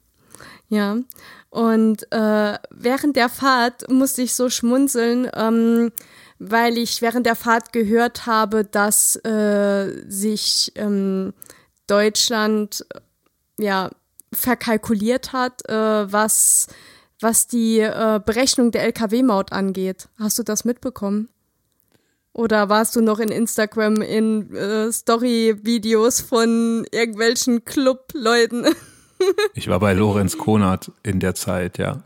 Ja. 0.70 0.98
Und 1.50 2.12
äh, 2.12 2.58
während 2.70 3.15
der 3.15 3.30
Fahrt 3.30 3.89
musste 3.89 4.22
ich 4.22 4.36
so 4.36 4.50
schmunzeln, 4.50 5.30
ähm, 5.34 5.91
weil 6.39 6.78
ich 6.78 7.02
während 7.02 7.26
der 7.26 7.36
Fahrt 7.36 7.74
gehört 7.74 8.26
habe, 8.28 8.63
dass 8.63 9.15
äh, 9.26 10.04
sich 10.08 10.72
ähm, 10.76 11.34
Deutschland 11.88 12.86
äh, 12.93 13.63
ja 13.63 13.89
verkalkuliert 14.38 15.34
hat, 15.34 15.67
äh, 15.69 16.12
was, 16.12 16.67
was 17.19 17.47
die 17.47 17.80
äh, 17.80 18.19
Berechnung 18.23 18.71
der 18.71 18.84
Lkw-Maut 18.84 19.52
angeht. 19.52 20.08
Hast 20.19 20.39
du 20.39 20.43
das 20.43 20.65
mitbekommen? 20.65 21.30
Oder 22.34 22.69
warst 22.69 22.95
du 22.95 23.02
noch 23.02 23.19
in 23.19 23.30
Instagram 23.30 24.02
in 24.02 24.54
äh, 24.56 24.91
Story-Videos 24.91 26.21
von 26.21 26.86
irgendwelchen 26.91 27.65
Club-Leuten? 27.65 28.65
Ich 29.56 29.67
war 29.67 29.80
bei 29.80 29.93
Lorenz 29.93 30.38
Konert 30.38 30.91
in 31.02 31.19
der 31.19 31.34
Zeit, 31.34 31.80
ja. 31.80 32.04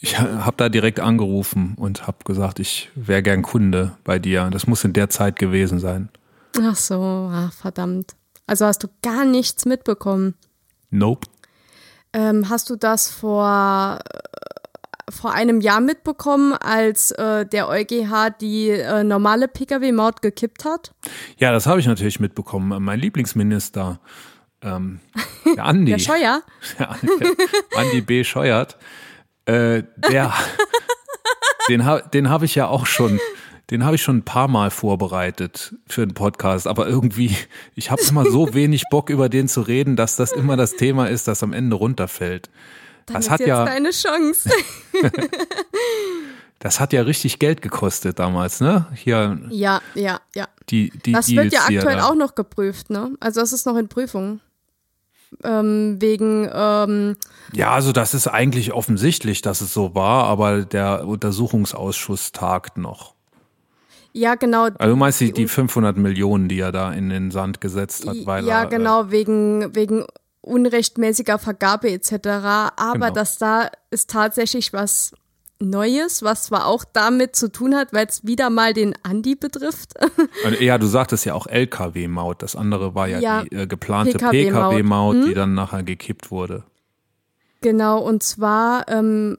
Ich 0.00 0.18
habe 0.18 0.56
da 0.56 0.70
direkt 0.70 0.98
angerufen 0.98 1.74
und 1.76 2.06
habe 2.06 2.24
gesagt, 2.24 2.58
ich 2.58 2.90
wäre 2.94 3.22
gern 3.22 3.42
Kunde 3.42 3.98
bei 4.02 4.18
dir. 4.18 4.48
Das 4.50 4.66
muss 4.66 4.82
in 4.82 4.94
der 4.94 5.10
Zeit 5.10 5.38
gewesen 5.38 5.78
sein. 5.78 6.08
Ach 6.58 6.74
so, 6.74 7.30
ach, 7.30 7.52
verdammt. 7.52 8.16
Also 8.46 8.66
hast 8.66 8.82
du 8.82 8.88
gar 9.02 9.24
nichts 9.24 9.64
mitbekommen. 9.64 10.34
Nope. 10.92 11.26
Ähm, 12.12 12.50
hast 12.50 12.68
du 12.68 12.76
das 12.76 13.08
vor, 13.10 13.98
äh, 14.04 15.10
vor 15.10 15.32
einem 15.32 15.62
Jahr 15.62 15.80
mitbekommen, 15.80 16.52
als 16.52 17.10
äh, 17.12 17.46
der 17.46 17.68
EuGH 17.68 18.30
die 18.40 18.68
äh, 18.68 19.02
normale 19.02 19.48
Pkw-Maut 19.48 20.20
gekippt 20.20 20.66
hat? 20.66 20.92
Ja, 21.38 21.50
das 21.50 21.66
habe 21.66 21.80
ich 21.80 21.86
natürlich 21.86 22.20
mitbekommen. 22.20 22.82
Mein 22.84 23.00
Lieblingsminister, 23.00 24.00
ähm, 24.60 25.00
der 25.56 25.64
Andi. 25.64 25.92
Der 25.92 25.98
Scheuer? 25.98 26.42
Ja, 26.78 26.94
Andi 27.74 28.02
B. 28.02 28.22
Scheuert, 28.22 28.76
äh, 29.46 29.82
der, 30.10 30.34
den, 31.68 31.86
ha, 31.86 32.00
den 32.00 32.28
habe 32.28 32.44
ich 32.44 32.54
ja 32.54 32.68
auch 32.68 32.84
schon, 32.84 33.18
den 33.70 33.84
habe 33.84 33.96
ich 33.96 34.02
schon 34.02 34.18
ein 34.18 34.24
paar 34.24 34.48
Mal 34.48 34.70
vorbereitet 34.70 35.74
für 35.86 36.02
einen 36.02 36.14
Podcast, 36.14 36.66
aber 36.66 36.86
irgendwie, 36.88 37.36
ich 37.74 37.90
habe 37.90 38.02
immer 38.08 38.24
so 38.30 38.54
wenig 38.54 38.84
Bock 38.90 39.10
über 39.10 39.28
den 39.28 39.48
zu 39.48 39.62
reden, 39.62 39.96
dass 39.96 40.16
das 40.16 40.32
immer 40.32 40.56
das 40.56 40.76
Thema 40.76 41.08
ist, 41.08 41.28
das 41.28 41.42
am 41.42 41.52
Ende 41.52 41.76
runterfällt. 41.76 42.50
Dann 43.06 43.14
Das 43.14 43.26
ist 43.26 43.30
hat 43.30 43.40
jetzt 43.40 43.48
ja, 43.48 43.64
deine 43.64 43.90
Chance. 43.90 44.50
das 46.58 46.80
hat 46.80 46.92
ja 46.92 47.02
richtig 47.02 47.38
Geld 47.38 47.62
gekostet 47.62 48.18
damals, 48.18 48.60
ne? 48.60 48.86
Hier 48.94 49.40
ja, 49.50 49.80
ja, 49.94 50.20
ja. 50.34 50.48
die 50.68 50.90
die 51.04 51.12
Das 51.12 51.26
Deals 51.26 51.44
wird 51.44 51.52
ja 51.52 51.62
aktuell 51.62 52.00
auch 52.00 52.14
noch 52.14 52.34
geprüft, 52.34 52.90
ne? 52.90 53.16
Also 53.20 53.40
das 53.40 53.52
ist 53.52 53.66
noch 53.66 53.76
in 53.76 53.88
Prüfung. 53.88 54.40
Ähm, 55.44 55.96
wegen, 56.00 56.48
ähm, 56.52 57.16
Ja, 57.52 57.72
also 57.72 57.92
das 57.92 58.14
ist 58.14 58.28
eigentlich 58.28 58.72
offensichtlich, 58.72 59.40
dass 59.40 59.62
es 59.62 59.72
so 59.72 59.94
war, 59.94 60.24
aber 60.24 60.62
der 60.62 61.06
Untersuchungsausschuss 61.06 62.32
tagt 62.32 62.76
noch. 62.76 63.11
Ja 64.12 64.34
genau. 64.34 64.64
Also 64.78 64.94
du 64.94 64.96
meinst 64.96 65.20
die, 65.20 65.32
die 65.32 65.48
500 65.48 65.96
Millionen, 65.96 66.48
die 66.48 66.58
er 66.60 66.72
da 66.72 66.92
in 66.92 67.08
den 67.10 67.30
Sand 67.30 67.60
gesetzt 67.60 68.06
hat, 68.06 68.16
weil 68.24 68.44
ja, 68.46 68.60
er, 68.62 68.66
äh, 68.66 68.70
genau, 68.70 69.10
wegen, 69.10 69.74
wegen 69.74 70.04
unrechtmäßiger 70.40 71.38
Vergabe 71.38 71.90
etc. 71.90 72.12
Aber 72.76 72.92
Genau. 72.94 73.10
das 73.10 73.38
da 73.38 73.70
ist 73.90 74.10
tatsächlich 74.10 74.72
was 74.72 75.12
Neues, 75.60 76.24
was 76.24 76.42
zwar 76.44 76.66
auch 76.66 76.84
damit 76.92 77.36
zu 77.36 77.50
tun 77.52 77.76
hat, 77.76 77.92
weil 77.92 78.06
es 78.06 78.26
wieder 78.26 78.50
mal 78.50 78.72
den 78.72 78.94
Andi 79.04 79.36
betrifft. 79.36 79.92
Äh, 80.44 80.64
Ja, 80.64 80.76
du 80.76 80.86
sagtest 80.88 81.24
ja 81.24 81.34
auch 81.34 81.46
LKW-Maut. 81.46 82.42
Das 82.42 82.56
andere 82.56 82.96
war 82.96 83.06
ja, 83.06 83.20
Ja, 83.20 83.42
die 83.44 83.54
äh, 83.54 83.66
geplante 83.68 84.18
PKW-Maut. 84.18 84.70
PKW-Maut, 84.70 85.14
Hm? 85.16 85.26
die 85.26 85.34
dann 85.34 85.54
nachher 85.54 85.84
gekippt 85.84 86.32
wurde. 86.32 86.64
Genau, 87.60 88.00
und 88.00 88.24
zwar, 88.24 88.88
ähm, 88.88 89.38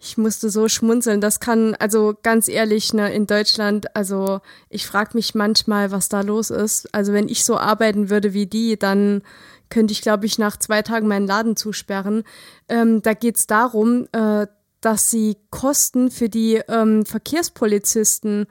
ich 0.00 0.16
musste 0.16 0.50
so 0.50 0.68
schmunzeln. 0.68 1.20
Das 1.20 1.40
kann, 1.40 1.74
also 1.76 2.14
ganz 2.22 2.48
ehrlich, 2.48 2.92
ne, 2.92 3.12
in 3.12 3.26
Deutschland, 3.26 3.94
also 3.94 4.40
ich 4.68 4.86
frage 4.86 5.10
mich 5.14 5.34
manchmal, 5.34 5.90
was 5.90 6.08
da 6.08 6.22
los 6.22 6.50
ist. 6.50 6.92
Also 6.94 7.12
wenn 7.12 7.28
ich 7.28 7.44
so 7.44 7.58
arbeiten 7.58 8.10
würde 8.10 8.32
wie 8.32 8.46
die, 8.46 8.78
dann 8.78 9.22
könnte 9.68 9.92
ich, 9.92 10.02
glaube 10.02 10.26
ich, 10.26 10.38
nach 10.38 10.56
zwei 10.58 10.82
Tagen 10.82 11.08
meinen 11.08 11.26
Laden 11.26 11.56
zusperren. 11.56 12.24
Ähm, 12.68 13.02
da 13.02 13.14
geht 13.14 13.36
es 13.36 13.46
darum, 13.46 14.06
äh, 14.12 14.46
dass 14.80 15.10
sie 15.10 15.36
Kosten 15.50 16.10
für 16.10 16.28
die 16.28 16.60
ähm, 16.68 17.06
Verkehrspolizisten 17.06 18.46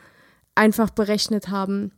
einfach 0.55 0.89
berechnet 0.89 1.49
haben. 1.49 1.91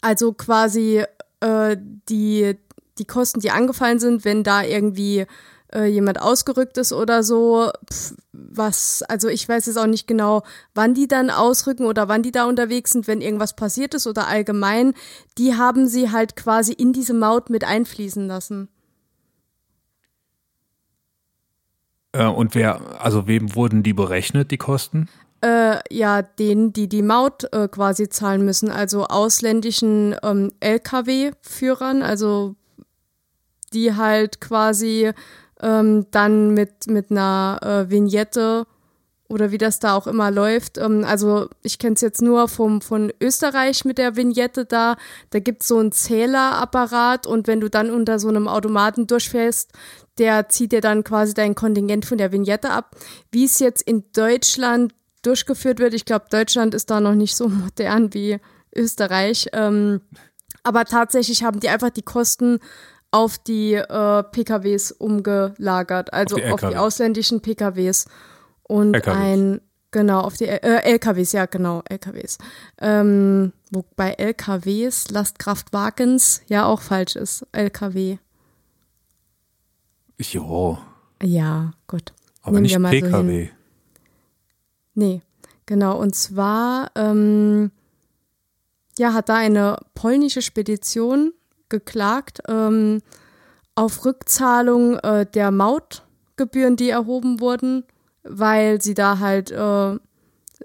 Also 0.00 0.32
quasi 0.32 1.04
äh, 1.40 1.76
die, 2.08 2.58
die 2.98 3.04
Kosten, 3.04 3.40
die 3.40 3.50
angefallen 3.50 4.00
sind, 4.00 4.24
wenn 4.24 4.42
da 4.42 4.62
irgendwie 4.62 5.26
äh, 5.74 5.86
jemand 5.86 6.20
ausgerückt 6.20 6.78
ist 6.78 6.92
oder 6.92 7.22
so, 7.22 7.70
pf, 7.90 8.14
was, 8.32 9.02
also 9.08 9.28
ich 9.28 9.48
weiß 9.48 9.66
jetzt 9.66 9.78
auch 9.78 9.86
nicht 9.86 10.06
genau, 10.06 10.42
wann 10.74 10.94
die 10.94 11.08
dann 11.08 11.30
ausrücken 11.30 11.86
oder 11.86 12.08
wann 12.08 12.22
die 12.22 12.32
da 12.32 12.44
unterwegs 12.44 12.92
sind, 12.92 13.06
wenn 13.06 13.20
irgendwas 13.20 13.56
passiert 13.56 13.94
ist 13.94 14.06
oder 14.06 14.28
allgemein, 14.28 14.94
die 15.38 15.56
haben 15.56 15.86
sie 15.86 16.10
halt 16.10 16.36
quasi 16.36 16.72
in 16.72 16.92
diese 16.92 17.14
Maut 17.14 17.50
mit 17.50 17.64
einfließen 17.64 18.26
lassen. 18.26 18.68
Äh, 22.12 22.26
und 22.26 22.54
wer, 22.54 23.02
also 23.02 23.26
wem 23.26 23.54
wurden 23.54 23.82
die 23.82 23.94
berechnet, 23.94 24.50
die 24.50 24.58
Kosten? 24.58 25.08
Äh, 25.40 25.78
ja, 25.90 26.22
denen, 26.22 26.72
die 26.72 26.88
die 26.88 27.02
Maut 27.02 27.52
äh, 27.52 27.66
quasi 27.68 28.08
zahlen 28.08 28.44
müssen, 28.44 28.70
also 28.70 29.06
ausländischen 29.06 30.14
ähm, 30.22 30.52
Lkw-Führern, 30.60 32.02
also 32.02 32.54
die 33.72 33.96
halt 33.96 34.40
quasi 34.40 35.12
ähm, 35.62 36.06
dann 36.10 36.54
mit, 36.54 36.86
mit 36.86 37.10
einer 37.10 37.58
äh, 37.62 37.90
Vignette 37.90 38.66
oder 39.28 39.50
wie 39.50 39.58
das 39.58 39.78
da 39.78 39.94
auch 39.94 40.06
immer 40.06 40.30
läuft. 40.30 40.76
Ähm, 40.78 41.04
also 41.04 41.48
ich 41.62 41.78
kenne 41.78 41.94
es 41.94 42.00
jetzt 42.02 42.20
nur 42.20 42.48
vom, 42.48 42.82
von 42.82 43.12
Österreich 43.20 43.84
mit 43.84 43.98
der 43.98 44.16
Vignette 44.16 44.64
da. 44.64 44.96
Da 45.30 45.38
gibt 45.38 45.62
es 45.62 45.68
so 45.68 45.78
einen 45.78 45.92
Zählerapparat 45.92 47.26
und 47.26 47.46
wenn 47.46 47.60
du 47.60 47.70
dann 47.70 47.90
unter 47.90 48.18
so 48.18 48.28
einem 48.28 48.48
Automaten 48.48 49.06
durchfährst, 49.06 49.72
der 50.18 50.48
zieht 50.50 50.72
dir 50.72 50.82
dann 50.82 51.04
quasi 51.04 51.32
dein 51.32 51.54
Kontingent 51.54 52.04
von 52.04 52.18
der 52.18 52.32
Vignette 52.32 52.70
ab. 52.70 52.96
Wie 53.30 53.44
es 53.44 53.58
jetzt 53.58 53.82
in 53.82 54.04
Deutschland 54.12 54.92
durchgeführt 55.22 55.78
wird. 55.78 55.94
Ich 55.94 56.04
glaube, 56.04 56.26
Deutschland 56.30 56.74
ist 56.74 56.90
da 56.90 57.00
noch 57.00 57.14
nicht 57.14 57.36
so 57.36 57.48
modern 57.48 58.12
wie 58.12 58.38
Österreich. 58.74 59.48
Ähm, 59.52 60.00
aber 60.62 60.84
tatsächlich 60.84 61.42
haben 61.42 61.60
die 61.60 61.68
einfach 61.68 61.90
die 61.90 62.02
Kosten 62.02 62.58
auf 63.12 63.38
die 63.38 63.74
äh, 63.74 64.22
PKWs 64.24 64.90
umgelagert, 64.90 66.12
also 66.12 66.36
auf 66.36 66.42
die, 66.42 66.50
auf 66.50 66.60
die 66.60 66.76
ausländischen 66.76 67.40
PKWs. 67.40 68.06
Und 68.64 68.94
LKWs. 68.94 69.16
ein, 69.16 69.60
genau, 69.90 70.20
auf 70.22 70.36
die 70.36 70.46
äh, 70.46 70.58
LKWs, 70.58 71.32
ja, 71.32 71.46
genau, 71.46 71.82
LKWs. 71.88 72.38
Ähm, 72.80 73.52
wobei 73.70 74.14
LKWs, 74.14 75.10
Lastkraftwagens, 75.10 76.42
ja 76.48 76.64
auch 76.64 76.80
falsch 76.80 77.14
ist. 77.14 77.46
LKW. 77.52 78.18
Jo. 80.18 80.78
Ja, 81.22 81.72
gut. 81.86 82.12
Aber 82.42 82.60
Nehmen 82.60 82.82
nicht 82.82 83.02
PKW. 83.02 83.46
So 83.46 83.52
Nee, 84.94 85.22
genau. 85.66 85.98
Und 85.98 86.14
zwar 86.14 86.90
ähm, 86.96 87.70
ja, 88.98 89.12
hat 89.12 89.28
da 89.28 89.36
eine 89.36 89.78
polnische 89.94 90.42
Spedition 90.42 91.32
geklagt 91.72 92.40
ähm, 92.46 93.02
auf 93.74 94.04
Rückzahlung 94.04 94.98
äh, 94.98 95.26
der 95.26 95.50
Mautgebühren, 95.50 96.76
die 96.76 96.90
erhoben 96.90 97.40
wurden, 97.40 97.84
weil 98.22 98.80
sie 98.80 98.94
da 98.94 99.18
halt 99.18 99.50
äh, 99.50 99.96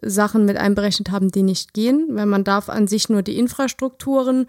Sachen 0.04 0.46
mit 0.46 0.58
einberechnet 0.58 1.10
haben, 1.10 1.32
die 1.32 1.42
nicht 1.42 1.74
gehen, 1.74 2.08
weil 2.12 2.28
man 2.28 2.44
darf 2.44 2.70
an 2.70 2.88
sich 2.88 3.10
nur 3.10 3.24
die 3.24 3.40
Infrastrukturen, 3.40 4.46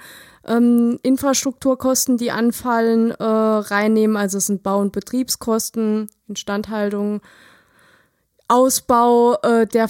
ähm, 0.47 0.99
Infrastrukturkosten, 1.03 2.19
die 2.19 2.31
anfallen, 2.31 3.13
äh, 3.13 3.25
reinnehmen. 3.25 4.17
Also 4.17 4.39
es 4.39 4.47
sind 4.47 4.63
Bau- 4.63 4.81
und 4.81 4.93
Betriebskosten, 4.93 6.09
Instandhaltung, 6.29 7.21
Ausbau 8.49 9.35
äh, 9.43 9.67
der, 9.67 9.89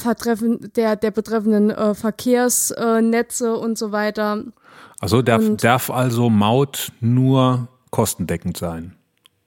der, 0.76 0.96
der 0.96 1.11
betreffenden 1.11 1.70
äh, 1.70 1.94
Verkehrsnetze 1.94 3.57
und 3.57 3.78
so 3.78 3.92
weiter. 3.92 4.44
Also 5.00 5.22
darf, 5.22 5.42
darf 5.58 5.90
also 5.90 6.28
Maut 6.28 6.92
nur 7.00 7.68
kostendeckend 7.90 8.56
sein? 8.56 8.96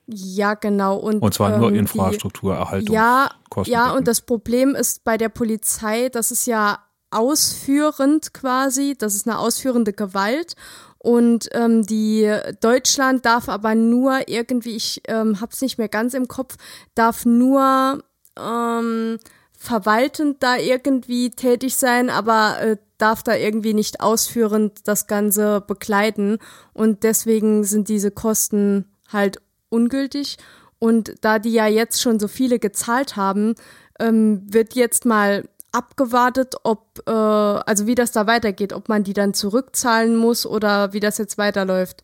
Ja, 0.07 0.55
genau. 0.55 0.97
Und, 0.97 1.21
und 1.21 1.33
zwar 1.33 1.57
nur 1.57 1.69
ähm, 1.69 1.75
Infrastrukturerhaltung. 1.75 2.93
Ja, 2.93 3.29
ja, 3.65 3.91
und 3.93 4.07
das 4.07 4.21
Problem 4.21 4.75
ist 4.75 5.03
bei 5.03 5.17
der 5.17 5.29
Polizei, 5.29 6.09
das 6.09 6.31
ist 6.31 6.47
ja 6.47 6.79
ausführend 7.11 8.33
quasi, 8.33 8.95
das 8.97 9.15
ist 9.15 9.27
eine 9.27 9.39
ausführende 9.39 9.93
Gewalt. 9.93 10.55
Und 10.97 11.49
ähm, 11.53 11.83
die 11.83 12.31
Deutschland 12.59 13.25
darf 13.25 13.49
aber 13.49 13.73
nur 13.73 14.27
irgendwie, 14.27 14.75
ich 14.75 15.01
ähm, 15.07 15.41
habe 15.41 15.51
es 15.51 15.61
nicht 15.61 15.77
mehr 15.77 15.89
ganz 15.89 16.13
im 16.13 16.27
Kopf, 16.27 16.57
darf 16.93 17.25
nur 17.25 18.03
ähm, 18.39 19.17
verwaltend 19.61 20.41
da 20.41 20.57
irgendwie 20.57 21.29
tätig 21.29 21.75
sein, 21.75 22.09
aber 22.09 22.59
äh, 22.61 22.77
darf 22.97 23.21
da 23.21 23.35
irgendwie 23.35 23.75
nicht 23.75 24.01
ausführend 24.01 24.87
das 24.87 25.05
Ganze 25.05 25.61
begleiten. 25.61 26.39
Und 26.73 27.03
deswegen 27.03 27.63
sind 27.63 27.87
diese 27.87 28.09
Kosten 28.09 28.85
halt 29.13 29.39
ungültig. 29.69 30.37
Und 30.79 31.13
da 31.21 31.37
die 31.37 31.51
ja 31.51 31.67
jetzt 31.67 32.01
schon 32.01 32.19
so 32.19 32.27
viele 32.27 32.57
gezahlt 32.57 33.17
haben, 33.17 33.53
ähm, 33.99 34.41
wird 34.51 34.73
jetzt 34.73 35.05
mal 35.05 35.47
abgewartet, 35.71 36.55
ob, 36.63 37.03
äh, 37.07 37.11
also 37.11 37.85
wie 37.85 37.93
das 37.93 38.11
da 38.11 38.25
weitergeht, 38.25 38.73
ob 38.73 38.89
man 38.89 39.03
die 39.03 39.13
dann 39.13 39.35
zurückzahlen 39.35 40.15
muss 40.15 40.47
oder 40.47 40.91
wie 40.91 40.99
das 40.99 41.19
jetzt 41.19 41.37
weiterläuft. 41.37 42.01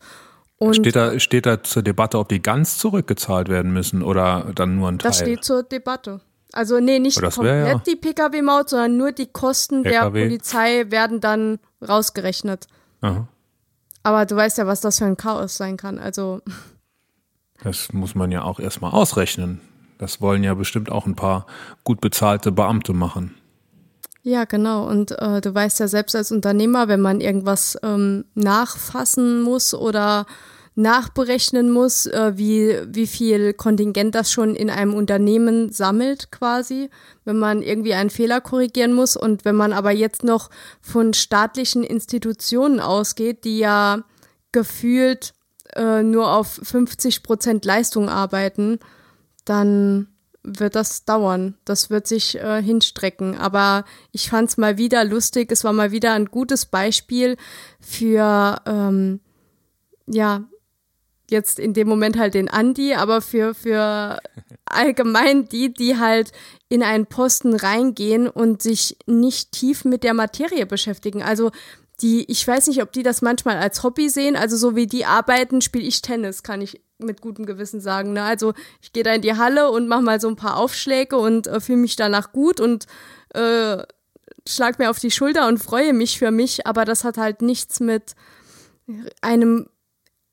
Und 0.58 0.74
steht 0.74 0.94
da, 0.94 1.18
steht 1.18 1.46
da 1.46 1.60
zur 1.64 1.82
Debatte, 1.82 2.20
ob 2.20 2.28
die 2.28 2.40
ganz 2.40 2.78
zurückgezahlt 2.78 3.48
werden 3.48 3.72
müssen 3.72 4.04
oder 4.04 4.52
dann 4.54 4.76
nur 4.76 4.88
ein 4.88 5.00
Teil? 5.00 5.10
Das 5.10 5.18
steht 5.18 5.44
zur 5.44 5.64
Debatte. 5.64 6.20
Also 6.58 6.80
nee, 6.80 6.98
nicht 6.98 7.22
komplett 7.22 7.68
ja. 7.68 7.78
die 7.78 7.94
Pkw-Maut, 7.94 8.70
sondern 8.70 8.96
nur 8.96 9.12
die 9.12 9.26
Kosten 9.26 9.84
LKW. 9.84 10.18
der 10.18 10.24
Polizei 10.26 10.86
werden 10.88 11.20
dann 11.20 11.60
rausgerechnet. 11.88 12.66
Aha. 13.00 13.28
Aber 14.02 14.26
du 14.26 14.34
weißt 14.34 14.58
ja, 14.58 14.66
was 14.66 14.80
das 14.80 14.98
für 14.98 15.04
ein 15.04 15.16
Chaos 15.16 15.56
sein 15.56 15.76
kann. 15.76 16.00
Also. 16.00 16.40
Das 17.62 17.92
muss 17.92 18.16
man 18.16 18.32
ja 18.32 18.42
auch 18.42 18.58
erstmal 18.58 18.90
ausrechnen. 18.90 19.60
Das 19.98 20.20
wollen 20.20 20.42
ja 20.42 20.54
bestimmt 20.54 20.90
auch 20.90 21.06
ein 21.06 21.14
paar 21.14 21.46
gut 21.84 22.00
bezahlte 22.00 22.50
Beamte 22.50 22.92
machen. 22.92 23.36
Ja, 24.24 24.44
genau. 24.44 24.88
Und 24.88 25.12
äh, 25.12 25.40
du 25.40 25.54
weißt 25.54 25.78
ja 25.78 25.86
selbst 25.86 26.16
als 26.16 26.32
Unternehmer, 26.32 26.88
wenn 26.88 27.00
man 27.00 27.20
irgendwas 27.20 27.78
ähm, 27.84 28.24
nachfassen 28.34 29.42
muss 29.42 29.74
oder 29.74 30.26
nachberechnen 30.78 31.70
muss, 31.70 32.06
äh, 32.06 32.32
wie, 32.36 32.78
wie 32.86 33.08
viel 33.08 33.52
Kontingent 33.52 34.14
das 34.14 34.30
schon 34.30 34.54
in 34.54 34.70
einem 34.70 34.94
Unternehmen 34.94 35.72
sammelt 35.72 36.30
quasi, 36.30 36.88
wenn 37.24 37.36
man 37.36 37.62
irgendwie 37.62 37.94
einen 37.94 38.10
Fehler 38.10 38.40
korrigieren 38.40 38.92
muss. 38.92 39.16
Und 39.16 39.44
wenn 39.44 39.56
man 39.56 39.72
aber 39.72 39.90
jetzt 39.90 40.22
noch 40.22 40.50
von 40.80 41.14
staatlichen 41.14 41.82
Institutionen 41.82 42.78
ausgeht, 42.78 43.44
die 43.44 43.58
ja 43.58 44.04
gefühlt 44.52 45.34
äh, 45.74 46.04
nur 46.04 46.32
auf 46.32 46.60
50 46.62 47.24
Prozent 47.24 47.64
Leistung 47.64 48.08
arbeiten, 48.08 48.78
dann 49.44 50.06
wird 50.44 50.76
das 50.76 51.04
dauern. 51.04 51.58
Das 51.64 51.90
wird 51.90 52.06
sich 52.06 52.38
äh, 52.38 52.62
hinstrecken. 52.62 53.36
Aber 53.36 53.84
ich 54.12 54.30
fand 54.30 54.48
es 54.48 54.56
mal 54.56 54.78
wieder 54.78 55.04
lustig. 55.04 55.50
Es 55.50 55.64
war 55.64 55.72
mal 55.72 55.90
wieder 55.90 56.12
ein 56.12 56.26
gutes 56.26 56.66
Beispiel 56.66 57.36
für 57.80 58.60
ähm, 58.64 59.18
ja 60.06 60.44
jetzt 61.30 61.58
in 61.58 61.74
dem 61.74 61.88
Moment 61.88 62.18
halt 62.18 62.34
den 62.34 62.48
Andi, 62.48 62.94
aber 62.94 63.20
für, 63.20 63.54
für 63.54 64.18
allgemein 64.64 65.48
die, 65.48 65.72
die 65.72 65.98
halt 65.98 66.32
in 66.68 66.82
einen 66.82 67.06
Posten 67.06 67.54
reingehen 67.54 68.28
und 68.28 68.62
sich 68.62 68.96
nicht 69.06 69.52
tief 69.52 69.84
mit 69.84 70.04
der 70.04 70.14
Materie 70.14 70.66
beschäftigen. 70.66 71.22
Also 71.22 71.50
die, 72.00 72.30
ich 72.30 72.46
weiß 72.46 72.68
nicht, 72.68 72.82
ob 72.82 72.92
die 72.92 73.02
das 73.02 73.22
manchmal 73.22 73.56
als 73.56 73.82
Hobby 73.82 74.08
sehen. 74.08 74.36
Also 74.36 74.56
so 74.56 74.76
wie 74.76 74.86
die 74.86 75.04
arbeiten, 75.04 75.60
spiele 75.60 75.86
ich 75.86 76.00
Tennis, 76.00 76.42
kann 76.42 76.60
ich 76.60 76.80
mit 76.98 77.20
gutem 77.20 77.44
Gewissen 77.44 77.80
sagen. 77.80 78.12
Ne? 78.12 78.22
Also 78.22 78.54
ich 78.80 78.92
gehe 78.92 79.02
da 79.02 79.12
in 79.12 79.22
die 79.22 79.36
Halle 79.36 79.70
und 79.70 79.88
mache 79.88 80.02
mal 80.02 80.20
so 80.20 80.28
ein 80.28 80.36
paar 80.36 80.56
Aufschläge 80.56 81.16
und 81.16 81.46
äh, 81.46 81.60
fühle 81.60 81.78
mich 81.78 81.96
danach 81.96 82.32
gut 82.32 82.60
und 82.60 82.86
äh, 83.34 83.78
schlag 84.46 84.78
mir 84.78 84.90
auf 84.90 84.98
die 84.98 85.10
Schulter 85.10 85.48
und 85.48 85.58
freue 85.58 85.92
mich 85.92 86.18
für 86.18 86.30
mich. 86.30 86.66
Aber 86.66 86.84
das 86.84 87.04
hat 87.04 87.18
halt 87.18 87.42
nichts 87.42 87.80
mit 87.80 88.14
einem 89.20 89.68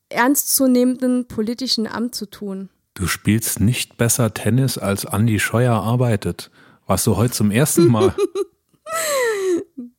ernstzunehmenden 0.09 1.27
politischen 1.27 1.87
Amt 1.87 2.15
zu 2.15 2.29
tun. 2.29 2.69
Du 2.93 3.07
spielst 3.07 3.59
nicht 3.59 3.97
besser 3.97 4.33
Tennis, 4.33 4.77
als 4.77 5.05
Andi 5.05 5.39
Scheuer 5.39 5.73
arbeitet. 5.75 6.49
Warst 6.85 7.05
du 7.07 7.17
heute 7.17 7.33
zum 7.33 7.51
ersten 7.51 7.87
Mal? 7.87 8.15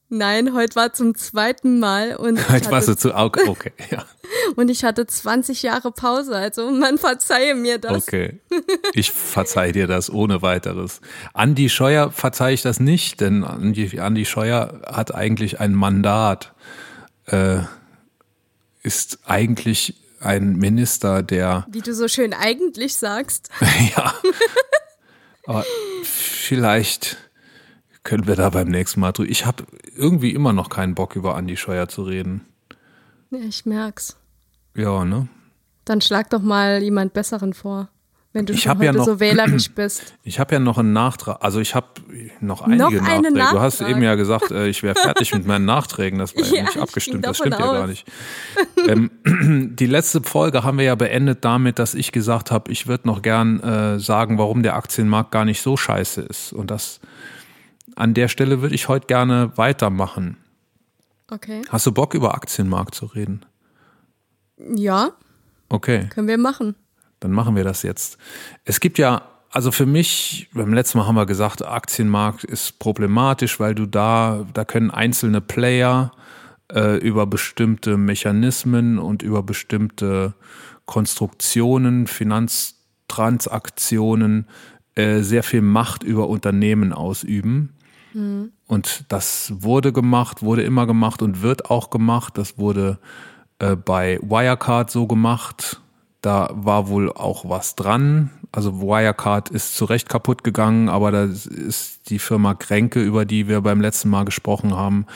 Nein, 0.09 0.55
heute 0.55 0.77
war 0.77 0.93
zum 0.93 1.17
zweiten 1.17 1.81
Mal 1.81 2.15
und 2.15 2.49
heute 2.49 2.71
warst 2.71 2.87
du 2.87 2.97
zu 2.97 3.13
okay, 3.15 3.49
okay, 3.49 3.73
ja. 3.91 4.05
und 4.55 4.71
ich 4.71 4.85
hatte 4.85 5.05
20 5.05 5.63
Jahre 5.65 5.91
Pause, 5.91 6.37
also 6.37 6.71
man 6.71 6.97
verzeihe 6.97 7.57
mir 7.57 7.79
das. 7.79 8.07
Okay. 8.07 8.41
Ich 8.95 9.11
verzeihe 9.11 9.73
dir 9.73 9.89
das 9.89 10.09
ohne 10.09 10.43
weiteres. 10.43 11.01
Andi 11.35 11.69
Scheuer 11.69 12.13
verzeihe 12.13 12.55
ich 12.55 12.63
das 12.63 12.79
nicht, 12.79 13.21
denn 13.21 13.43
Andi, 13.43 13.99
Andi 13.99 14.25
Scheuer 14.25 14.81
hat 14.87 15.13
eigentlich 15.13 15.59
ein 15.59 15.75
Mandat, 15.75 16.55
äh, 17.27 17.59
ist 18.87 19.19
eigentlich 19.27 20.01
ein 20.21 20.57
Minister, 20.57 21.23
der. 21.23 21.67
Wie 21.71 21.81
du 21.81 21.93
so 21.93 22.07
schön 22.09 22.33
eigentlich 22.33 22.97
sagst. 22.97 23.51
ja. 23.97 24.15
Aber 25.45 25.65
vielleicht 26.05 27.17
können 28.05 28.27
wir 28.29 28.37
da 28.37 28.51
beim 28.51 28.69
nächsten 28.69 29.01
Mal 29.01 29.13
drüber. 29.13 29.31
Ich 29.31 29.45
habe 29.45 29.65
irgendwie 29.97 30.31
immer 30.31 30.53
noch 30.53 30.71
keinen 30.71 30.95
Bock, 30.95 31.17
über 31.17 31.35
Andi 31.35 31.57
Scheuer 31.57 31.89
zu 31.89 32.05
reden. 32.05 32.47
Ja, 33.31 33.41
ich 33.41 33.67
merk's. 33.67 34.17
Ja, 34.75 35.05
ne? 35.05 35.29
Dann 35.85 36.01
schlag 36.01 36.31
doch 36.31 36.43
mal 36.43 36.83
jemand 36.83 37.13
Besseren 37.13 37.55
vor, 37.55 37.89
wenn 38.37 38.47
du 38.47 38.53
Ich 38.53 38.63
schon 38.63 38.71
hab 38.71 38.83
ja 38.83 38.89
heute 38.91 38.99
noch- 38.99 39.05
so 39.07 39.19
wählerisch 39.21 39.71
bist. 39.75 40.15
Ich 40.23 40.39
habe 40.39 40.55
ja 40.55 40.59
noch 40.61 40.79
einen 40.79 40.93
Nachtrag, 40.93 41.39
also 41.41 41.59
ich 41.61 41.75
habe 41.75 41.87
noch 42.41 42.61
einige 42.63 42.83
Noch 42.83 42.91
Nachträge. 42.93 43.33
Du 43.35 43.61
hast 43.61 43.81
Nachtrag? 43.81 43.91
eben 43.97 44.03
ja 44.03 44.15
gesagt, 44.15 44.51
äh, 44.51 44.69
ich 44.69 44.83
wäre 44.83 44.95
fertig 44.95 45.33
mit 45.35 45.47
meinen 45.47 45.65
Nachträgen. 45.65 46.19
Das 46.19 46.37
war 46.37 46.43
ja, 46.45 46.55
Ja, 46.55 46.63
nicht 46.65 46.77
ich 46.77 46.83
abgestimmt, 46.83 47.27
das 47.27 47.39
stimmt 47.39 47.55
davon 47.55 47.67
ja 47.67 47.73
gar 47.73 47.83
aus. 47.85 47.89
nicht. 47.89 48.07
ähm, 48.87 49.11
die 49.77 49.87
letzte 49.87 50.23
Folge 50.23 50.63
haben 50.65 50.79
wir 50.79 50.85
ja 50.85 50.95
beendet 50.95 51.45
damit, 51.45 51.79
dass 51.79 51.95
ich 51.95 52.13
gesagt 52.13 52.51
habe, 52.51 52.71
ich 52.71 52.87
würde 52.87 53.09
noch 53.09 53.23
gern 53.23 53.61
äh, 53.61 53.99
sagen, 53.99 54.39
warum 54.39 54.63
der 54.63 54.77
Aktienmarkt 54.77 55.31
gar 55.31 55.45
nicht 55.45 55.63
so 55.63 55.77
scheiße 55.77 56.21
ist. 56.23 56.53
Und 56.53 56.71
das 56.71 57.01
an 57.97 58.13
der 58.15 58.29
Stelle 58.29 58.61
würde 58.63 58.75
ich 58.75 58.89
heute 58.89 59.07
gerne 59.07 59.53
weitermachen. 59.57 60.37
Okay. 61.31 61.63
Hast 61.71 61.87
du 61.87 61.93
Bock, 61.93 62.15
über 62.15 62.35
Aktienmarkt 62.35 62.95
zu 62.95 63.07
reden? 63.07 63.45
Ja, 64.59 65.11
Okay. 65.69 66.07
können 66.11 66.29
wir 66.29 66.39
machen. 66.39 66.77
Dann 67.27 67.35
machen 67.35 67.57
wir 67.57 67.65
das 67.65 67.83
jetzt. 67.83 68.19
Es 68.65 68.79
gibt 68.79 68.99
ja, 68.99 69.23
also 69.51 69.73
für 69.73 69.85
mich, 69.85 70.49
beim 70.55 70.73
letzten 70.73 70.99
Mal 70.99 71.09
haben 71.09 71.17
wir 71.17 71.27
gesagt, 71.27 71.67
Aktienmarkt 71.67 72.45
ist 72.45 72.79
problematisch, 72.79 73.59
weil 73.59 73.75
du 73.75 73.87
da, 73.87 74.47
da 74.55 74.65
können 74.65 74.93
einzelne 74.93 75.41
Player 75.41 76.13
äh, 76.73 76.99
über 76.99 77.27
bestimmte 77.27 77.97
Mechanismen 77.97 79.01
und 79.01 79.25
über 79.25 79.43
bestimmte 79.43 80.35
Konstruktionen, 80.85 82.07
Finanztransaktionen 82.07 84.47
äh, 84.95 85.23
sehr 85.23 85.43
viel 85.43 85.63
Macht 85.63 86.05
über 86.05 86.29
Unternehmen 86.29 86.93
ausüben. 86.93 87.73
Und 88.69 89.05
das 89.09 89.53
wurde 89.57 89.93
gemacht, 89.93 90.43
wurde 90.43 90.63
immer 90.63 90.87
gemacht 90.87 91.23
und 91.23 91.43
wird 91.43 91.73
auch 91.73 91.91
gemacht. 91.91 92.39
Das 92.39 92.57
wurde 92.57 93.01
äh, 93.59 93.75
bei 93.75 94.21
Wirecard 94.23 94.93
so 94.93 95.09
gemacht. 95.09 95.81
Da 96.21 96.51
war 96.53 96.89
wohl 96.89 97.13
auch 97.13 97.49
was 97.49 97.77
dran. 97.77 98.31
Also 98.53 98.81
Wirecard 98.81 99.51
ist 99.51 99.77
zu 99.77 99.85
Recht 99.85 100.09
kaputt 100.09 100.43
gegangen, 100.45 100.89
aber 100.89 101.11
da 101.11 101.25
ist 101.25 102.11
die 102.11 102.19
Firma 102.19 102.55
Kränke, 102.55 103.03
über 103.03 103.25
die 103.25 103.49
wir 103.49 103.61
beim 103.61 103.81
letzten 103.81 104.09
Mal 104.09 104.25
gesprochen 104.25 104.75
haben, 104.75 105.07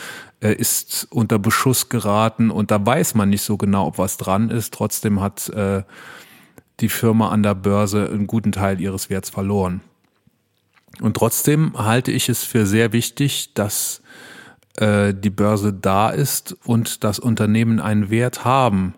äh, 0.41 0.53
ist 0.53 1.09
unter 1.11 1.39
Beschuss 1.39 1.89
geraten 1.89 2.51
und 2.51 2.71
da 2.71 2.85
weiß 2.85 3.15
man 3.15 3.31
nicht 3.31 3.43
so 3.43 3.57
genau, 3.57 3.87
ob 3.87 3.99
was 3.99 4.17
dran 4.17 4.51
ist. 4.51 4.75
Trotzdem 4.75 5.21
hat 5.21 5.49
äh, 5.51 5.83
die 6.81 6.89
Firma 6.89 7.31
an 7.31 7.43
der 7.43 7.55
Börse 7.55 8.09
einen 8.11 8.27
guten 8.27 8.53
Teil 8.53 8.81
ihres 8.81 9.11
Werts 9.11 9.31
verloren. 9.31 9.81
Und 11.01 11.17
trotzdem 11.17 11.73
halte 11.79 12.13
ich 12.13 12.29
es 12.29 12.45
für 12.45 12.67
sehr 12.67 12.93
wichtig, 12.93 13.55
dass 13.55 14.03
äh, 14.81 15.15
die 15.15 15.31
Börse 15.31 15.73
da 15.73 16.11
ist 16.11 16.57
und 16.65 17.05
das 17.05 17.19
Unternehmen 17.19 17.81
einen 17.81 18.11
Wert 18.11 18.45
haben. 18.45 18.95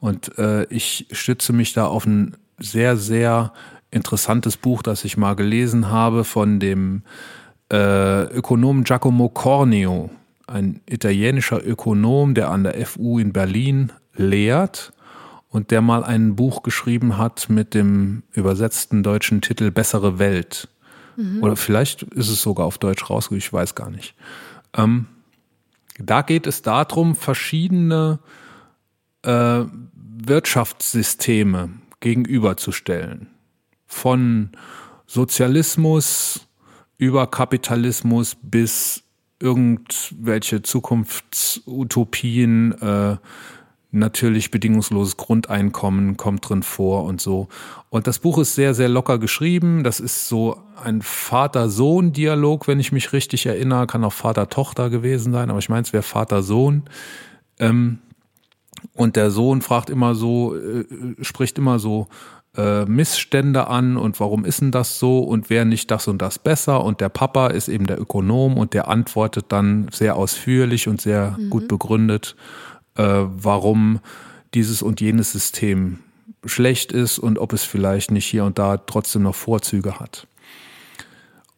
Und 0.00 0.36
äh, 0.38 0.64
ich 0.64 1.06
stütze 1.12 1.52
mich 1.52 1.72
da 1.72 1.86
auf 1.86 2.06
ein 2.06 2.36
sehr, 2.58 2.96
sehr 2.96 3.52
interessantes 3.90 4.56
Buch, 4.56 4.82
das 4.82 5.04
ich 5.04 5.16
mal 5.16 5.34
gelesen 5.34 5.90
habe 5.90 6.24
von 6.24 6.58
dem 6.58 7.02
äh, 7.72 8.24
Ökonomen 8.24 8.84
Giacomo 8.84 9.28
Corneo, 9.28 10.10
ein 10.46 10.80
italienischer 10.88 11.64
Ökonom, 11.66 12.34
der 12.34 12.50
an 12.50 12.64
der 12.64 12.86
FU 12.86 13.18
in 13.18 13.32
Berlin 13.32 13.92
lehrt 14.14 14.92
und 15.48 15.70
der 15.70 15.82
mal 15.82 16.04
ein 16.04 16.36
Buch 16.36 16.62
geschrieben 16.62 17.18
hat 17.18 17.48
mit 17.48 17.74
dem 17.74 18.22
übersetzten 18.32 19.02
deutschen 19.02 19.40
Titel 19.40 19.70
Bessere 19.70 20.18
Welt. 20.18 20.68
Oder 21.40 21.56
vielleicht 21.56 22.02
ist 22.02 22.28
es 22.28 22.42
sogar 22.42 22.66
auf 22.66 22.76
Deutsch 22.76 23.08
rausgekommen, 23.08 23.38
ich 23.38 23.52
weiß 23.52 23.74
gar 23.74 23.90
nicht. 23.90 24.14
Ähm, 24.76 25.06
da 25.98 26.22
geht 26.22 26.46
es 26.46 26.62
darum, 26.62 27.14
verschiedene 27.14 28.20
äh, 29.22 29.64
Wirtschaftssysteme 29.94 31.70
gegenüberzustellen. 32.00 33.28
Von 33.86 34.50
Sozialismus 35.06 36.48
über 36.98 37.26
Kapitalismus 37.26 38.36
bis 38.40 39.02
irgendwelche 39.38 40.62
Zukunftsutopien, 40.62 42.72
äh, 42.80 43.16
natürlich 43.98 44.50
bedingungsloses 44.50 45.16
Grundeinkommen 45.16 46.16
kommt 46.16 46.48
drin 46.48 46.62
vor 46.62 47.04
und 47.04 47.20
so. 47.20 47.48
Und 47.90 48.06
das 48.06 48.18
Buch 48.18 48.38
ist 48.38 48.54
sehr, 48.54 48.74
sehr 48.74 48.88
locker 48.88 49.18
geschrieben. 49.18 49.84
Das 49.84 50.00
ist 50.00 50.28
so 50.28 50.60
ein 50.82 51.02
Vater-Sohn-Dialog, 51.02 52.68
wenn 52.68 52.80
ich 52.80 52.92
mich 52.92 53.12
richtig 53.12 53.46
erinnere. 53.46 53.86
Kann 53.86 54.04
auch 54.04 54.12
Vater-Tochter 54.12 54.90
gewesen 54.90 55.32
sein, 55.32 55.50
aber 55.50 55.58
ich 55.58 55.68
meine, 55.68 55.82
es 55.82 55.92
wäre 55.92 56.02
Vater-Sohn. 56.02 56.84
Ähm, 57.58 57.98
und 58.92 59.16
der 59.16 59.30
Sohn 59.30 59.62
fragt 59.62 59.90
immer 59.90 60.14
so, 60.14 60.56
äh, 60.56 60.84
spricht 61.22 61.58
immer 61.58 61.78
so 61.78 62.08
äh, 62.56 62.84
Missstände 62.86 63.66
an 63.68 63.96
und 63.96 64.18
warum 64.20 64.44
ist 64.44 64.60
denn 64.60 64.70
das 64.70 64.98
so 64.98 65.20
und 65.20 65.50
wäre 65.50 65.66
nicht 65.66 65.90
das 65.90 66.08
und 66.08 66.22
das 66.22 66.38
besser? 66.38 66.84
Und 66.84 67.00
der 67.00 67.08
Papa 67.08 67.48
ist 67.48 67.68
eben 67.68 67.86
der 67.86 68.00
Ökonom 68.00 68.56
und 68.56 68.74
der 68.74 68.88
antwortet 68.88 69.46
dann 69.50 69.88
sehr 69.92 70.16
ausführlich 70.16 70.88
und 70.88 71.00
sehr 71.00 71.38
gut 71.50 71.68
begründet, 71.68 72.36
warum 72.96 74.00
dieses 74.54 74.82
und 74.82 75.00
jenes 75.00 75.32
System 75.32 76.00
schlecht 76.44 76.92
ist 76.92 77.18
und 77.18 77.38
ob 77.38 77.52
es 77.52 77.64
vielleicht 77.64 78.10
nicht 78.10 78.26
hier 78.26 78.44
und 78.44 78.58
da 78.58 78.76
trotzdem 78.76 79.22
noch 79.22 79.34
Vorzüge 79.34 80.00
hat. 80.00 80.26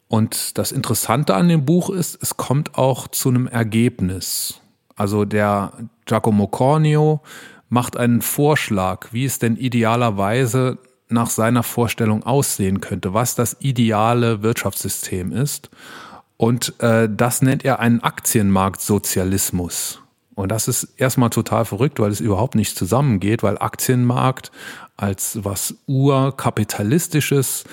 Und 0.09 0.57
das 0.57 0.73
Interessante 0.73 1.35
an 1.35 1.49
dem 1.49 1.65
Buch 1.67 1.91
ist, 1.91 2.19
es 2.23 2.37
kommt 2.37 2.77
auch 2.77 3.09
zu 3.09 3.29
einem 3.29 3.47
Ergebnis. 3.47 4.61
Also 4.97 5.25
der 5.25 5.73
Giacomo 6.07 6.47
Corneo 6.47 7.21
macht 7.69 7.97
einen 7.97 8.23
Vorschlag, 8.23 9.09
wie 9.13 9.27
es 9.27 9.39
denn 9.39 9.57
idealerweise 9.57 10.79
nach 11.11 11.31
seiner 11.31 11.63
Vorstellung 11.63 12.25
aussehen 12.25 12.81
könnte, 12.81 13.15
was 13.15 13.35
das 13.35 13.57
ideale 13.61 14.43
Wirtschaftssystem 14.43 15.33
ist. 15.33 15.71
Und 16.37 16.81
äh, 16.81 17.09
das 17.15 17.43
nennt 17.43 17.65
er 17.65 17.81
einen 17.81 18.01
Aktienmarktsozialismus. 18.03 20.01
Und 20.39 20.51
das 20.51 20.69
ist 20.69 20.85
erstmal 20.97 21.31
total 21.31 21.65
verrückt, 21.65 21.99
weil 21.99 22.13
es 22.13 22.21
überhaupt 22.21 22.55
nicht 22.55 22.79
zusammengeht, 22.79 23.43
weil 23.43 23.59
Aktienmarkt 23.59 24.53
als 24.97 25.41
was 25.43 25.75
urkapitalistisches 25.89 27.65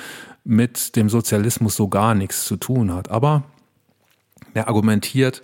mit 0.44 0.96
dem 0.96 1.08
Sozialismus 1.08 1.76
so 1.76 1.90
gar 1.90 2.16
nichts 2.16 2.46
zu 2.46 2.58
tun 2.58 2.92
hat. 2.92 3.12
Aber 3.12 3.44
er 4.56 4.68
argumentiert, 4.68 5.44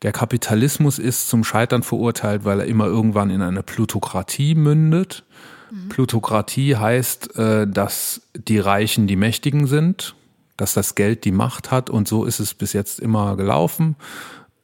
der 0.00 0.12
Kapitalismus 0.12 0.98
ist 0.98 1.28
zum 1.28 1.44
Scheitern 1.44 1.82
verurteilt, 1.82 2.46
weil 2.46 2.60
er 2.60 2.66
immer 2.66 2.86
irgendwann 2.86 3.28
in 3.28 3.42
eine 3.42 3.62
Plutokratie 3.62 4.54
mündet. 4.54 5.24
Plutokratie 5.90 6.76
heißt, 6.76 7.36
äh, 7.36 7.68
dass 7.68 8.22
die 8.32 8.58
Reichen 8.58 9.06
die 9.06 9.16
Mächtigen 9.16 9.66
sind, 9.66 10.14
dass 10.56 10.72
das 10.72 10.94
Geld 10.94 11.26
die 11.26 11.30
Macht 11.30 11.70
hat 11.70 11.90
und 11.90 12.08
so 12.08 12.24
ist 12.24 12.40
es 12.40 12.54
bis 12.54 12.72
jetzt 12.72 13.00
immer 13.00 13.36
gelaufen, 13.36 13.96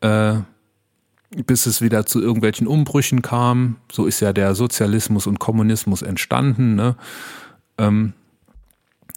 äh, 0.01 0.37
bis 1.47 1.67
es 1.67 1.81
wieder 1.81 2.07
zu 2.07 2.21
irgendwelchen 2.21 2.67
Umbrüchen 2.67 3.23
kam. 3.23 3.77
So 3.91 4.07
ist 4.07 4.21
ja 4.21 4.33
der 4.33 4.55
Sozialismus 4.55 5.27
und 5.27 5.39
Kommunismus 5.39 6.03
entstanden. 6.03 6.75
Ne? 6.75 6.97
Ähm, 7.79 8.13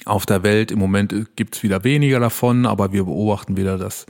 auf 0.06 0.26
der 0.26 0.44
Welt 0.44 0.72
im 0.72 0.80
Moment 0.80 1.14
gibt's 1.36 1.64
wieder 1.64 1.84
weniger 1.84 2.20
davon, 2.20 2.66
aber 2.66 2.92
wir 2.94 3.04
beobachten 3.04 3.58
wieder, 3.58 3.78
dass 3.78 4.06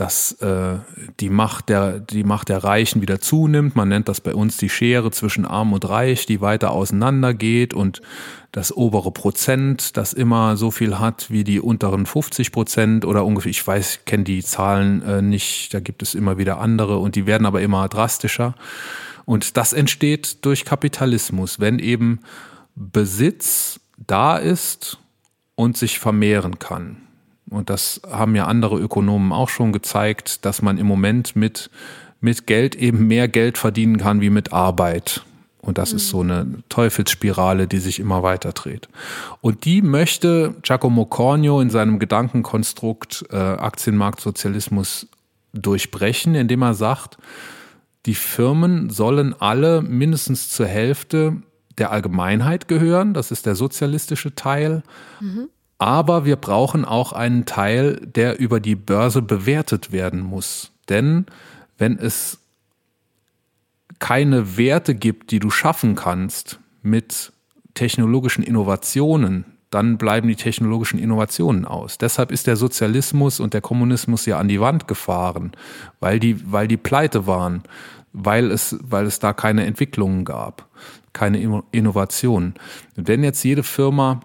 dass 0.00 0.32
äh, 0.40 0.78
die 1.20 1.28
Macht 1.28 1.68
der 1.68 2.00
die 2.00 2.24
Macht 2.24 2.48
der 2.48 2.64
Reichen 2.64 3.02
wieder 3.02 3.20
zunimmt. 3.20 3.76
Man 3.76 3.88
nennt 3.88 4.08
das 4.08 4.22
bei 4.22 4.34
uns 4.34 4.56
die 4.56 4.70
Schere 4.70 5.10
zwischen 5.10 5.44
Arm 5.44 5.74
und 5.74 5.86
Reich, 5.86 6.24
die 6.24 6.40
weiter 6.40 6.70
auseinander 6.70 7.34
geht 7.34 7.74
und 7.74 8.00
das 8.50 8.74
obere 8.74 9.12
Prozent, 9.12 9.98
das 9.98 10.14
immer 10.14 10.56
so 10.56 10.70
viel 10.70 10.98
hat 10.98 11.30
wie 11.30 11.44
die 11.44 11.60
unteren 11.60 12.06
50 12.06 12.50
Prozent 12.50 13.04
oder 13.04 13.26
ungefähr. 13.26 13.50
Ich 13.50 13.64
weiß, 13.64 14.00
kenne 14.06 14.24
die 14.24 14.42
Zahlen 14.42 15.02
äh, 15.02 15.20
nicht. 15.20 15.74
Da 15.74 15.80
gibt 15.80 16.02
es 16.02 16.14
immer 16.14 16.38
wieder 16.38 16.60
andere 16.60 16.96
und 16.96 17.14
die 17.14 17.26
werden 17.26 17.46
aber 17.46 17.60
immer 17.60 17.86
drastischer. 17.88 18.54
Und 19.26 19.58
das 19.58 19.74
entsteht 19.74 20.46
durch 20.46 20.64
Kapitalismus, 20.64 21.60
wenn 21.60 21.78
eben 21.78 22.20
Besitz 22.74 23.80
da 23.98 24.38
ist 24.38 24.98
und 25.56 25.76
sich 25.76 25.98
vermehren 25.98 26.58
kann. 26.58 26.96
Und 27.50 27.68
das 27.68 28.00
haben 28.08 28.36
ja 28.36 28.46
andere 28.46 28.78
Ökonomen 28.78 29.32
auch 29.32 29.48
schon 29.48 29.72
gezeigt, 29.72 30.44
dass 30.44 30.62
man 30.62 30.78
im 30.78 30.86
Moment 30.86 31.34
mit, 31.36 31.70
mit 32.20 32.46
Geld 32.46 32.76
eben 32.76 33.06
mehr 33.08 33.28
Geld 33.28 33.58
verdienen 33.58 33.98
kann 33.98 34.20
wie 34.20 34.30
mit 34.30 34.52
Arbeit. 34.52 35.22
Und 35.60 35.76
das 35.76 35.90
mhm. 35.90 35.96
ist 35.96 36.08
so 36.08 36.20
eine 36.20 36.46
Teufelsspirale, 36.68 37.66
die 37.66 37.78
sich 37.78 38.00
immer 38.00 38.22
weiter 38.22 38.52
dreht. 38.52 38.88
Und 39.40 39.64
die 39.64 39.82
möchte 39.82 40.54
Giacomo 40.62 41.04
Cornio 41.04 41.60
in 41.60 41.70
seinem 41.70 41.98
Gedankenkonstrukt 41.98 43.26
äh, 43.30 43.36
Aktienmarktsozialismus 43.36 45.08
durchbrechen, 45.52 46.34
indem 46.34 46.62
er 46.62 46.74
sagt, 46.74 47.18
die 48.06 48.14
Firmen 48.14 48.88
sollen 48.88 49.34
alle 49.38 49.82
mindestens 49.82 50.48
zur 50.48 50.66
Hälfte 50.66 51.42
der 51.78 51.90
Allgemeinheit 51.90 52.68
gehören, 52.68 53.14
das 53.14 53.30
ist 53.30 53.46
der 53.46 53.56
sozialistische 53.56 54.34
Teil. 54.34 54.82
Mhm. 55.20 55.48
Aber 55.80 56.26
wir 56.26 56.36
brauchen 56.36 56.84
auch 56.84 57.12
einen 57.12 57.46
Teil, 57.46 57.96
der 58.04 58.38
über 58.38 58.60
die 58.60 58.74
Börse 58.76 59.22
bewertet 59.22 59.92
werden 59.92 60.20
muss. 60.20 60.72
Denn 60.90 61.24
wenn 61.78 61.98
es 61.98 62.38
keine 63.98 64.58
Werte 64.58 64.94
gibt, 64.94 65.30
die 65.30 65.38
du 65.38 65.48
schaffen 65.48 65.94
kannst 65.94 66.60
mit 66.82 67.32
technologischen 67.72 68.44
Innovationen, 68.44 69.46
dann 69.70 69.96
bleiben 69.96 70.28
die 70.28 70.36
technologischen 70.36 70.98
Innovationen 70.98 71.64
aus. 71.64 71.96
Deshalb 71.96 72.30
ist 72.30 72.46
der 72.46 72.56
Sozialismus 72.56 73.40
und 73.40 73.54
der 73.54 73.62
Kommunismus 73.62 74.26
ja 74.26 74.38
an 74.38 74.48
die 74.48 74.60
Wand 74.60 74.86
gefahren, 74.86 75.52
weil 75.98 76.20
die, 76.20 76.52
weil 76.52 76.68
die 76.68 76.76
pleite 76.76 77.26
waren, 77.26 77.62
weil 78.12 78.50
es, 78.50 78.76
weil 78.82 79.06
es 79.06 79.18
da 79.18 79.32
keine 79.32 79.64
Entwicklungen 79.64 80.26
gab, 80.26 80.68
keine 81.14 81.62
Innovationen. 81.70 82.52
wenn 82.96 83.24
jetzt 83.24 83.42
jede 83.44 83.62
Firma 83.62 84.20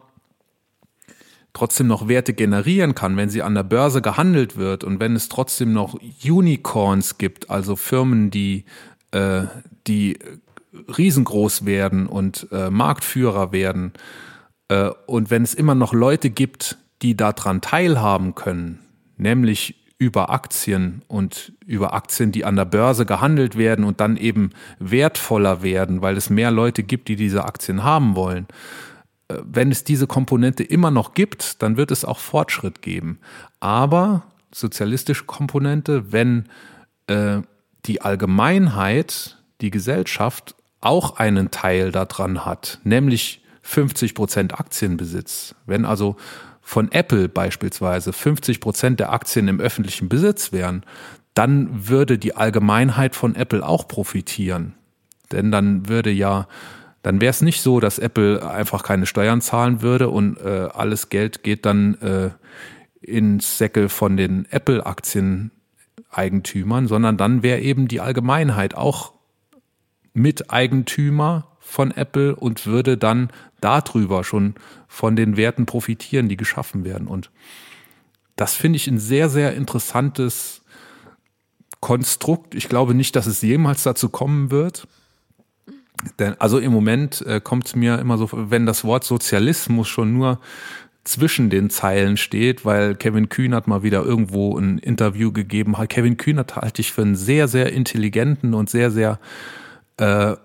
trotzdem 1.55 1.87
noch 1.87 2.07
Werte 2.07 2.33
generieren 2.33 2.93
kann, 2.93 3.17
wenn 3.17 3.29
sie 3.29 3.41
an 3.41 3.55
der 3.55 3.63
Börse 3.63 4.01
gehandelt 4.01 4.57
wird 4.57 4.83
und 4.83 4.99
wenn 4.99 5.15
es 5.15 5.29
trotzdem 5.29 5.73
noch 5.73 5.97
Unicorns 6.23 7.17
gibt, 7.17 7.49
also 7.49 7.75
Firmen, 7.75 8.29
die 8.29 8.65
äh, 9.11 9.45
die 9.87 10.19
riesengroß 10.97 11.65
werden 11.65 12.07
und 12.07 12.47
äh, 12.51 12.69
Marktführer 12.69 13.51
werden. 13.51 13.93
Äh, 14.67 14.89
und 15.05 15.31
wenn 15.31 15.43
es 15.43 15.53
immer 15.53 15.75
noch 15.75 15.93
Leute 15.93 16.29
gibt, 16.29 16.77
die 17.01 17.15
daran 17.15 17.61
teilhaben 17.61 18.35
können, 18.35 18.79
nämlich 19.17 19.75
über 19.97 20.29
Aktien 20.29 21.01
und 21.07 21.53
über 21.65 21.93
Aktien, 21.93 22.31
die 22.31 22.43
an 22.43 22.57
der 22.57 22.65
Börse 22.65 23.05
gehandelt 23.05 23.57
werden 23.57 23.85
und 23.85 24.01
dann 24.01 24.17
eben 24.17 24.49
wertvoller 24.79 25.63
werden, 25.63 26.01
weil 26.01 26.17
es 26.17 26.29
mehr 26.29 26.51
Leute 26.51 26.83
gibt, 26.83 27.07
die 27.07 27.15
diese 27.15 27.45
Aktien 27.45 27.83
haben 27.83 28.15
wollen. 28.15 28.47
Wenn 29.29 29.71
es 29.71 29.83
diese 29.83 30.07
Komponente 30.07 30.63
immer 30.63 30.91
noch 30.91 31.13
gibt, 31.13 31.61
dann 31.63 31.77
wird 31.77 31.91
es 31.91 32.05
auch 32.05 32.19
Fortschritt 32.19 32.81
geben. 32.81 33.19
Aber 33.59 34.23
sozialistische 34.53 35.25
Komponente, 35.25 36.11
wenn 36.11 36.45
äh, 37.07 37.41
die 37.85 38.01
Allgemeinheit, 38.01 39.37
die 39.61 39.71
Gesellschaft 39.71 40.55
auch 40.81 41.17
einen 41.17 41.49
Teil 41.51 41.91
daran 41.91 42.45
hat, 42.45 42.79
nämlich 42.83 43.43
50 43.63 44.13
Prozent 44.13 44.59
Aktienbesitz. 44.59 45.55
Wenn 45.65 45.85
also 45.85 46.15
von 46.61 46.91
Apple 46.91 47.29
beispielsweise 47.29 48.13
50 48.13 48.59
Prozent 48.59 48.99
der 48.99 49.11
Aktien 49.11 49.47
im 49.47 49.59
öffentlichen 49.59 50.07
Besitz 50.09 50.51
wären, 50.51 50.83
dann 51.33 51.87
würde 51.87 52.17
die 52.17 52.35
Allgemeinheit 52.35 53.15
von 53.15 53.35
Apple 53.35 53.65
auch 53.65 53.87
profitieren. 53.87 54.73
Denn 55.31 55.51
dann 55.51 55.89
würde 55.89 56.11
ja, 56.11 56.47
dann 57.05 57.21
wäre 57.21 57.29
es 57.29 57.43
nicht 57.43 57.61
so, 57.61 57.79
dass 57.79 57.99
Apple 57.99 58.49
einfach 58.49 58.81
keine 58.81 59.05
Steuern 59.05 59.39
zahlen 59.39 59.83
würde 59.83 60.09
und 60.09 60.37
äh, 60.39 60.69
alles 60.73 61.09
Geld 61.09 61.43
geht 61.43 61.63
dann 61.67 61.93
äh, 62.01 62.31
ins 62.99 63.59
Säckel 63.59 63.89
von 63.89 64.17
den 64.17 64.47
Apple-Aktien 64.49 65.51
Eigentümern, 66.09 66.87
sondern 66.87 67.15
dann 67.15 67.43
wäre 67.43 67.59
eben 67.59 67.87
die 67.87 68.01
Allgemeinheit 68.01 68.73
auch 68.73 69.13
Miteigentümer 70.13 71.51
von 71.59 71.91
Apple 71.91 72.35
und 72.35 72.65
würde 72.65 72.97
dann 72.97 73.29
darüber 73.61 74.23
schon 74.23 74.55
von 74.87 75.15
den 75.15 75.37
Werten 75.37 75.67
profitieren, 75.67 76.27
die 76.27 76.37
geschaffen 76.37 76.85
werden. 76.85 77.05
Und 77.05 77.29
das 78.35 78.55
finde 78.55 78.77
ich 78.77 78.87
ein 78.87 78.97
sehr, 78.97 79.29
sehr 79.29 79.53
interessantes 79.53 80.63
Konstrukt. 81.81 82.55
Ich 82.55 82.67
glaube 82.67 82.95
nicht, 82.95 83.15
dass 83.15 83.27
es 83.27 83.43
jemals 83.43 83.83
dazu 83.83 84.09
kommen 84.09 84.49
wird. 84.49 84.87
Denn 86.19 86.35
also 86.39 86.59
im 86.59 86.71
Moment 86.71 87.25
äh, 87.25 87.39
kommt 87.41 87.67
es 87.67 87.75
mir 87.75 87.99
immer 87.99 88.17
so, 88.17 88.29
wenn 88.31 88.65
das 88.65 88.83
Wort 88.83 89.03
Sozialismus 89.03 89.87
schon 89.87 90.13
nur 90.13 90.39
zwischen 91.03 91.49
den 91.49 91.69
Zeilen 91.69 92.17
steht, 92.17 92.65
weil 92.65 92.95
Kevin 92.95 93.29
Kühnert 93.29 93.67
mal 93.67 93.83
wieder 93.83 94.03
irgendwo 94.03 94.57
ein 94.57 94.79
Interview 94.79 95.31
gegeben 95.31 95.77
hat. 95.77 95.89
Kevin 95.89 96.17
Kühnert 96.17 96.55
halte 96.55 96.81
ich 96.81 96.91
für 96.91 97.03
einen 97.03 97.15
sehr, 97.15 97.47
sehr 97.47 97.71
intelligenten 97.71 98.53
und 98.53 98.69
sehr, 98.69 98.91
sehr 98.91 99.19
äh, 99.97 100.35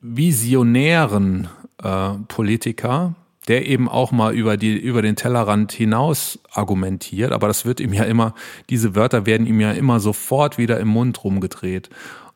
visionären 0.00 1.48
äh, 1.82 2.10
Politiker, 2.28 3.14
der 3.46 3.66
eben 3.66 3.88
auch 3.88 4.10
mal 4.10 4.34
über 4.34 4.56
die 4.56 4.76
über 4.76 5.02
den 5.02 5.16
Tellerrand 5.16 5.72
hinaus 5.72 6.38
argumentiert, 6.50 7.32
aber 7.32 7.46
das 7.46 7.64
wird 7.64 7.80
ihm 7.80 7.92
ja 7.92 8.04
immer 8.04 8.34
diese 8.68 8.94
Wörter 8.94 9.26
werden 9.26 9.46
ihm 9.46 9.60
ja 9.60 9.72
immer 9.72 10.00
sofort 10.00 10.58
wieder 10.58 10.80
im 10.80 10.88
Mund 10.88 11.24
rumgedreht 11.24 11.88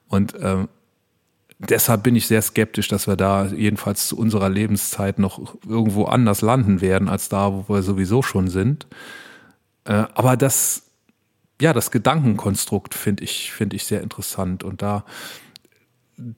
und 0.09 0.35
äh, 0.35 0.67
deshalb 1.69 2.03
bin 2.03 2.17
ich 2.17 2.27
sehr 2.27 2.43
skeptisch, 2.43 2.89
dass 2.89 3.07
wir 3.07 3.17
da 3.17 3.47
jedenfalls 3.47 4.09
zu 4.09 4.17
unserer 4.17 4.49
Lebenszeit 4.49 5.19
noch 5.19 5.55
irgendwo 5.67 6.05
anders 6.05 6.41
landen 6.43 6.81
werden, 6.81 7.09
als 7.09 7.29
da, 7.29 7.53
wo 7.53 7.75
wir 7.75 7.83
sowieso 7.83 8.23
schon 8.23 8.49
sind. 8.49 8.87
Äh, 9.85 10.05
aber 10.15 10.37
das, 10.37 10.91
ja, 11.61 11.73
das 11.73 11.91
Gedankenkonstrukt 11.91 12.95
finde 12.95 13.25
ich, 13.25 13.53
finde 13.53 13.77
ich 13.77 13.85
sehr 13.85 14.03
interessant 14.03 14.65
und 14.65 14.83
da, 14.83 15.05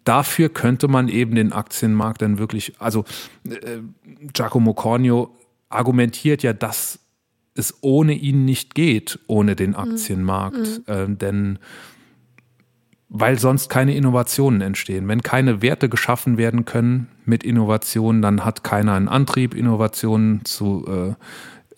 dafür 0.04 0.48
könnte 0.48 0.88
man 0.88 1.08
eben 1.08 1.34
den 1.34 1.52
Aktienmarkt 1.52 2.22
dann 2.22 2.38
wirklich, 2.38 2.74
also 2.78 3.04
äh, 3.48 3.78
Giacomo 4.32 4.74
Cornio 4.74 5.34
argumentiert 5.68 6.42
ja, 6.42 6.52
dass 6.52 7.00
es 7.54 7.74
ohne 7.82 8.14
ihn 8.14 8.44
nicht 8.44 8.74
geht, 8.74 9.18
ohne 9.26 9.56
den 9.56 9.70
mhm. 9.70 9.76
Aktienmarkt, 9.76 10.82
mhm. 10.86 10.94
äh, 10.94 11.08
denn 11.08 11.58
weil 13.16 13.38
sonst 13.38 13.68
keine 13.68 13.94
Innovationen 13.94 14.60
entstehen. 14.60 15.06
Wenn 15.06 15.22
keine 15.22 15.62
Werte 15.62 15.88
geschaffen 15.88 16.36
werden 16.36 16.64
können 16.64 17.06
mit 17.24 17.44
Innovationen, 17.44 18.20
dann 18.22 18.44
hat 18.44 18.64
keiner 18.64 18.94
einen 18.94 19.06
Antrieb, 19.06 19.54
Innovationen 19.54 20.44
zu, 20.44 21.14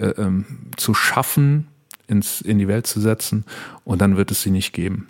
äh, 0.00 0.02
äh, 0.02 0.08
äh, 0.12 0.44
zu 0.78 0.94
schaffen, 0.94 1.68
ins, 2.06 2.40
in 2.40 2.58
die 2.58 2.68
Welt 2.68 2.86
zu 2.86 3.02
setzen 3.02 3.44
und 3.84 4.00
dann 4.00 4.16
wird 4.16 4.30
es 4.30 4.40
sie 4.40 4.50
nicht 4.50 4.72
geben. 4.72 5.08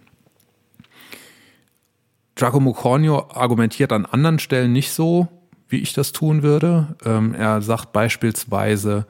Giacomo 2.35 2.73
Cornio 2.73 3.31
argumentiert 3.31 3.93
an 3.93 4.05
anderen 4.05 4.41
Stellen 4.41 4.73
nicht 4.73 4.91
so, 4.91 5.29
wie 5.69 5.79
ich 5.79 5.93
das 5.93 6.11
tun 6.11 6.43
würde. 6.43 6.97
Ähm, 7.05 7.35
er 7.35 7.63
sagt 7.63 7.93
beispielsweise 7.93 9.07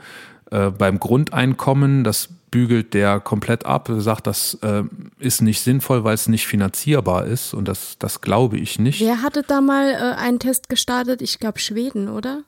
äh, 0.50 0.68
beim 0.68 1.00
Grundeinkommen, 1.00 2.04
das 2.04 2.28
bügelt 2.56 2.94
der 2.94 3.20
komplett 3.20 3.66
ab, 3.66 3.90
sagt, 3.98 4.26
das 4.26 4.54
äh, 4.62 4.82
ist 5.18 5.42
nicht 5.42 5.60
sinnvoll, 5.60 6.04
weil 6.04 6.14
es 6.14 6.26
nicht 6.26 6.46
finanzierbar 6.46 7.26
ist 7.26 7.52
und 7.52 7.68
das, 7.68 7.98
das 7.98 8.22
glaube 8.22 8.56
ich 8.56 8.78
nicht. 8.78 9.02
Wer 9.02 9.20
hatte 9.20 9.42
da 9.42 9.60
mal 9.60 9.90
äh, 9.90 10.18
einen 10.18 10.38
Test 10.38 10.70
gestartet? 10.70 11.20
Ich 11.20 11.38
glaube 11.38 11.58
Schweden, 11.58 12.08
oder? 12.08 12.44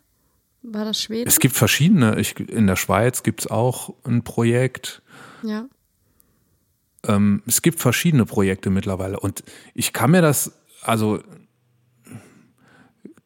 War 0.62 0.86
das 0.86 1.02
Schweden? 1.02 1.28
Es 1.28 1.40
gibt 1.40 1.54
verschiedene. 1.54 2.18
Ich, 2.18 2.40
in 2.40 2.66
der 2.66 2.76
Schweiz 2.76 3.22
gibt 3.22 3.40
es 3.40 3.50
auch 3.50 3.94
ein 4.04 4.24
Projekt. 4.24 5.02
Ja. 5.42 5.66
Ähm, 7.06 7.42
es 7.46 7.60
gibt 7.60 7.78
verschiedene 7.78 8.24
Projekte 8.24 8.70
mittlerweile 8.70 9.20
und 9.20 9.44
ich 9.74 9.92
kann 9.92 10.10
mir 10.10 10.22
das, 10.22 10.52
also 10.80 11.20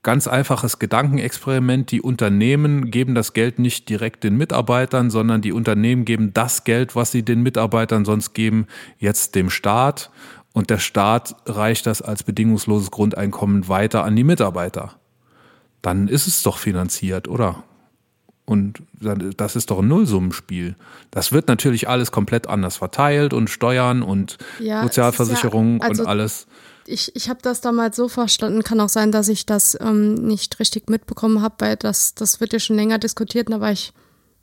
Ganz 0.03 0.26
einfaches 0.26 0.80
Gedankenexperiment. 0.80 1.90
Die 1.92 2.03
Unternehmen 2.03 2.90
geben 2.90 3.14
das 3.14 3.34
Geld 3.34 3.61
nicht 3.61 3.88
direkt 3.88 4.24
den 4.24 4.36
Mitarbeitern, 4.36 5.11
sondern 5.11 5.42
die 5.42 5.53
Unternehmen 5.53 6.05
geben 6.05 6.34
das 6.34 6.64
Geld, 6.64 6.96
was 6.96 7.12
sie 7.12 7.22
den 7.22 7.42
Mitarbeitern 7.42 8.05
sonst 8.05 8.34
geben, 8.34 8.66
jetzt 8.98 9.36
dem 9.36 9.48
Staat. 9.48 10.11
Und 10.53 10.70
der 10.70 10.78
Staat 10.78 11.36
reicht 11.46 11.86
das 11.86 12.03
als 12.03 12.24
bedingungsloses 12.24 12.90
Grundeinkommen 12.90 13.68
weiter 13.68 14.05
an 14.05 14.16
die 14.16 14.24
Mitarbeiter. 14.24 14.94
Dann 15.82 16.09
ist 16.09 16.26
es 16.26 16.42
doch 16.42 16.59
finanziert, 16.59 17.28
oder? 17.28 17.62
Und 18.44 18.82
das 19.00 19.55
ist 19.55 19.70
doch 19.70 19.78
ein 19.78 19.88
Nullsummenspiel. 19.88 20.74
Das 21.12 21.30
wird 21.30 21.46
natürlich 21.46 21.88
alles 21.88 22.11
komplett 22.11 22.48
anders 22.48 22.76
verteilt 22.76 23.32
und 23.32 23.48
Steuern 23.50 24.03
und 24.03 24.36
ja, 24.59 24.82
Sozialversicherung 24.82 25.78
ja, 25.78 25.88
also 25.88 26.03
und 26.03 26.09
alles 26.09 26.48
ich, 26.87 27.14
ich 27.16 27.28
habe 27.28 27.41
das 27.43 27.61
damals 27.61 27.97
so 27.97 28.09
verstanden, 28.09 28.62
kann 28.62 28.80
auch 28.80 28.89
sein, 28.89 29.12
dass 29.12 29.28
ich 29.28 29.47
das 29.47 29.76
ähm, 29.80 30.14
nicht 30.14 30.59
richtig 30.61 30.89
mitbekommen 30.91 31.43
habe, 31.43 31.57
weil 31.59 31.76
das, 31.76 32.14
das 32.14 32.41
wird 32.41 32.53
ja 32.53 32.59
schon 32.59 32.76
länger 32.76 32.99
diskutiert, 32.99 33.51
da 33.51 33.61
war 33.61 33.72
ich 33.72 33.93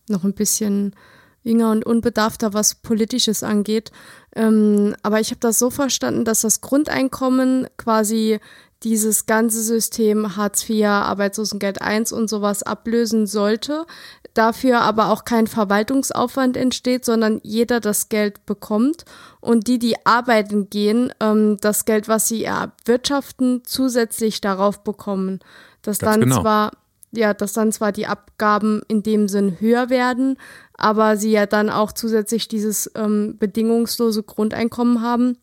noch 0.08 0.24
ein 0.24 0.34
bisschen 0.34 0.96
jünger 1.44 1.72
und 1.72 1.86
unbedarfter, 1.86 2.54
was 2.54 2.76
Politisches 2.76 3.44
angeht. 3.44 3.92
Ähm, 4.36 4.96
aber 5.04 5.20
ich 5.20 5.30
habe 5.32 5.40
das 5.40 5.60
so 5.60 5.70
verstanden, 5.70 6.26
dass 6.26 6.42
das 6.42 6.62
Grundeinkommen 6.62 7.68
quasi 7.78 8.40
dieses 8.84 9.26
ganze 9.26 9.62
System 9.62 10.38
Hartz 10.38 10.68
IV, 10.70 10.86
Arbeitslosengeld 10.86 11.80
I 11.82 12.04
und 12.14 12.30
sowas 12.30 12.64
ablösen 12.64 13.28
sollte, 13.28 13.86
dafür 14.34 14.82
aber 14.82 15.10
auch 15.10 15.26
kein 15.26 15.48
Verwaltungsaufwand 15.48 16.56
entsteht, 16.56 17.04
sondern 17.04 17.42
jeder 17.44 17.80
das 17.80 18.10
Geld 18.10 18.46
bekommt 18.46 19.04
und 19.42 19.68
die, 19.68 19.80
die 19.80 20.06
arbeiten 20.06 20.70
gehen, 20.70 21.14
ähm, 21.20 21.58
das 21.60 21.86
Geld, 21.86 22.08
was 22.08 22.28
sie 22.28 22.46
erwirtschaften, 22.46 23.64
zusätzlich 23.66 24.40
darauf 24.40 24.84
bekommen. 24.84 25.40
Dass 25.82 26.00
Ganz 26.00 26.14
dann 26.14 26.22
genau. 26.22 26.42
zwar, 26.42 26.72
ja, 27.12 27.34
dass 27.34 27.54
dann 27.54 27.72
zwar 27.72 27.92
die 27.92 28.08
Abgaben 28.08 28.82
in 28.88 29.04
dem 29.04 29.28
Sinn 29.28 29.58
höher 29.60 29.90
werden, 29.90 30.38
aber 30.74 31.18
sie 31.18 31.32
ja 31.32 31.46
dann 31.46 31.70
auch 31.70 31.92
zusätzlich 31.92 32.48
dieses 32.48 32.90
ähm, 32.96 33.36
bedingungslose 33.38 34.24
Grundeinkommen 34.24 35.02
haben. 35.02 35.38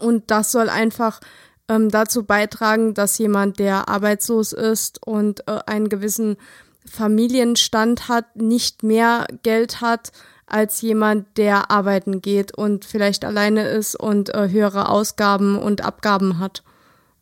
Und 0.00 0.30
das 0.32 0.50
soll 0.50 0.68
einfach 0.68 1.20
ähm, 1.68 1.88
dazu 1.88 2.24
beitragen, 2.24 2.94
dass 2.94 3.18
jemand, 3.18 3.58
der 3.58 3.88
arbeitslos 3.88 4.52
ist 4.52 5.04
und 5.06 5.46
äh, 5.48 5.60
einen 5.66 5.88
gewissen 5.88 6.36
Familienstand 6.86 8.08
hat, 8.08 8.36
nicht 8.36 8.82
mehr 8.82 9.26
Geld 9.42 9.80
hat 9.80 10.12
als 10.46 10.82
jemand, 10.82 11.38
der 11.38 11.70
arbeiten 11.70 12.20
geht 12.20 12.56
und 12.56 12.84
vielleicht 12.84 13.24
alleine 13.24 13.68
ist 13.68 13.94
und 13.96 14.34
äh, 14.34 14.48
höhere 14.50 14.88
Ausgaben 14.88 15.58
und 15.58 15.82
Abgaben 15.82 16.38
hat. 16.38 16.62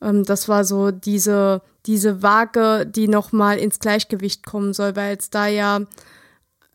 Ähm, 0.01 0.24
das 0.24 0.49
war 0.49 0.64
so 0.64 0.90
diese, 0.90 1.62
diese 1.86 2.22
Waage, 2.22 2.84
die 2.86 3.09
nochmal 3.09 3.59
ins 3.59 3.78
Gleichgewicht 3.78 4.45
kommen 4.45 4.74
soll, 4.74 4.97
weil 4.97 5.16
es 5.16 5.30
da 5.30 5.47
ja, 5.47 5.80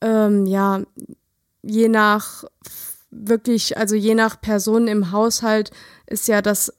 ähm, 0.02 0.46
ja, 0.46 0.82
je 1.62 1.90
nach 1.90 2.46
wirklich, 3.12 3.78
also 3.78 3.96
je 3.96 4.16
nach 4.16 4.40
Person 4.40 4.88
im 4.88 5.12
Haushalt 5.12 5.72
ist 6.06 6.28
ja 6.28 6.42
das 6.42 6.74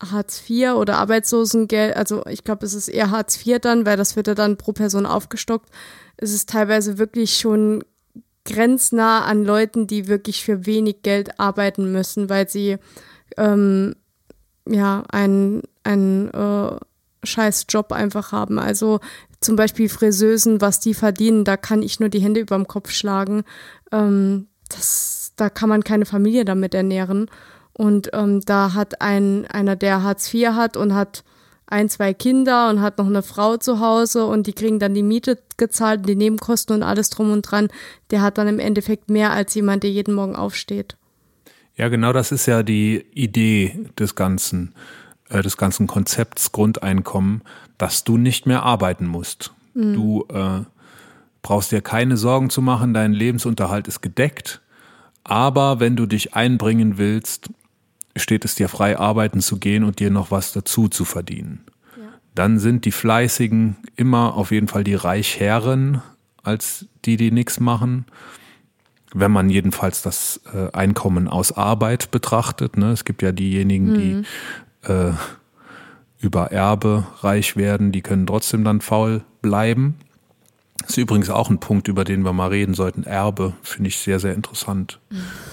Hartz 0.00 0.42
IV 0.48 0.72
oder 0.72 0.98
Arbeitslosengeld, 0.98 1.96
also 1.96 2.24
ich 2.26 2.44
glaube, 2.44 2.64
es 2.64 2.74
ist 2.74 2.88
eher 2.88 3.10
Hartz 3.10 3.44
IV 3.44 3.58
dann, 3.60 3.84
weil 3.84 3.96
das 3.96 4.16
wird 4.16 4.26
ja 4.26 4.34
dann 4.34 4.56
pro 4.56 4.72
Person 4.72 5.06
aufgestockt. 5.06 5.68
Es 6.16 6.32
ist 6.32 6.48
teilweise 6.48 6.98
wirklich 6.98 7.38
schon 7.38 7.84
grenznah 8.44 9.24
an 9.24 9.44
Leuten, 9.44 9.86
die 9.86 10.08
wirklich 10.08 10.44
für 10.44 10.66
wenig 10.66 11.02
Geld 11.02 11.38
arbeiten 11.38 11.92
müssen, 11.92 12.30
weil 12.30 12.48
sie 12.48 12.78
ähm, 13.36 13.94
ja 14.66 15.04
einen, 15.10 15.62
einen 15.84 16.30
äh, 16.30 16.76
scheiß 17.22 17.66
Job 17.68 17.92
einfach 17.92 18.32
haben. 18.32 18.58
Also 18.58 19.00
zum 19.40 19.56
Beispiel 19.56 19.88
Friseusen, 19.88 20.60
was 20.60 20.80
die 20.80 20.94
verdienen, 20.94 21.44
da 21.44 21.56
kann 21.56 21.82
ich 21.82 22.00
nur 22.00 22.08
die 22.08 22.20
Hände 22.20 22.40
über 22.40 22.56
dem 22.56 22.66
Kopf 22.66 22.90
schlagen. 22.90 23.44
Ähm, 23.92 24.48
das, 24.68 25.32
da 25.36 25.50
kann 25.50 25.68
man 25.68 25.84
keine 25.84 26.06
Familie 26.06 26.44
damit 26.44 26.74
ernähren. 26.74 27.30
Und 27.80 28.10
ähm, 28.12 28.42
da 28.42 28.74
hat 28.74 29.00
ein, 29.00 29.46
einer, 29.46 29.74
der 29.74 30.02
Hartz 30.02 30.34
IV 30.34 30.48
hat 30.48 30.76
und 30.76 30.94
hat 30.94 31.24
ein, 31.64 31.88
zwei 31.88 32.12
Kinder 32.12 32.68
und 32.68 32.82
hat 32.82 32.98
noch 32.98 33.06
eine 33.06 33.22
Frau 33.22 33.56
zu 33.56 33.80
Hause 33.80 34.26
und 34.26 34.46
die 34.46 34.52
kriegen 34.52 34.78
dann 34.78 34.92
die 34.92 35.02
Miete 35.02 35.38
gezahlt, 35.56 36.06
die 36.06 36.14
Nebenkosten 36.14 36.76
und 36.76 36.82
alles 36.82 37.08
drum 37.08 37.32
und 37.32 37.40
dran, 37.40 37.68
der 38.10 38.20
hat 38.20 38.36
dann 38.36 38.48
im 38.48 38.58
Endeffekt 38.58 39.08
mehr 39.08 39.30
als 39.30 39.54
jemand, 39.54 39.82
der 39.82 39.90
jeden 39.90 40.12
Morgen 40.12 40.36
aufsteht. 40.36 40.98
Ja, 41.74 41.88
genau 41.88 42.12
das 42.12 42.32
ist 42.32 42.44
ja 42.44 42.62
die 42.62 43.06
Idee 43.14 43.86
des 43.98 44.14
Ganzen, 44.14 44.74
äh, 45.30 45.40
des 45.40 45.56
ganzen 45.56 45.86
Konzepts 45.86 46.52
Grundeinkommen, 46.52 47.40
dass 47.78 48.04
du 48.04 48.18
nicht 48.18 48.44
mehr 48.44 48.62
arbeiten 48.62 49.06
musst. 49.06 49.54
Du 49.72 50.26
äh, 50.28 50.66
brauchst 51.40 51.72
dir 51.72 51.80
keine 51.80 52.18
Sorgen 52.18 52.50
zu 52.50 52.60
machen, 52.60 52.92
dein 52.92 53.14
Lebensunterhalt 53.14 53.88
ist 53.88 54.02
gedeckt. 54.02 54.60
Aber 55.24 55.80
wenn 55.80 55.96
du 55.96 56.04
dich 56.04 56.34
einbringen 56.34 56.98
willst, 56.98 57.48
steht 58.16 58.44
es 58.44 58.54
dir 58.54 58.68
frei, 58.68 58.98
arbeiten 58.98 59.40
zu 59.40 59.58
gehen 59.58 59.84
und 59.84 59.98
dir 60.00 60.10
noch 60.10 60.30
was 60.30 60.52
dazu 60.52 60.88
zu 60.88 61.04
verdienen. 61.04 61.64
Dann 62.34 62.58
sind 62.58 62.84
die 62.84 62.92
Fleißigen 62.92 63.76
immer 63.96 64.34
auf 64.34 64.50
jeden 64.50 64.68
Fall 64.68 64.84
die 64.84 64.94
Reichherren 64.94 66.02
als 66.42 66.86
die, 67.04 67.16
die 67.16 67.32
nichts 67.32 67.60
machen. 67.60 68.06
Wenn 69.12 69.32
man 69.32 69.50
jedenfalls 69.50 70.02
das 70.02 70.40
äh, 70.54 70.70
Einkommen 70.72 71.26
aus 71.26 71.52
Arbeit 71.52 72.10
betrachtet. 72.12 72.76
Ne? 72.76 72.92
Es 72.92 73.04
gibt 73.04 73.22
ja 73.22 73.32
diejenigen, 73.32 73.94
die 73.94 74.90
äh, 74.90 75.12
über 76.20 76.52
Erbe 76.52 77.06
reich 77.20 77.56
werden, 77.56 77.90
die 77.90 78.02
können 78.02 78.26
trotzdem 78.26 78.62
dann 78.62 78.80
faul 78.80 79.22
bleiben. 79.42 79.96
Das 80.80 80.90
ist 80.90 80.96
übrigens 80.96 81.30
auch 81.30 81.50
ein 81.50 81.60
Punkt, 81.60 81.88
über 81.88 82.04
den 82.04 82.24
wir 82.24 82.32
mal 82.32 82.48
reden 82.48 82.74
sollten. 82.74 83.04
Erbe 83.04 83.52
finde 83.62 83.88
ich 83.88 83.98
sehr, 83.98 84.18
sehr 84.18 84.34
interessant. 84.34 84.98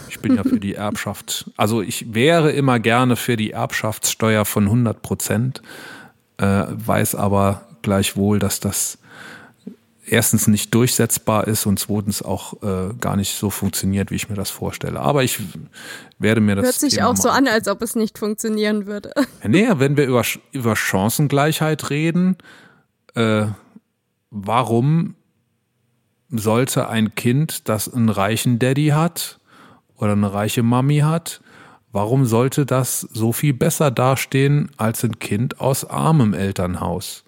Ich 0.09 0.19
bin 0.19 0.35
ja 0.35 0.43
für 0.43 0.59
die 0.59 0.73
Erbschaft. 0.75 1.51
Also 1.57 1.81
ich 1.81 2.13
wäre 2.13 2.51
immer 2.51 2.79
gerne 2.79 3.15
für 3.15 3.37
die 3.37 3.51
Erbschaftssteuer 3.51 4.45
von 4.45 4.65
100 4.65 5.01
Prozent, 5.01 5.61
äh, 6.37 6.63
weiß 6.69 7.15
aber 7.15 7.67
gleichwohl, 7.81 8.39
dass 8.39 8.59
das 8.59 8.97
erstens 10.05 10.47
nicht 10.47 10.73
durchsetzbar 10.73 11.47
ist 11.47 11.65
und 11.65 11.79
zweitens 11.79 12.21
auch 12.21 12.61
äh, 12.63 12.93
gar 12.99 13.15
nicht 13.15 13.37
so 13.37 13.49
funktioniert, 13.49 14.09
wie 14.09 14.15
ich 14.15 14.29
mir 14.29 14.35
das 14.35 14.49
vorstelle. 14.49 14.99
Aber 14.99 15.23
ich 15.23 15.39
werde 16.17 16.41
mir 16.41 16.55
das. 16.55 16.65
Hört 16.65 16.75
sich 16.75 16.95
Thema 16.95 17.09
auch 17.09 17.17
so 17.17 17.29
an, 17.29 17.47
als 17.47 17.67
ob 17.67 17.81
es 17.81 17.95
nicht 17.95 18.17
funktionieren 18.17 18.87
würde. 18.87 19.11
ja, 19.43 19.49
nee, 19.49 19.67
wenn 19.75 19.97
wir 19.97 20.05
über, 20.05 20.23
über 20.51 20.75
Chancengleichheit 20.75 21.89
reden, 21.89 22.37
äh, 23.15 23.47
warum 24.29 25.15
sollte 26.29 26.89
ein 26.89 27.15
Kind, 27.15 27.69
das 27.69 27.91
einen 27.91 28.09
reichen 28.09 28.59
Daddy 28.59 28.87
hat 28.87 29.39
oder 29.95 30.11
eine 30.11 30.33
reiche 30.33 30.63
Mami 30.63 30.99
hat, 30.99 31.41
warum 31.91 32.25
sollte 32.25 32.65
das 32.65 33.01
so 33.01 33.31
viel 33.31 33.53
besser 33.53 33.91
dastehen 33.91 34.69
als 34.77 35.03
ein 35.03 35.19
Kind 35.19 35.59
aus 35.61 35.85
armem 35.85 36.33
Elternhaus? 36.33 37.23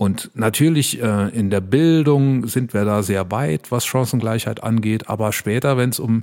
Und 0.00 0.30
natürlich 0.32 1.02
äh, 1.02 1.28
in 1.28 1.50
der 1.50 1.60
Bildung 1.60 2.46
sind 2.46 2.72
wir 2.72 2.86
da 2.86 3.02
sehr 3.02 3.30
weit, 3.30 3.70
was 3.70 3.84
Chancengleichheit 3.84 4.62
angeht. 4.62 5.10
Aber 5.10 5.30
später, 5.30 5.76
wenn 5.76 5.90
es 5.90 6.00
um, 6.00 6.22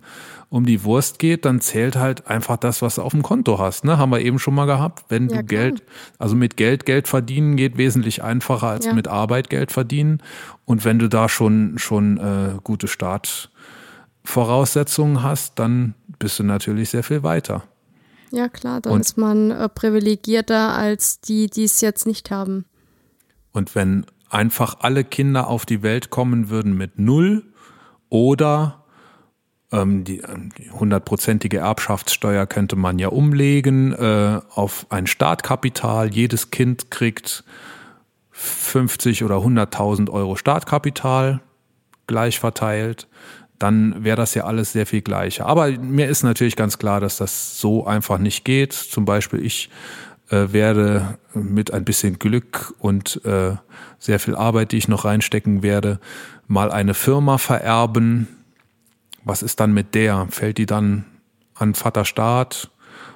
um 0.49 0.65
die 0.65 0.84
Wurst 0.84 1.19
geht, 1.19 1.45
dann 1.45 1.61
zählt 1.61 1.95
halt 1.95 2.25
einfach 2.25 2.57
das, 2.57 2.82
was 2.82 2.95
du 2.95 3.03
auf 3.03 3.11
dem 3.11 3.21
Konto 3.21 3.59
hast. 3.59 3.86
Ne? 3.86 3.99
Haben 3.99 4.09
wir 4.11 4.19
eben 4.21 4.39
schon 4.39 4.55
mal 4.55 4.65
gehabt. 4.65 5.05
Wenn 5.09 5.30
Ja, 5.30 5.38
du 5.43 5.43
klar. 5.45 5.61
Geld, 5.61 5.84
also 6.17 6.36
mit 6.36 6.57
Geld 6.57 6.88
Geld 6.88 7.07
verdienen 7.07 7.55
geht 7.55 7.78
wesentlich 7.78 8.23
einfacher 8.23 8.65
als 8.67 8.86
Ja. 8.88 8.93
mit 8.93 9.07
Arbeit 9.07 9.51
Geld 9.51 9.71
verdienen. 9.71 10.23
Und 10.65 10.84
wenn 10.84 10.97
du 10.97 11.07
da 11.07 11.30
schon, 11.30 11.78
schon 11.78 12.17
äh, 12.17 12.55
gute 12.63 12.88
Startvoraussetzungen 12.88 15.21
hast, 15.21 15.59
dann 15.59 15.93
bist 16.17 16.39
du 16.39 16.43
natürlich 16.43 16.89
sehr 16.89 17.03
viel 17.03 17.21
weiter. 17.21 17.61
Ja, 18.32 18.49
klar, 18.49 18.82
dann 18.82 18.93
Und- 18.93 19.01
ist 19.01 19.19
man 19.19 19.51
äh, 19.51 19.69
privilegierter 19.69 20.73
als 20.73 21.21
die, 21.21 21.47
die 21.47 21.65
es 21.65 21.80
jetzt 21.82 22.07
nicht 22.07 22.32
haben. 22.32 22.65
Und 23.57 23.73
wenn 23.73 24.05
einfach 24.29 24.77
alle 24.81 25.03
Kinder 25.03 25.47
auf 25.47 25.65
die 25.65 25.81
Welt 25.81 26.11
kommen 26.11 26.49
würden 26.49 26.77
mit 26.77 26.99
null 26.99 27.43
oder 28.07 28.83
ähm, 29.71 30.03
die 30.03 30.19
ähm, 30.19 30.51
hundertprozentige 30.71 31.57
Erbschaftssteuer 31.57 32.45
könnte 32.45 32.75
man 32.75 32.99
ja 32.99 33.07
umlegen 33.07 33.93
äh, 33.93 34.41
auf 34.53 34.85
ein 34.89 35.07
Startkapital. 35.07 36.13
Jedes 36.13 36.51
Kind 36.51 36.91
kriegt 36.91 37.43
50 38.29 39.23
oder 39.23 39.37
100.000 39.37 40.11
Euro 40.11 40.35
Startkapital 40.35 41.41
gleich 42.05 42.39
verteilt. 42.39 43.07
Dann 43.57 44.03
wäre 44.03 44.17
das 44.17 44.35
ja 44.35 44.43
alles 44.43 44.71
sehr 44.71 44.85
viel 44.85 45.01
gleicher. 45.01 45.47
Aber 45.47 45.71
mir 45.71 46.07
ist 46.07 46.21
natürlich 46.21 46.55
ganz 46.55 46.77
klar, 46.77 46.99
dass 46.99 47.17
das 47.17 47.59
so 47.59 47.87
einfach 47.87 48.19
nicht 48.19 48.45
geht. 48.45 48.73
Zum 48.73 49.05
Beispiel 49.05 49.43
ich 49.43 49.71
äh, 50.30 50.51
werde 50.51 51.17
mit 51.34 51.73
ein 51.73 51.86
bisschen 51.86 52.19
Glück 52.19 52.73
und 52.80 53.23
äh, 53.25 53.55
sehr 53.99 54.19
viel 54.19 54.36
Arbeit, 54.36 54.71
die 54.71 54.78
ich 54.78 54.88
noch 54.88 55.05
reinstecken 55.05 55.63
werde, 55.63 55.99
mal 56.47 56.71
eine 56.71 56.93
Firma 56.93 57.38
vererben. 57.38 58.28
Was 59.23 59.43
ist 59.43 59.59
dann 59.59 59.73
mit 59.73 59.95
der? 59.95 60.28
Fällt 60.30 60.57
die 60.57 60.65
dann 60.65 61.05
an 61.55 61.73
Vater 61.73 62.05
Staat? 62.05 62.69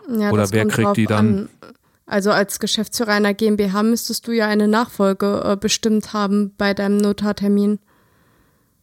Ja, 0.09 0.31
Oder 0.31 0.51
wer 0.51 0.67
kriegt 0.67 0.97
die 0.97 1.05
dann? 1.05 1.49
An. 1.61 1.71
Also 2.05 2.31
als 2.31 2.59
Geschäftsführer 2.59 3.13
einer 3.13 3.33
GmbH 3.33 3.83
müsstest 3.83 4.27
du 4.27 4.33
ja 4.33 4.47
eine 4.47 4.67
Nachfolge 4.67 5.43
äh, 5.45 5.55
bestimmt 5.55 6.11
haben 6.11 6.53
bei 6.57 6.73
deinem 6.73 6.97
Notartermin. 6.97 7.79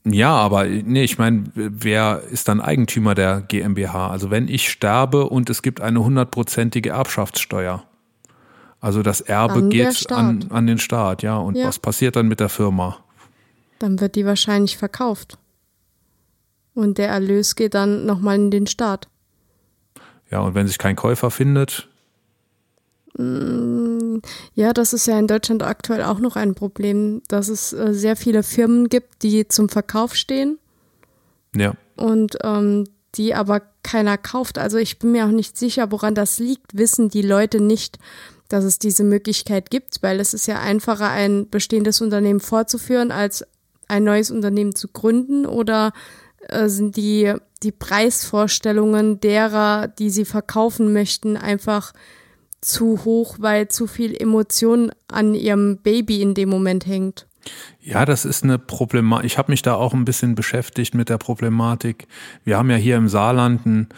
Ja, 0.05 0.35
aber 0.35 0.64
nee, 0.64 1.05
ich 1.05 1.18
meine, 1.18 1.45
wer 1.55 2.22
ist 2.31 2.49
dann 2.49 2.62
Eigentümer 2.62 3.14
der 3.14 3.43
GmbH? 3.43 4.09
Also 4.09 4.31
wenn 4.31 4.49
ich 4.49 4.70
sterbe 4.70 5.29
und 5.29 5.51
es 5.51 5.61
gibt 5.61 5.81
eine 5.83 6.03
hundertprozentige 6.03 6.91
Erbschaftssteuer. 6.91 7.85
Also 8.81 9.03
das 9.03 9.20
Erbe 9.20 9.55
An 9.55 9.70
der 9.70 9.91
geht 9.91 10.12
an, 10.12 10.47
an 10.51 10.66
den 10.66 10.79
Staat, 10.79 11.22
ja. 11.22 11.37
Und 11.37 11.57
Ja. 11.57 11.66
was 11.66 11.79
passiert 11.79 12.16
dann 12.16 12.29
mit 12.29 12.41
der 12.41 12.49
Firma? 12.49 12.99
Dann 13.79 14.01
wird 14.01 14.14
die 14.14 14.24
wahrscheinlich 14.24 14.76
verkauft. 14.76 15.39
Und 16.74 16.99
der 16.99 17.09
Erlös 17.09 17.57
geht 17.57 17.74
dann 17.74 18.07
nochmal 18.07 18.37
in 18.37 18.51
den 18.51 18.66
Staat. 18.66 19.09
Ja, 20.31 20.41
und 20.41 20.55
wenn 20.55 20.66
sich 20.68 20.79
kein 20.79 20.97
Käufer 20.97 21.31
findet, 21.31 21.89
Ja, 24.55 24.72
das 24.72 24.93
ist 24.93 25.07
ja 25.07 25.18
in 25.18 25.26
Deutschland 25.26 25.64
aktuell 25.64 26.05
auch 26.05 26.20
noch 26.20 26.37
ein 26.37 26.55
Problem, 26.55 27.22
dass 27.26 27.49
es 27.49 27.72
äh, 27.72 27.93
sehr 27.93 28.14
viele 28.14 28.45
Firmen 28.45 28.89
gibt, 28.89 29.22
die 29.24 29.49
zum 29.49 29.68
Verkauf 29.68 30.14
stehen 30.14 30.59
ja. 31.57 31.72
und 31.97 32.37
ähm, 32.45 32.85
die 33.16 33.35
aber 33.35 33.62
keiner 33.83 34.18
kauft. 34.18 34.57
Also 34.59 34.79
ich 34.79 35.01
bin 35.01 35.12
mir 35.12 35.24
auch 35.26 35.33
nicht 35.33 35.57
sicher, 35.59 35.91
woran 35.91 36.14
das 36.14 36.39
liegt. 36.39 36.76
Wissen 36.76 37.09
die 37.09 37.22
Leute 37.22 37.61
nicht, 37.61 37.99
dass 38.49 38.64
es 38.64 38.78
diese 38.78 39.05
Möglichkeit 39.05 39.70
gibt, 39.70 40.03
weil 40.03 40.20
es 40.20 40.34
ist 40.34 40.46
ja 40.46 40.61
einfacher, 40.61 41.11
ein 41.11 41.49
bestehendes 41.49 42.01
Unternehmen 42.01 42.40
fortzuführen, 42.40 43.11
als 43.11 43.44
ein 43.88 44.05
neues 44.05 44.30
Unternehmen 44.30 44.74
zu 44.74 44.88
gründen 44.88 45.46
oder 45.46 45.92
äh, 46.49 46.68
sind 46.68 46.96
die, 46.96 47.34
die 47.62 47.72
Preisvorstellungen 47.72 49.20
derer, 49.20 49.88
die 49.88 50.11
sie 50.11 50.24
verkaufen 50.24 50.92
möchten, 50.92 51.36
einfach 51.36 51.92
zu 52.61 53.05
hoch, 53.05 53.36
weil 53.38 53.68
zu 53.68 53.86
viel 53.86 54.20
Emotion 54.20 54.90
an 55.09 55.34
ihrem 55.34 55.78
Baby 55.78 56.22
in 56.22 56.34
dem 56.34 56.49
Moment 56.49 56.86
hängt. 56.86 57.26
Ja, 57.80 58.05
das 58.05 58.24
ist 58.24 58.44
eine 58.44 58.59
Problematik. 58.59 59.26
Ich 59.26 59.38
habe 59.38 59.53
mich 59.53 59.62
da 59.62 59.74
auch 59.74 59.94
ein 59.94 60.05
bisschen 60.05 60.34
beschäftigt 60.34 60.94
mit 60.94 61.09
der 61.09 61.18
Problematik. 61.18 62.07
Wir 62.44 62.59
haben 62.59 62.70
ja 62.70 62.76
hier 62.76 62.96
im 62.96 63.09
Saarland 63.09 63.64
ein 63.64 63.88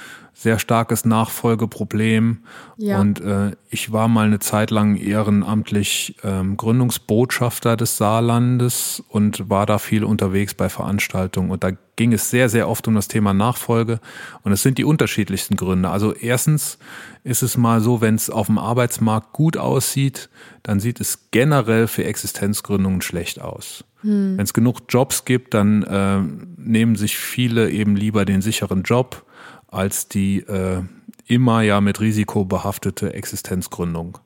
sehr 0.40 0.58
starkes 0.58 1.04
Nachfolgeproblem. 1.04 2.38
Ja. 2.78 2.98
Und 2.98 3.20
äh, 3.20 3.50
ich 3.68 3.92
war 3.92 4.08
mal 4.08 4.26
eine 4.26 4.38
Zeit 4.38 4.70
lang 4.70 4.96
ehrenamtlich 4.96 6.16
ähm, 6.24 6.56
Gründungsbotschafter 6.56 7.76
des 7.76 7.98
Saarlandes 7.98 9.02
und 9.10 9.50
war 9.50 9.66
da 9.66 9.76
viel 9.76 10.02
unterwegs 10.02 10.54
bei 10.54 10.70
Veranstaltungen. 10.70 11.50
Und 11.50 11.62
da 11.62 11.72
ging 11.96 12.14
es 12.14 12.30
sehr, 12.30 12.48
sehr 12.48 12.70
oft 12.70 12.88
um 12.88 12.94
das 12.94 13.06
Thema 13.06 13.34
Nachfolge. 13.34 14.00
Und 14.42 14.52
es 14.52 14.62
sind 14.62 14.78
die 14.78 14.84
unterschiedlichsten 14.84 15.56
Gründe. 15.56 15.90
Also 15.90 16.14
erstens 16.14 16.78
ist 17.22 17.42
es 17.42 17.58
mal 17.58 17.82
so, 17.82 18.00
wenn 18.00 18.14
es 18.14 18.30
auf 18.30 18.46
dem 18.46 18.56
Arbeitsmarkt 18.56 19.34
gut 19.34 19.58
aussieht, 19.58 20.30
dann 20.62 20.80
sieht 20.80 21.00
es 21.00 21.30
generell 21.32 21.86
für 21.86 22.04
Existenzgründungen 22.04 23.02
schlecht 23.02 23.42
aus. 23.42 23.84
Hm. 24.00 24.38
Wenn 24.38 24.44
es 24.44 24.54
genug 24.54 24.78
Jobs 24.88 25.26
gibt, 25.26 25.52
dann 25.52 25.82
äh, 25.82 26.20
nehmen 26.56 26.96
sich 26.96 27.18
viele 27.18 27.68
eben 27.68 27.94
lieber 27.94 28.24
den 28.24 28.40
sicheren 28.40 28.84
Job 28.84 29.26
als 29.70 30.08
die 30.08 30.40
äh, 30.40 30.82
immer 31.26 31.62
ja 31.62 31.80
mit 31.80 32.00
Risiko 32.00 32.44
behaftete 32.44 33.14
Existenzgründung. 33.14 34.18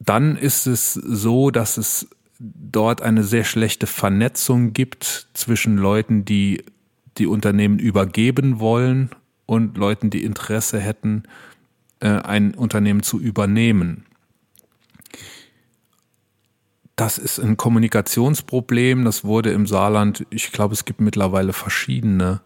Dann 0.00 0.36
ist 0.36 0.66
es 0.66 0.94
so, 0.94 1.50
dass 1.50 1.76
es 1.76 2.08
dort 2.38 3.02
eine 3.02 3.22
sehr 3.22 3.44
schlechte 3.44 3.86
Vernetzung 3.86 4.72
gibt 4.72 5.28
zwischen 5.34 5.76
Leuten, 5.76 6.24
die 6.24 6.64
die 7.18 7.26
Unternehmen 7.26 7.78
übergeben 7.78 8.58
wollen 8.58 9.10
und 9.46 9.76
Leuten, 9.76 10.10
die 10.10 10.24
Interesse 10.24 10.80
hätten, 10.80 11.24
äh, 12.00 12.08
ein 12.08 12.54
Unternehmen 12.54 13.02
zu 13.02 13.20
übernehmen. 13.20 14.06
Das 16.96 17.18
ist 17.18 17.38
ein 17.38 17.56
Kommunikationsproblem. 17.56 19.04
Das 19.04 19.24
wurde 19.24 19.50
im 19.52 19.66
Saarland, 19.66 20.26
ich 20.30 20.52
glaube, 20.52 20.74
es 20.74 20.84
gibt 20.84 21.00
mittlerweile 21.00 21.52
verschiedene 21.52 22.40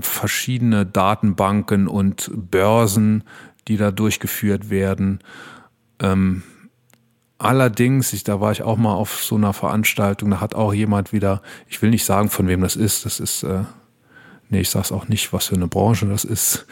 verschiedene 0.00 0.86
Datenbanken 0.86 1.88
und 1.88 2.30
Börsen, 2.34 3.24
die 3.68 3.76
da 3.76 3.90
durchgeführt 3.90 4.70
werden. 4.70 5.20
Ähm, 6.00 6.42
allerdings, 7.38 8.12
ich, 8.12 8.24
da 8.24 8.40
war 8.40 8.52
ich 8.52 8.62
auch 8.62 8.76
mal 8.76 8.94
auf 8.94 9.22
so 9.22 9.36
einer 9.36 9.52
Veranstaltung, 9.52 10.30
da 10.30 10.40
hat 10.40 10.54
auch 10.54 10.72
jemand 10.72 11.12
wieder, 11.12 11.42
ich 11.68 11.80
will 11.82 11.90
nicht 11.90 12.04
sagen, 12.04 12.30
von 12.30 12.48
wem 12.48 12.60
das 12.60 12.76
ist, 12.76 13.04
das 13.04 13.20
ist, 13.20 13.42
äh, 13.42 13.64
nee, 14.48 14.60
ich 14.60 14.70
sag's 14.70 14.92
auch 14.92 15.08
nicht, 15.08 15.32
was 15.32 15.46
für 15.46 15.56
eine 15.56 15.68
Branche 15.68 16.06
das 16.06 16.24
ist, 16.24 16.66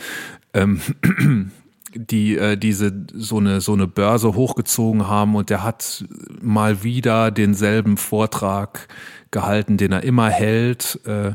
ähm, 0.52 0.80
die 1.94 2.36
äh, 2.36 2.56
diese 2.56 3.06
so 3.14 3.38
eine 3.38 3.60
so 3.60 3.72
eine 3.72 3.86
Börse 3.86 4.34
hochgezogen 4.34 5.06
haben 5.06 5.36
und 5.36 5.48
der 5.48 5.62
hat 5.62 6.04
mal 6.40 6.82
wieder 6.82 7.30
denselben 7.30 7.98
Vortrag 7.98 8.88
gehalten, 9.30 9.76
den 9.76 9.92
er 9.92 10.02
immer 10.02 10.28
hält. 10.28 11.00
Äh, 11.06 11.34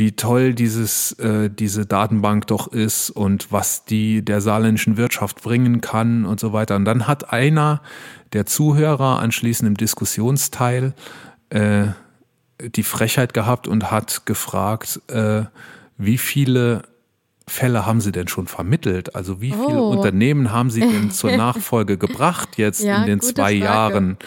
wie 0.00 0.12
toll 0.12 0.54
dieses, 0.54 1.12
äh, 1.20 1.48
diese 1.50 1.86
Datenbank 1.86 2.48
doch 2.48 2.66
ist 2.66 3.10
und 3.10 3.52
was 3.52 3.84
die 3.84 4.24
der 4.24 4.40
saarländischen 4.40 4.96
Wirtschaft 4.96 5.42
bringen 5.42 5.80
kann 5.80 6.24
und 6.24 6.40
so 6.40 6.52
weiter. 6.52 6.74
Und 6.74 6.86
dann 6.86 7.06
hat 7.06 7.32
einer 7.32 7.82
der 8.32 8.46
Zuhörer 8.46 9.20
anschließend 9.20 9.68
im 9.68 9.76
Diskussionsteil 9.76 10.94
äh, 11.50 11.88
die 12.60 12.82
Frechheit 12.82 13.34
gehabt 13.34 13.68
und 13.68 13.90
hat 13.90 14.26
gefragt, 14.26 15.00
äh, 15.08 15.44
wie 15.98 16.18
viele 16.18 16.82
Fälle 17.46 17.84
haben 17.84 18.00
Sie 18.00 18.12
denn 18.12 18.28
schon 18.28 18.46
vermittelt? 18.46 19.14
Also 19.14 19.40
wie 19.40 19.52
viele 19.52 19.82
oh. 19.82 19.90
Unternehmen 19.90 20.50
haben 20.50 20.70
Sie 20.70 20.80
denn 20.80 21.10
zur 21.10 21.32
Nachfolge 21.36 21.98
gebracht 21.98 22.56
jetzt 22.56 22.82
ja, 22.82 23.02
in 23.02 23.06
den 23.06 23.20
zwei 23.20 23.58
Frage. 23.58 23.64
Jahren? 23.64 24.18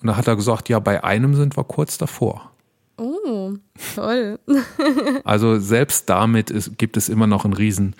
Und 0.00 0.08
da 0.08 0.16
hat 0.16 0.28
er 0.28 0.36
gesagt, 0.36 0.68
ja, 0.68 0.78
bei 0.78 1.02
einem 1.02 1.34
sind 1.34 1.56
wir 1.56 1.64
kurz 1.64 1.98
davor. 1.98 2.53
Toll. 3.94 4.38
also 5.24 5.58
selbst 5.58 6.08
damit 6.08 6.50
ist, 6.50 6.78
gibt 6.78 6.96
es 6.96 7.08
immer 7.08 7.26
noch 7.26 7.44
ein 7.44 7.52
riesen, 7.52 7.96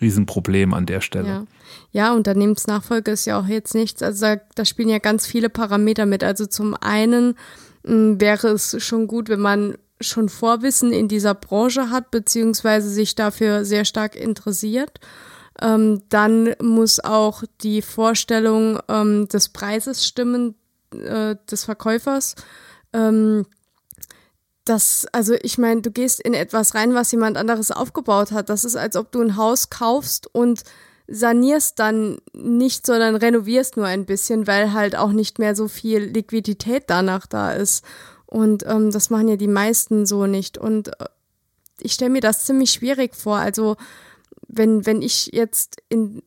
riesen 0.00 0.26
Problem 0.26 0.72
an 0.72 0.86
der 0.86 1.00
Stelle. 1.00 1.28
Ja. 1.28 1.44
ja, 1.90 2.14
Unternehmensnachfolge 2.14 3.10
ist 3.10 3.24
ja 3.24 3.40
auch 3.40 3.46
jetzt 3.46 3.74
nichts. 3.74 4.02
Also 4.02 4.26
da, 4.26 4.36
da 4.54 4.64
spielen 4.64 4.88
ja 4.88 4.98
ganz 4.98 5.26
viele 5.26 5.48
Parameter 5.48 6.06
mit. 6.06 6.22
Also 6.22 6.46
zum 6.46 6.74
einen 6.74 7.36
mh, 7.82 7.92
hm, 7.92 8.20
wäre 8.20 8.48
es 8.48 8.82
schon 8.82 9.08
gut, 9.08 9.28
wenn 9.28 9.40
man 9.40 9.76
schon 10.00 10.28
Vorwissen 10.28 10.92
in 10.92 11.08
dieser 11.08 11.34
Branche 11.34 11.90
hat, 11.90 12.10
beziehungsweise 12.10 12.88
sich 12.88 13.14
dafür 13.14 13.64
sehr 13.64 13.84
stark 13.84 14.14
interessiert. 14.14 15.00
Ähm, 15.60 16.02
dann 16.10 16.54
muss 16.60 17.00
auch 17.02 17.42
die 17.62 17.82
Vorstellung 17.82 18.78
ähm, 18.88 19.26
des 19.28 19.48
Preises 19.48 20.06
stimmen, 20.06 20.54
äh, 20.92 21.36
des 21.50 21.64
Verkäufers. 21.64 22.36
Ähm, 22.92 23.46
das, 24.66 25.06
also 25.12 25.34
ich 25.42 25.58
meine, 25.58 25.80
du 25.80 25.90
gehst 25.90 26.20
in 26.20 26.34
etwas 26.34 26.74
rein, 26.74 26.92
was 26.92 27.12
jemand 27.12 27.36
anderes 27.36 27.70
aufgebaut 27.70 28.32
hat. 28.32 28.50
Das 28.50 28.64
ist, 28.64 28.76
als 28.76 28.96
ob 28.96 29.12
du 29.12 29.22
ein 29.22 29.36
Haus 29.36 29.70
kaufst 29.70 30.26
und 30.34 30.64
sanierst 31.06 31.78
dann 31.78 32.18
nicht, 32.32 32.84
sondern 32.84 33.14
renovierst 33.14 33.76
nur 33.76 33.86
ein 33.86 34.06
bisschen, 34.06 34.46
weil 34.46 34.72
halt 34.72 34.96
auch 34.96 35.12
nicht 35.12 35.38
mehr 35.38 35.54
so 35.54 35.68
viel 35.68 36.00
Liquidität 36.00 36.84
danach 36.88 37.26
da 37.26 37.52
ist. 37.52 37.84
Und 38.26 38.66
ähm, 38.66 38.90
das 38.90 39.08
machen 39.08 39.28
ja 39.28 39.36
die 39.36 39.46
meisten 39.46 40.04
so 40.04 40.26
nicht. 40.26 40.58
Und 40.58 40.88
äh, 41.00 41.06
ich 41.80 41.92
stelle 41.92 42.10
mir 42.10 42.20
das 42.20 42.44
ziemlich 42.44 42.72
schwierig 42.72 43.14
vor. 43.14 43.36
Also 43.36 43.76
wenn, 44.48 44.84
wenn 44.84 45.00
ich 45.00 45.30
jetzt 45.32 45.76
in 45.88 46.22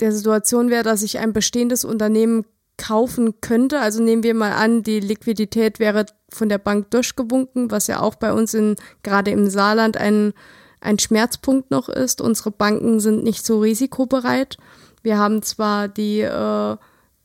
der 0.00 0.12
Situation 0.12 0.70
wäre, 0.70 0.84
dass 0.84 1.02
ich 1.02 1.18
ein 1.18 1.34
bestehendes 1.34 1.84
Unternehmen 1.84 2.46
kaufen 2.76 3.40
könnte. 3.40 3.80
Also 3.80 4.02
nehmen 4.02 4.22
wir 4.22 4.34
mal 4.34 4.52
an, 4.52 4.82
die 4.82 5.00
Liquidität 5.00 5.78
wäre 5.78 6.06
von 6.30 6.48
der 6.48 6.58
Bank 6.58 6.90
durchgewunken, 6.90 7.70
was 7.70 7.86
ja 7.86 8.00
auch 8.00 8.16
bei 8.16 8.32
uns 8.32 8.54
in, 8.54 8.76
gerade 9.02 9.30
im 9.30 9.48
Saarland 9.48 9.96
ein, 9.96 10.32
ein 10.80 10.98
Schmerzpunkt 10.98 11.70
noch 11.70 11.88
ist. 11.88 12.20
Unsere 12.20 12.50
Banken 12.50 13.00
sind 13.00 13.22
nicht 13.22 13.44
so 13.44 13.60
risikobereit. 13.60 14.56
Wir 15.02 15.18
haben 15.18 15.42
zwar 15.42 15.88
die, 15.88 16.20
äh, 16.20 16.76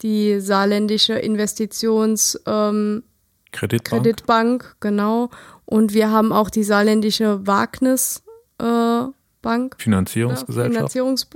die 0.01 0.39
saarländische 0.39 1.13
Investitions 1.13 2.39
ähm, 2.45 3.03
Kreditbank. 3.51 4.03
Kreditbank, 4.03 4.75
genau. 4.79 5.29
Und 5.65 5.93
wir 5.93 6.11
haben 6.11 6.31
auch 6.31 6.49
die 6.49 6.63
saarländische 6.63 7.45
Wagnis 7.47 8.23
äh, 8.59 9.03
Bank. 9.41 9.75
Finanzierungsgesellschaft. 9.79 10.91
Finanzierungs 10.91 11.27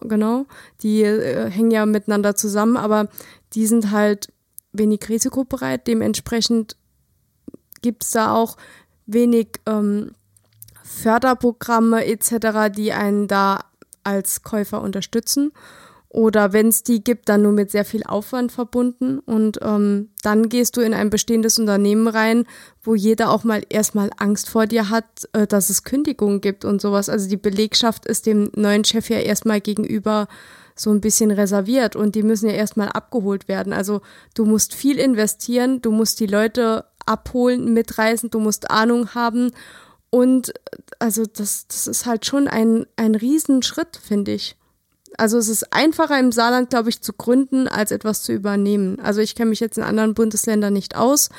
genau. 0.00 0.46
Die 0.82 1.02
äh, 1.02 1.48
hängen 1.50 1.70
ja 1.70 1.86
miteinander 1.86 2.34
zusammen, 2.34 2.76
aber 2.76 3.08
die 3.54 3.66
sind 3.66 3.90
halt 3.90 4.32
wenig 4.72 5.08
risikobereit. 5.08 5.86
Dementsprechend 5.86 6.76
gibt 7.82 8.04
es 8.04 8.10
da 8.10 8.34
auch 8.34 8.56
wenig 9.06 9.48
ähm, 9.66 10.12
Förderprogramme 10.82 12.04
etc., 12.06 12.74
die 12.74 12.92
einen 12.92 13.28
da 13.28 13.60
als 14.04 14.42
Käufer 14.42 14.80
unterstützen. 14.80 15.52
Oder 16.08 16.54
wenn 16.54 16.68
es 16.68 16.82
die 16.82 17.04
gibt, 17.04 17.28
dann 17.28 17.42
nur 17.42 17.52
mit 17.52 17.70
sehr 17.70 17.84
viel 17.84 18.02
Aufwand 18.04 18.50
verbunden. 18.50 19.18
Und 19.18 19.58
ähm, 19.60 20.10
dann 20.22 20.48
gehst 20.48 20.76
du 20.76 20.80
in 20.80 20.94
ein 20.94 21.10
bestehendes 21.10 21.58
Unternehmen 21.58 22.08
rein, 22.08 22.46
wo 22.82 22.94
jeder 22.94 23.30
auch 23.30 23.44
mal 23.44 23.62
erstmal 23.68 24.10
Angst 24.16 24.48
vor 24.48 24.66
dir 24.66 24.88
hat, 24.88 25.28
äh, 25.34 25.46
dass 25.46 25.68
es 25.68 25.82
Kündigungen 25.82 26.40
gibt 26.40 26.64
und 26.64 26.80
sowas. 26.80 27.08
Also 27.08 27.28
die 27.28 27.36
Belegschaft 27.36 28.06
ist 28.06 28.24
dem 28.24 28.50
neuen 28.54 28.84
Chef 28.84 29.10
ja 29.10 29.18
erstmal 29.18 29.60
gegenüber 29.60 30.28
so 30.76 30.90
ein 30.90 31.00
bisschen 31.00 31.30
reserviert 31.30 31.96
und 31.96 32.14
die 32.14 32.22
müssen 32.22 32.48
ja 32.48 32.54
erstmal 32.54 32.90
abgeholt 32.90 33.48
werden. 33.48 33.72
Also 33.72 34.02
du 34.34 34.44
musst 34.44 34.74
viel 34.74 34.98
investieren, 34.98 35.80
du 35.80 35.90
musst 35.90 36.20
die 36.20 36.26
Leute 36.26 36.84
abholen, 37.06 37.72
mitreißen, 37.72 38.30
du 38.30 38.40
musst 38.40 38.70
Ahnung 38.70 39.14
haben. 39.14 39.52
Und 40.10 40.52
also 40.98 41.24
das, 41.24 41.66
das 41.66 41.86
ist 41.86 42.06
halt 42.06 42.26
schon 42.26 42.46
ein, 42.46 42.86
ein 42.96 43.14
Riesenschritt, 43.14 43.96
finde 43.96 44.32
ich. 44.32 44.56
Also 45.16 45.38
es 45.38 45.48
ist 45.48 45.72
einfacher 45.72 46.18
im 46.18 46.30
Saarland, 46.30 46.68
glaube 46.68 46.90
ich, 46.90 47.00
zu 47.00 47.14
gründen, 47.14 47.68
als 47.68 47.90
etwas 47.90 48.22
zu 48.22 48.32
übernehmen. 48.32 49.00
Also 49.00 49.20
ich 49.20 49.34
kenne 49.34 49.50
mich 49.50 49.60
jetzt 49.60 49.78
in 49.78 49.84
anderen 49.84 50.12
Bundesländern 50.14 50.74
nicht 50.74 50.94
aus, 50.94 51.30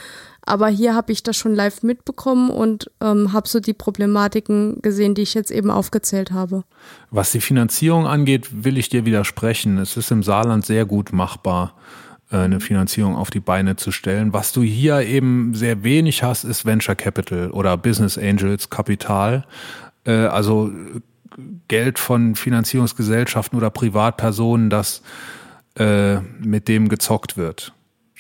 aber 0.48 0.68
hier 0.70 0.96
habe 0.96 1.12
ich 1.12 1.24
das 1.24 1.36
schon 1.36 1.54
live 1.54 1.84
mitbekommen 1.84 2.50
und 2.50 2.90
ähm, 3.02 3.34
habe 3.34 3.48
so 3.48 3.60
die 3.60 3.74
Problematiken 3.74 4.82
gesehen, 4.82 5.16
die 5.16 5.24
ich 5.24 5.34
jetzt 5.34 5.52
eben 5.52 5.70
aufgezählt 5.70 6.32
habe. 6.32 6.64
Was 7.12 7.32
die 7.32 7.42
Finanzierung 7.42 8.08
angeht, 8.08 8.64
will 8.64 8.78
ich 8.78 8.90
dir 8.90 9.06
widersprechen. 9.06 9.78
Es 9.78 9.98
ist 9.98 10.12
im 10.12 10.24
Saarland 10.24 10.66
sehr 10.66 10.86
gut 10.86 11.12
machbar, 11.14 11.74
äh, 12.32 12.38
eine 12.38 12.60
Finanzierung 12.60 13.16
auf 13.16 13.30
die 13.30 13.40
Beine 13.40 13.76
zu 13.76 13.92
stellen. 13.92 14.34
Was 14.34 14.54
du 14.54 14.62
hier 14.62 15.02
eben 15.02 15.54
sehr 15.54 15.84
wenig 15.84 16.24
hast, 16.24 16.44
ist 16.44 16.66
Venture 16.66 16.96
Capital 16.96 17.52
oder 17.52 17.78
Business 17.78 18.18
Angels 18.18 18.70
Kapital. 18.70 19.46
äh, 20.06 20.12
also 20.12 20.72
Geld 21.68 22.00
von 22.00 22.36
Finanzierungsgesellschaften 22.36 23.58
oder 23.58 23.70
Privatpersonen, 23.70 24.70
das 24.70 25.04
äh, 25.78 26.20
mit 26.40 26.68
dem 26.68 26.90
gezockt 26.90 27.38
wird. 27.38 27.74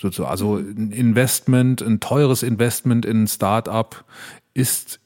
Also 0.03 0.57
ein 0.57 0.91
Investment, 0.91 1.81
ein 1.81 1.99
teures 1.99 2.43
Investment 2.43 3.05
in 3.05 3.23
ein 3.23 3.27
Startup 3.27 4.05
ist 4.53 4.99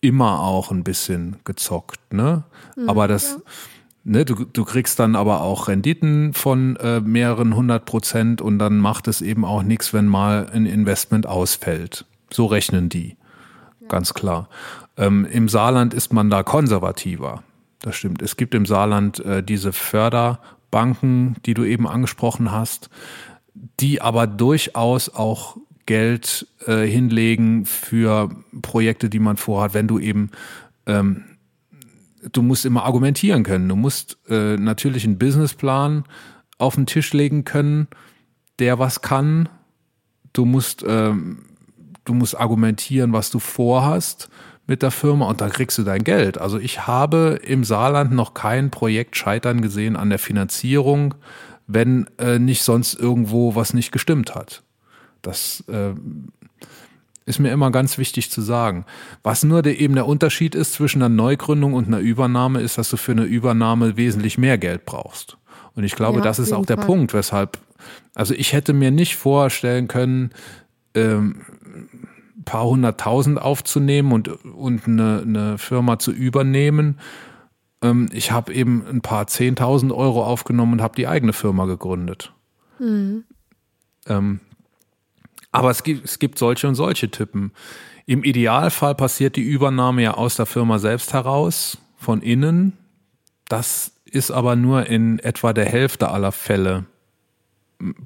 immer 0.00 0.40
auch 0.40 0.70
ein 0.70 0.84
bisschen 0.84 1.36
gezockt, 1.44 2.12
ne? 2.12 2.44
Mhm, 2.76 2.88
aber 2.88 3.08
das, 3.08 3.32
ja. 3.32 3.38
ne, 4.04 4.24
du, 4.24 4.44
du 4.44 4.64
kriegst 4.64 4.98
dann 4.98 5.14
aber 5.16 5.42
auch 5.42 5.68
Renditen 5.68 6.32
von 6.32 6.76
äh, 6.76 7.00
mehreren 7.00 7.54
hundert 7.54 7.84
Prozent 7.84 8.40
und 8.40 8.58
dann 8.58 8.78
macht 8.78 9.08
es 9.08 9.20
eben 9.20 9.44
auch 9.44 9.62
nichts, 9.62 9.92
wenn 9.92 10.06
mal 10.06 10.48
ein 10.52 10.66
Investment 10.66 11.26
ausfällt. 11.26 12.06
So 12.32 12.46
rechnen 12.46 12.88
die. 12.88 13.16
Ja. 13.80 13.88
Ganz 13.88 14.14
klar. 14.14 14.48
Ähm, 14.96 15.26
Im 15.26 15.48
Saarland 15.48 15.92
ist 15.92 16.12
man 16.12 16.30
da 16.30 16.42
konservativer. 16.42 17.42
Das 17.80 17.96
stimmt. 17.96 18.22
Es 18.22 18.36
gibt 18.36 18.54
im 18.54 18.66
Saarland 18.66 19.24
äh, 19.24 19.42
diese 19.42 19.72
Förderbanken, 19.72 21.36
die 21.46 21.54
du 21.54 21.64
eben 21.64 21.88
angesprochen 21.88 22.52
hast, 22.52 22.90
die 23.80 24.00
aber 24.00 24.26
durchaus 24.26 25.08
auch 25.08 25.56
Geld 25.86 26.46
äh, 26.66 26.86
hinlegen 26.86 27.66
für 27.66 28.30
Projekte, 28.62 29.10
die 29.10 29.18
man 29.18 29.36
vorhat, 29.36 29.74
wenn 29.74 29.88
du 29.88 29.98
eben 29.98 30.30
ähm, 30.86 31.24
du 32.32 32.42
musst 32.42 32.66
immer 32.66 32.84
argumentieren 32.84 33.42
können. 33.42 33.68
Du 33.68 33.76
musst 33.76 34.18
äh, 34.28 34.56
natürlich 34.56 35.04
einen 35.04 35.18
Businessplan 35.18 36.04
auf 36.58 36.74
den 36.74 36.86
Tisch 36.86 37.12
legen 37.12 37.44
können, 37.44 37.88
der 38.58 38.78
was 38.78 39.02
kann. 39.02 39.48
Du 40.32 40.44
musst, 40.44 40.84
ähm, 40.86 41.44
du 42.04 42.14
musst 42.14 42.38
argumentieren, 42.38 43.12
was 43.12 43.30
du 43.30 43.38
vorhast 43.38 44.28
mit 44.66 44.82
der 44.82 44.90
Firma 44.90 45.26
und 45.26 45.40
da 45.40 45.48
kriegst 45.48 45.78
du 45.78 45.82
dein 45.82 46.04
Geld. 46.04 46.38
Also 46.38 46.58
ich 46.58 46.86
habe 46.86 47.40
im 47.42 47.64
Saarland 47.64 48.12
noch 48.12 48.34
kein 48.34 48.70
Projekt 48.70 49.16
scheitern 49.16 49.62
gesehen 49.62 49.96
an 49.96 50.10
der 50.10 50.18
Finanzierung, 50.18 51.14
wenn 51.72 52.06
äh, 52.18 52.38
nicht 52.38 52.62
sonst 52.62 52.94
irgendwo 52.94 53.54
was 53.54 53.74
nicht 53.74 53.92
gestimmt 53.92 54.34
hat. 54.34 54.62
Das 55.22 55.62
äh, 55.68 55.92
ist 57.26 57.38
mir 57.38 57.52
immer 57.52 57.70
ganz 57.70 57.98
wichtig 57.98 58.30
zu 58.30 58.40
sagen. 58.40 58.84
Was 59.22 59.44
nur 59.44 59.62
der, 59.62 59.78
eben 59.78 59.94
der 59.94 60.06
Unterschied 60.06 60.54
ist 60.54 60.72
zwischen 60.72 61.02
einer 61.02 61.14
Neugründung 61.14 61.74
und 61.74 61.86
einer 61.86 62.00
Übernahme, 62.00 62.60
ist, 62.60 62.78
dass 62.78 62.90
du 62.90 62.96
für 62.96 63.12
eine 63.12 63.24
Übernahme 63.24 63.96
wesentlich 63.96 64.36
mehr 64.38 64.58
Geld 64.58 64.84
brauchst. 64.84 65.36
Und 65.76 65.84
ich 65.84 65.94
glaube, 65.94 66.18
ja, 66.18 66.24
das 66.24 66.38
ist 66.38 66.52
auch 66.52 66.66
der 66.66 66.76
Fall. 66.76 66.86
Punkt, 66.86 67.14
weshalb, 67.14 67.58
also 68.14 68.34
ich 68.34 68.52
hätte 68.52 68.72
mir 68.72 68.90
nicht 68.90 69.16
vorstellen 69.16 69.86
können, 69.86 70.30
ähm, 70.94 71.42
ein 72.36 72.44
paar 72.44 72.64
hunderttausend 72.64 73.40
aufzunehmen 73.40 74.12
und, 74.12 74.28
und 74.44 74.86
eine, 74.88 75.22
eine 75.24 75.58
Firma 75.58 75.98
zu 75.98 76.10
übernehmen. 76.10 76.98
Ähm, 77.82 78.08
ich 78.12 78.30
habe 78.32 78.52
eben 78.52 78.86
ein 78.86 79.00
paar 79.00 79.26
zehntausend 79.26 79.92
Euro 79.92 80.24
aufgenommen 80.24 80.74
und 80.74 80.82
habe 80.82 80.96
die 80.96 81.06
eigene 81.06 81.32
Firma 81.32 81.66
gegründet. 81.66 82.32
Mhm. 82.78 83.24
Ähm, 84.06 84.40
aber 85.52 85.70
es 85.70 85.82
gibt, 85.82 86.04
es 86.04 86.18
gibt 86.18 86.38
solche 86.38 86.68
und 86.68 86.74
solche 86.74 87.10
Typen. 87.10 87.52
Im 88.06 88.24
Idealfall 88.24 88.94
passiert 88.94 89.36
die 89.36 89.42
Übernahme 89.42 90.02
ja 90.02 90.14
aus 90.14 90.36
der 90.36 90.46
Firma 90.46 90.78
selbst 90.78 91.12
heraus, 91.12 91.78
von 91.96 92.22
innen. 92.22 92.78
Das 93.48 93.92
ist 94.04 94.30
aber 94.30 94.56
nur 94.56 94.86
in 94.86 95.18
etwa 95.18 95.52
der 95.52 95.66
Hälfte 95.66 96.08
aller 96.08 96.32
Fälle 96.32 96.86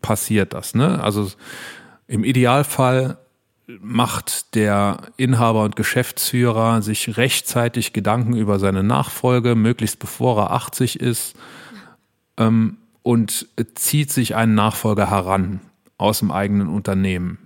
passiert 0.01 0.53
das. 0.53 0.75
Ne? 0.75 1.03
Also 1.03 1.31
im 2.07 2.25
Idealfall 2.25 3.19
macht 3.67 4.55
der 4.55 4.99
Inhaber 5.17 5.63
und 5.63 5.77
Geschäftsführer 5.77 6.83
sich 6.83 7.17
rechtzeitig 7.17 7.93
Gedanken 7.93 8.37
über 8.37 8.59
seine 8.59 8.83
Nachfolge, 8.83 9.55
möglichst 9.55 9.99
bevor 9.99 10.39
er 10.39 10.51
80 10.53 11.01
ist, 11.01 11.35
ähm, 12.37 12.77
und 13.03 13.49
zieht 13.75 14.11
sich 14.11 14.35
einen 14.35 14.55
Nachfolger 14.55 15.11
heran 15.11 15.61
aus 15.99 16.21
dem 16.21 16.31
eigenen 16.31 16.69
Unternehmen. 16.69 17.39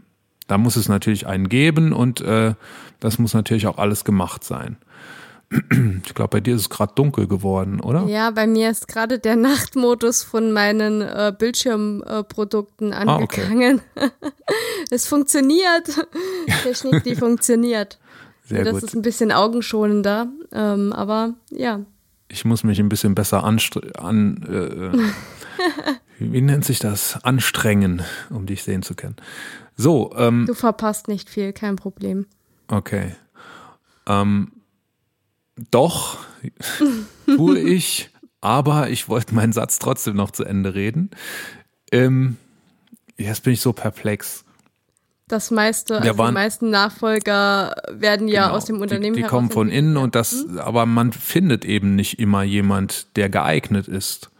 Da 0.46 0.56
muss 0.56 0.76
es 0.76 0.88
natürlich 0.88 1.26
einen 1.26 1.48
geben 1.48 1.92
und 1.92 2.20
äh, 2.20 2.54
das 3.00 3.18
muss 3.18 3.34
natürlich 3.34 3.66
auch 3.66 3.78
alles 3.78 4.04
gemacht 4.04 4.44
sein. 4.44 4.76
Ich 6.04 6.14
glaube, 6.14 6.30
bei 6.30 6.40
dir 6.40 6.54
ist 6.54 6.62
es 6.62 6.70
gerade 6.70 6.92
dunkel 6.94 7.26
geworden, 7.26 7.80
oder? 7.80 8.04
Ja, 8.06 8.30
bei 8.30 8.46
mir 8.46 8.70
ist 8.70 8.88
gerade 8.88 9.18
der 9.18 9.36
Nachtmodus 9.36 10.22
von 10.22 10.52
meinen 10.52 11.00
äh, 11.00 11.32
Bildschirmprodukten 11.36 12.92
angegangen. 12.92 13.80
Ah, 13.94 14.04
okay. 14.04 14.10
es 14.90 15.06
funktioniert. 15.06 15.88
Technik, 16.62 17.04
die 17.04 17.14
funktioniert. 17.14 17.98
Sehr 18.44 18.64
das 18.64 18.74
gut. 18.74 18.82
ist 18.84 18.94
ein 18.94 19.02
bisschen 19.02 19.32
augenschonender, 19.32 20.28
ähm, 20.52 20.92
aber 20.92 21.34
ja. 21.50 21.80
Ich 22.28 22.44
muss 22.44 22.64
mich 22.64 22.78
ein 22.78 22.88
bisschen 22.88 23.14
besser 23.14 23.44
an, 23.44 23.58
äh, 24.48 24.54
äh 24.54 24.98
wie 26.18 26.40
nennt 26.40 26.64
sich 26.64 26.78
das? 26.78 27.22
Anstrengen, 27.24 28.02
um 28.30 28.46
dich 28.46 28.62
sehen 28.62 28.82
zu 28.82 28.94
können. 28.94 29.16
So. 29.76 30.14
Ähm, 30.16 30.44
du 30.46 30.54
verpasst 30.54 31.08
nicht 31.08 31.28
viel, 31.28 31.52
kein 31.52 31.76
Problem. 31.76 32.26
Okay. 32.68 33.14
Ähm, 34.06 34.52
doch, 35.70 36.18
tue 37.26 37.58
ich, 37.58 38.10
aber 38.40 38.90
ich 38.90 39.08
wollte 39.08 39.34
meinen 39.34 39.52
Satz 39.52 39.78
trotzdem 39.78 40.16
noch 40.16 40.30
zu 40.30 40.44
Ende 40.44 40.74
reden. 40.74 41.10
Ähm, 41.90 42.36
jetzt 43.16 43.42
bin 43.42 43.52
ich 43.52 43.60
so 43.60 43.72
perplex. 43.72 44.44
Das 45.26 45.50
meiste, 45.50 46.00
also 46.00 46.18
waren, 46.18 46.28
die 46.28 46.40
meisten 46.40 46.70
Nachfolger 46.70 47.74
werden 47.90 48.28
ja 48.28 48.46
genau, 48.46 48.56
aus 48.56 48.64
dem 48.64 48.80
Unternehmen 48.80 49.14
Die, 49.14 49.22
die 49.22 49.28
kommen 49.28 49.50
von 49.50 49.68
innen 49.68 49.98
und 49.98 50.14
das, 50.14 50.46
mhm. 50.46 50.58
aber 50.58 50.86
man 50.86 51.12
findet 51.12 51.66
eben 51.66 51.96
nicht 51.96 52.18
immer 52.18 52.42
jemand, 52.42 53.14
der 53.16 53.28
geeignet 53.28 53.88
ist. 53.88 54.30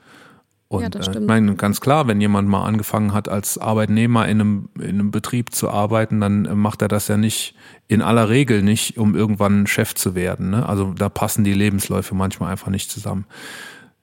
Und 0.69 0.83
ja, 0.83 0.89
das 0.91 1.09
äh, 1.09 1.13
ich 1.19 1.27
meine, 1.27 1.55
ganz 1.55 1.81
klar, 1.81 2.07
wenn 2.09 2.21
jemand 2.21 2.49
mal 2.49 2.65
angefangen 2.65 3.15
hat, 3.15 3.29
als 3.29 3.57
Arbeitnehmer 3.57 4.29
in 4.29 4.41
einem, 4.41 4.69
in 4.79 4.91
einem 4.91 5.11
Betrieb 5.11 5.55
zu 5.55 5.71
arbeiten, 5.71 6.21
dann 6.21 6.45
äh, 6.45 6.55
macht 6.55 6.83
er 6.83 6.89
das 6.89 7.09
ja 7.09 7.17
nicht, 7.17 7.55
in 7.89 8.03
aller 8.03 8.29
Regel 8.29 8.63
nicht, 8.63 8.99
um 8.99 9.15
irgendwann 9.15 9.67
Chef 9.67 9.95
zu 9.95 10.15
werden. 10.15 10.51
Ne? 10.51 10.69
Also 10.69 10.93
da 10.93 11.09
passen 11.09 11.43
die 11.43 11.55
Lebensläufe 11.55 12.15
manchmal 12.15 12.53
einfach 12.53 12.69
nicht 12.69 12.91
zusammen. 12.91 13.25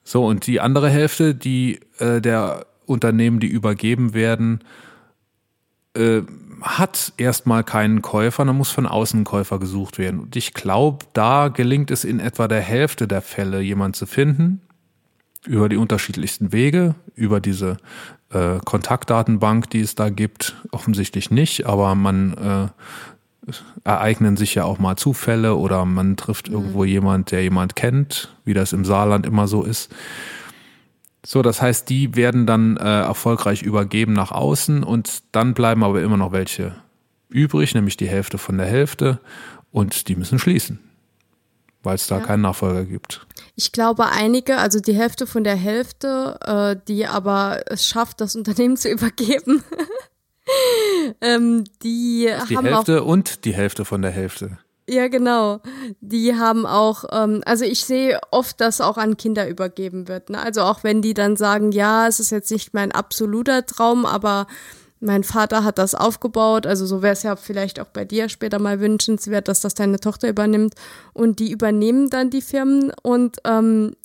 So, 0.03 0.25
und 0.25 0.47
die 0.47 0.59
andere 0.59 0.89
Hälfte, 0.89 1.35
die 1.35 1.79
äh, 1.99 2.19
der 2.19 2.65
Unternehmen, 2.85 3.39
die 3.39 3.47
übergeben 3.47 4.15
werden, 4.15 4.63
äh, 5.95 6.21
hat 6.61 7.13
erstmal 7.17 7.63
keinen 7.63 8.01
Käufer, 8.01 8.43
dann 8.43 8.55
muss 8.55 8.71
von 8.71 8.87
außen 8.87 9.21
ein 9.21 9.23
Käufer 9.23 9.59
gesucht 9.59 9.99
werden. 9.99 10.19
Und 10.19 10.35
ich 10.35 10.53
glaube, 10.55 11.05
da 11.13 11.49
gelingt 11.49 11.91
es 11.91 12.03
in 12.03 12.19
etwa 12.19 12.47
der 12.47 12.61
Hälfte 12.61 13.07
der 13.07 13.21
Fälle, 13.21 13.61
jemand 13.61 13.95
zu 13.95 14.07
finden, 14.07 14.61
über 15.47 15.69
die 15.69 15.77
unterschiedlichsten 15.77 16.51
Wege, 16.51 16.95
über 17.15 17.39
diese 17.39 17.77
äh, 18.31 18.59
Kontaktdatenbank, 18.63 19.69
die 19.69 19.81
es 19.81 19.95
da 19.95 20.09
gibt, 20.09 20.55
offensichtlich 20.71 21.31
nicht, 21.31 21.65
aber 21.65 21.95
man 21.95 22.33
äh, 22.33 23.51
ereignen 23.83 24.37
sich 24.37 24.55
ja 24.55 24.63
auch 24.63 24.79
mal 24.79 24.95
Zufälle 24.95 25.55
oder 25.55 25.85
man 25.85 26.17
trifft 26.17 26.49
mhm. 26.49 26.55
irgendwo 26.55 26.83
jemand, 26.83 27.31
der 27.31 27.43
jemand 27.43 27.75
kennt, 27.75 28.35
wie 28.43 28.53
das 28.53 28.73
im 28.73 28.85
Saarland 28.85 29.25
immer 29.25 29.47
so 29.47 29.63
ist. 29.63 29.93
So, 31.25 31.41
das 31.41 31.61
heißt, 31.61 31.89
die 31.89 32.15
werden 32.15 32.45
dann 32.45 32.77
äh, 32.77 32.83
erfolgreich 32.83 33.63
übergeben 33.63 34.13
nach 34.13 34.31
außen 34.31 34.83
und 34.83 35.23
dann 35.31 35.53
bleiben 35.53 35.83
aber 35.83 36.01
immer 36.01 36.17
noch 36.17 36.31
welche 36.31 36.75
übrig, 37.29 37.73
nämlich 37.73 37.97
die 37.97 38.07
Hälfte 38.07 38.37
von 38.37 38.57
der 38.57 38.67
Hälfte 38.67 39.19
und 39.71 40.07
die 40.07 40.15
müssen 40.15 40.37
schließen 40.37 40.79
weil 41.85 41.95
es 41.95 42.07
da 42.07 42.17
ja. 42.17 42.25
keinen 42.25 42.41
Nachfolger 42.41 42.85
gibt. 42.85 43.25
Ich 43.55 43.71
glaube, 43.71 44.07
einige, 44.07 44.57
also 44.57 44.79
die 44.79 44.95
Hälfte 44.95 45.27
von 45.27 45.43
der 45.43 45.55
Hälfte, 45.55 46.39
äh, 46.43 46.75
die 46.87 47.07
aber 47.07 47.61
es 47.67 47.85
schafft, 47.85 48.21
das 48.21 48.35
Unternehmen 48.35 48.77
zu 48.77 48.89
übergeben, 48.89 49.63
ähm, 51.21 51.63
die, 51.83 52.29
die 52.49 52.57
haben 52.57 52.65
Hälfte 52.65 53.01
auch, 53.01 53.07
und 53.07 53.45
die 53.45 53.53
Hälfte 53.53 53.85
von 53.85 54.01
der 54.01 54.11
Hälfte. 54.11 54.57
Ja, 54.87 55.07
genau. 55.07 55.61
Die 55.99 56.35
haben 56.35 56.67
auch, 56.67 57.05
ähm, 57.11 57.41
also 57.45 57.65
ich 57.65 57.85
sehe 57.85 58.19
oft, 58.29 58.61
dass 58.61 58.81
auch 58.81 58.97
an 58.97 59.17
Kinder 59.17 59.47
übergeben 59.47 60.07
wird. 60.07 60.29
Ne? 60.29 60.39
Also 60.39 60.61
auch 60.61 60.83
wenn 60.83 61.01
die 61.01 61.15
dann 61.15 61.37
sagen, 61.37 61.71
ja, 61.71 62.07
es 62.07 62.19
ist 62.19 62.29
jetzt 62.29 62.51
nicht 62.51 62.73
mein 62.75 62.91
absoluter 62.91 63.65
Traum, 63.65 64.05
aber 64.05 64.45
mein 65.05 65.23
Vater 65.23 65.63
hat 65.63 65.77
das 65.77 65.95
aufgebaut, 65.95 66.65
also 66.65 66.85
so 66.85 67.01
wäre 67.01 67.13
es 67.13 67.23
ja 67.23 67.35
vielleicht 67.35 67.79
auch 67.79 67.87
bei 67.87 68.05
dir 68.05 68.27
später 68.29 68.59
mal 68.59 68.79
wünschenswert, 68.79 69.47
dass 69.47 69.61
das 69.61 69.75
deine 69.75 69.99
Tochter 69.99 70.29
übernimmt. 70.29 70.75
Und 71.13 71.39
die 71.39 71.51
übernehmen 71.51 72.09
dann 72.09 72.29
die 72.29 72.41
Firmen 72.41 72.91
und 73.03 73.37
ähm, 73.45 73.95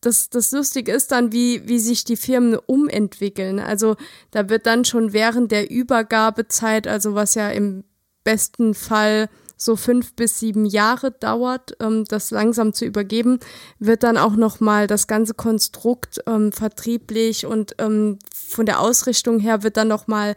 das, 0.00 0.30
das 0.30 0.52
Lustige 0.52 0.92
ist 0.92 1.12
dann, 1.12 1.32
wie, 1.32 1.68
wie 1.68 1.78
sich 1.78 2.04
die 2.04 2.16
Firmen 2.16 2.58
umentwickeln. 2.66 3.58
Also 3.58 3.96
da 4.30 4.48
wird 4.48 4.66
dann 4.66 4.84
schon 4.84 5.12
während 5.12 5.52
der 5.52 5.70
Übergabezeit, 5.70 6.86
also 6.86 7.14
was 7.14 7.34
ja 7.34 7.50
im 7.50 7.84
besten 8.24 8.74
Fall 8.74 9.28
so 9.62 9.76
fünf 9.76 10.14
bis 10.14 10.38
sieben 10.38 10.64
Jahre 10.64 11.12
dauert, 11.12 11.76
ähm, 11.80 12.04
das 12.08 12.30
langsam 12.30 12.72
zu 12.72 12.86
übergeben, 12.86 13.40
wird 13.78 14.02
dann 14.02 14.16
auch 14.16 14.34
nochmal 14.34 14.86
das 14.86 15.06
ganze 15.06 15.34
Konstrukt 15.34 16.20
ähm, 16.26 16.50
vertrieblich 16.50 17.44
und 17.44 17.74
ähm, 17.78 18.18
von 18.34 18.64
der 18.64 18.80
Ausrichtung 18.80 19.38
her 19.38 19.62
wird 19.62 19.76
dann 19.76 19.88
nochmal 19.88 20.34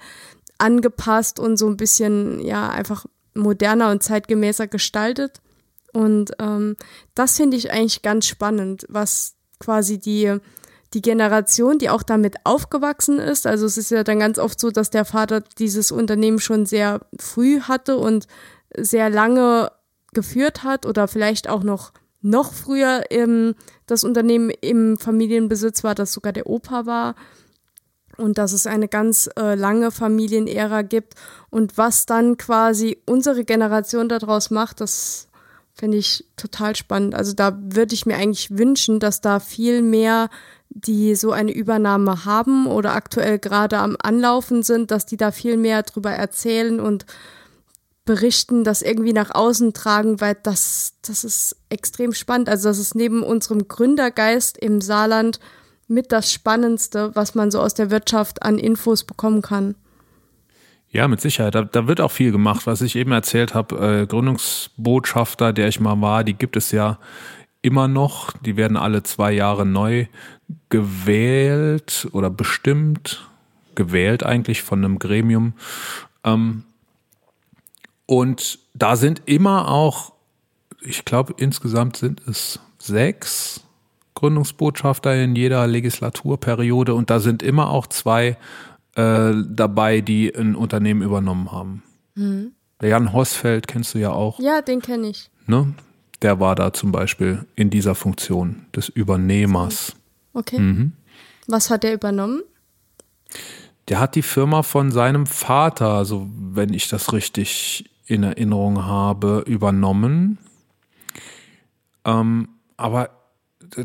angepasst 0.57 1.39
und 1.39 1.57
so 1.57 1.67
ein 1.67 1.77
bisschen, 1.77 2.39
ja, 2.39 2.69
einfach 2.69 3.05
moderner 3.33 3.91
und 3.91 4.03
zeitgemäßer 4.03 4.67
gestaltet. 4.67 5.41
Und 5.93 6.31
ähm, 6.39 6.75
das 7.15 7.37
finde 7.37 7.55
ich 7.55 7.71
eigentlich 7.71 8.01
ganz 8.01 8.27
spannend, 8.27 8.85
was 8.89 9.35
quasi 9.59 9.99
die, 9.99 10.37
die 10.93 11.01
Generation, 11.01 11.79
die 11.79 11.89
auch 11.89 12.03
damit 12.03 12.37
aufgewachsen 12.43 13.19
ist. 13.19 13.47
Also 13.47 13.65
es 13.65 13.77
ist 13.77 13.91
ja 13.91 14.03
dann 14.03 14.19
ganz 14.19 14.37
oft 14.37 14.59
so, 14.59 14.69
dass 14.69 14.89
der 14.89 15.05
Vater 15.05 15.41
dieses 15.59 15.91
Unternehmen 15.91 16.39
schon 16.39 16.65
sehr 16.65 17.01
früh 17.17 17.61
hatte 17.61 17.97
und 17.97 18.27
sehr 18.77 19.09
lange 19.09 19.71
geführt 20.13 20.63
hat 20.63 20.85
oder 20.85 21.07
vielleicht 21.07 21.49
auch 21.49 21.63
noch 21.63 21.91
noch 22.25 22.53
früher 22.53 23.11
im, 23.11 23.53
das 23.85 24.05
Unternehmen 24.05 24.49
im 24.61 24.97
Familienbesitz 24.97 25.83
war, 25.83 25.93
das 25.93 26.13
sogar 26.13 26.31
der 26.31 26.47
Opa 26.47 26.85
war 26.85 27.15
und 28.17 28.37
dass 28.37 28.53
es 28.53 28.65
eine 28.65 28.87
ganz 28.87 29.29
äh, 29.37 29.55
lange 29.55 29.91
Familienära 29.91 30.83
gibt 30.83 31.15
und 31.49 31.77
was 31.77 32.05
dann 32.05 32.37
quasi 32.37 32.97
unsere 33.05 33.43
Generation 33.43 34.07
daraus 34.07 34.49
macht, 34.51 34.81
das 34.81 35.27
finde 35.73 35.97
ich 35.97 36.25
total 36.37 36.75
spannend. 36.75 37.15
Also 37.15 37.33
da 37.33 37.57
würde 37.59 37.93
ich 37.93 38.05
mir 38.05 38.15
eigentlich 38.15 38.57
wünschen, 38.57 38.99
dass 38.99 39.21
da 39.21 39.39
viel 39.39 39.81
mehr, 39.81 40.29
die 40.69 41.15
so 41.15 41.31
eine 41.31 41.51
Übernahme 41.51 42.25
haben 42.25 42.67
oder 42.67 42.93
aktuell 42.93 43.39
gerade 43.39 43.79
am 43.79 43.97
Anlaufen 44.01 44.63
sind, 44.63 44.91
dass 44.91 45.05
die 45.05 45.17
da 45.17 45.31
viel 45.31 45.57
mehr 45.57 45.83
drüber 45.83 46.11
erzählen 46.11 46.79
und 46.79 47.05
berichten, 48.05 48.63
das 48.63 48.81
irgendwie 48.81 49.13
nach 49.13 49.33
außen 49.33 49.73
tragen, 49.73 50.19
weil 50.19 50.35
das, 50.43 50.95
das 51.05 51.23
ist 51.23 51.55
extrem 51.69 52.13
spannend. 52.13 52.49
Also 52.49 52.69
das 52.69 52.79
ist 52.79 52.95
neben 52.95 53.23
unserem 53.23 53.67
Gründergeist 53.67 54.57
im 54.57 54.81
Saarland 54.81 55.39
mit 55.87 56.11
das 56.11 56.31
Spannendste, 56.31 57.11
was 57.15 57.35
man 57.35 57.51
so 57.51 57.59
aus 57.59 57.73
der 57.73 57.91
Wirtschaft 57.91 58.43
an 58.43 58.57
Infos 58.57 59.03
bekommen 59.03 59.41
kann. 59.41 59.75
Ja, 60.89 61.07
mit 61.07 61.21
Sicherheit. 61.21 61.55
Da, 61.55 61.63
da 61.63 61.87
wird 61.87 62.01
auch 62.01 62.11
viel 62.11 62.31
gemacht. 62.31 62.67
Was 62.67 62.81
ich 62.81 62.95
eben 62.95 63.11
erzählt 63.11 63.55
habe, 63.55 64.01
äh, 64.03 64.05
Gründungsbotschafter, 64.05 65.51
der 65.51 65.67
ich 65.67 65.79
mal 65.79 65.99
war, 66.01 66.23
die 66.23 66.35
gibt 66.35 66.55
es 66.55 66.71
ja 66.71 66.99
immer 67.63 67.87
noch. 67.87 68.31
Die 68.45 68.57
werden 68.57 68.77
alle 68.77 69.01
zwei 69.01 69.31
Jahre 69.31 69.65
neu 69.65 70.05
gewählt 70.69 72.07
oder 72.11 72.29
bestimmt, 72.29 73.27
gewählt 73.73 74.23
eigentlich 74.23 74.61
von 74.61 74.85
einem 74.85 74.99
Gremium. 74.99 75.53
Ähm, 76.23 76.63
und 78.13 78.59
da 78.75 78.95
sind 78.95 79.23
immer 79.25 79.69
auch, 79.71 80.13
ich 80.81 81.03
glaube, 81.03 81.33
insgesamt 81.37 81.97
sind 81.97 82.21
es 82.27 82.59
sechs 82.77 83.61
Gründungsbotschafter 84.13 85.15
in 85.15 85.35
jeder 85.35 85.65
Legislaturperiode 85.65 86.93
und 86.93 87.09
da 87.09 87.19
sind 87.19 87.41
immer 87.41 87.71
auch 87.71 87.87
zwei 87.87 88.37
äh, 88.93 89.33
dabei, 89.47 90.01
die 90.01 90.31
ein 90.35 90.55
Unternehmen 90.55 91.01
übernommen 91.01 91.51
haben. 91.51 91.81
Mhm. 92.13 92.51
Der 92.81 92.89
Jan 92.89 93.13
Hosfeld 93.13 93.67
kennst 93.67 93.95
du 93.95 93.97
ja 93.97 94.11
auch. 94.11 94.39
Ja, 94.39 94.61
den 94.61 94.83
kenne 94.83 95.07
ich. 95.07 95.31
Ne? 95.47 95.73
Der 96.21 96.39
war 96.39 96.53
da 96.53 96.71
zum 96.71 96.91
Beispiel 96.91 97.47
in 97.55 97.71
dieser 97.71 97.95
Funktion 97.95 98.67
des 98.75 98.89
Übernehmers. 98.89 99.95
Okay. 100.33 100.59
Mhm. 100.59 100.91
Was 101.47 101.71
hat 101.71 101.83
er 101.83 101.93
übernommen? 101.93 102.43
Der 103.87 103.99
hat 103.99 104.13
die 104.13 104.21
Firma 104.21 104.61
von 104.61 104.91
seinem 104.91 105.25
Vater, 105.25 105.93
also 105.95 106.29
wenn 106.29 106.73
ich 106.73 106.89
das 106.89 107.11
richtig 107.11 107.89
in 108.05 108.23
Erinnerung 108.23 108.85
habe, 108.85 109.43
übernommen. 109.47 110.37
Ähm, 112.05 112.49
aber 112.77 113.09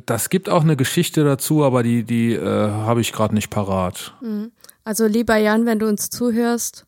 das 0.07 0.29
gibt 0.29 0.49
auch 0.49 0.63
eine 0.63 0.77
Geschichte 0.77 1.25
dazu, 1.25 1.65
aber 1.65 1.83
die, 1.83 2.03
die 2.05 2.33
äh, 2.33 2.45
habe 2.45 3.01
ich 3.01 3.13
gerade 3.13 3.35
nicht 3.35 3.51
parat. 3.51 4.15
Mhm. 4.21 4.53
Also 4.85 5.07
lieber 5.07 5.37
Jan, 5.37 5.67
wenn 5.67 5.79
du 5.79 5.87
uns 5.87 6.11
zuhörst, 6.11 6.87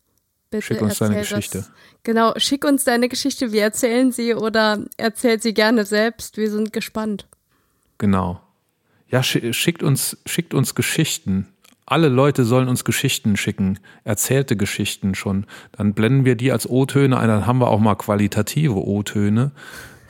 bitte 0.49 0.63
schick 0.63 0.81
uns 0.81 0.97
deine 0.97 1.19
Geschichte. 1.19 1.59
Das. 1.59 1.71
Genau, 2.03 2.33
schick 2.37 2.65
uns 2.65 2.83
deine 2.83 3.09
Geschichte. 3.09 3.51
Wir 3.51 3.61
erzählen 3.61 4.11
sie 4.11 4.33
oder 4.33 4.83
erzähl 4.97 5.39
sie 5.41 5.53
gerne 5.53 5.85
selbst. 5.85 6.37
Wir 6.37 6.49
sind 6.49 6.73
gespannt. 6.73 7.27
Genau. 7.97 8.41
Ja, 9.07 9.21
schickt 9.23 9.83
uns, 9.83 10.17
schickt 10.25 10.53
uns 10.53 10.73
Geschichten. 10.73 11.47
Alle 11.91 12.07
Leute 12.07 12.45
sollen 12.45 12.69
uns 12.69 12.85
Geschichten 12.85 13.35
schicken, 13.35 13.77
erzählte 14.05 14.55
Geschichten 14.55 15.13
schon. 15.13 15.45
Dann 15.73 15.93
blenden 15.93 16.23
wir 16.23 16.35
die 16.35 16.53
als 16.53 16.69
O-Töne 16.69 17.19
ein, 17.19 17.27
dann 17.27 17.45
haben 17.45 17.59
wir 17.59 17.67
auch 17.67 17.81
mal 17.81 17.95
qualitative 17.95 18.75
O-Töne. 18.75 19.51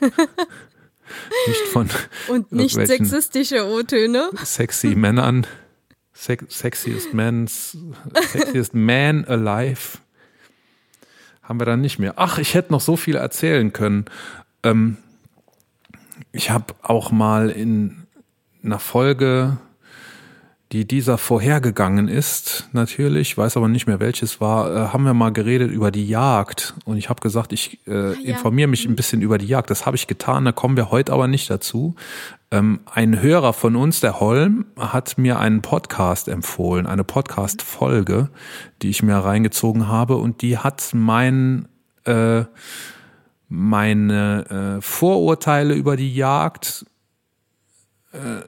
nicht 0.00 1.60
von 1.72 1.88
und 2.28 2.52
nicht 2.52 2.76
sexistische 2.76 3.66
O-Töne. 3.66 4.30
Sexy 4.44 4.94
Männern. 4.94 5.44
Sexiest 6.12 7.14
Man's, 7.14 7.76
Sexiest 8.30 8.74
Man 8.74 9.24
Alive. 9.24 9.98
Haben 11.42 11.60
wir 11.60 11.64
dann 11.64 11.80
nicht 11.80 11.98
mehr. 11.98 12.14
Ach, 12.14 12.38
ich 12.38 12.54
hätte 12.54 12.70
noch 12.70 12.80
so 12.80 12.94
viel 12.94 13.16
erzählen 13.16 13.72
können. 13.72 14.04
Ähm, 14.62 14.98
ich 16.30 16.50
habe 16.50 16.76
auch 16.82 17.10
mal 17.10 17.50
in 17.50 18.04
einer 18.62 18.78
Folge 18.78 19.58
die 20.72 20.86
dieser 20.86 21.18
vorhergegangen 21.18 22.08
ist, 22.08 22.68
natürlich, 22.72 23.36
weiß 23.36 23.58
aber 23.58 23.68
nicht 23.68 23.86
mehr 23.86 24.00
welches 24.00 24.40
war, 24.40 24.74
äh, 24.74 24.88
haben 24.88 25.04
wir 25.04 25.12
mal 25.12 25.30
geredet 25.30 25.70
über 25.70 25.90
die 25.90 26.08
Jagd. 26.08 26.72
Und 26.86 26.96
ich 26.96 27.10
habe 27.10 27.20
gesagt, 27.20 27.52
ich 27.52 27.86
äh, 27.86 27.92
ah, 27.92 28.12
ja. 28.12 28.30
informiere 28.30 28.68
mich 28.68 28.86
ein 28.86 28.96
bisschen 28.96 29.20
über 29.20 29.36
die 29.36 29.46
Jagd. 29.46 29.68
Das 29.68 29.84
habe 29.84 29.96
ich 29.96 30.06
getan, 30.06 30.46
da 30.46 30.52
kommen 30.52 30.78
wir 30.78 30.90
heute 30.90 31.12
aber 31.12 31.28
nicht 31.28 31.50
dazu. 31.50 31.94
Ähm, 32.50 32.80
ein 32.90 33.20
Hörer 33.20 33.52
von 33.52 33.76
uns, 33.76 34.00
der 34.00 34.18
Holm, 34.18 34.64
hat 34.78 35.18
mir 35.18 35.38
einen 35.38 35.60
Podcast 35.60 36.28
empfohlen, 36.28 36.86
eine 36.86 37.04
Podcast-Folge, 37.04 38.30
die 38.80 38.88
ich 38.88 39.02
mir 39.02 39.16
reingezogen 39.16 39.88
habe. 39.88 40.16
Und 40.16 40.40
die 40.40 40.56
hat 40.56 40.92
mein, 40.94 41.68
äh, 42.04 42.44
meine 43.50 44.78
äh, 44.78 44.80
Vorurteile 44.80 45.74
über 45.74 45.96
die 45.96 46.14
Jagd 46.14 46.86
äh, 48.12 48.40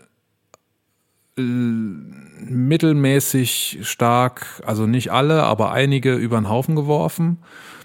mittelmäßig 1.36 3.80
stark, 3.82 4.62
also 4.64 4.86
nicht 4.86 5.10
alle, 5.10 5.42
aber 5.42 5.72
einige 5.72 6.14
über 6.14 6.40
den 6.40 6.48
Haufen 6.48 6.76
geworfen. 6.76 7.38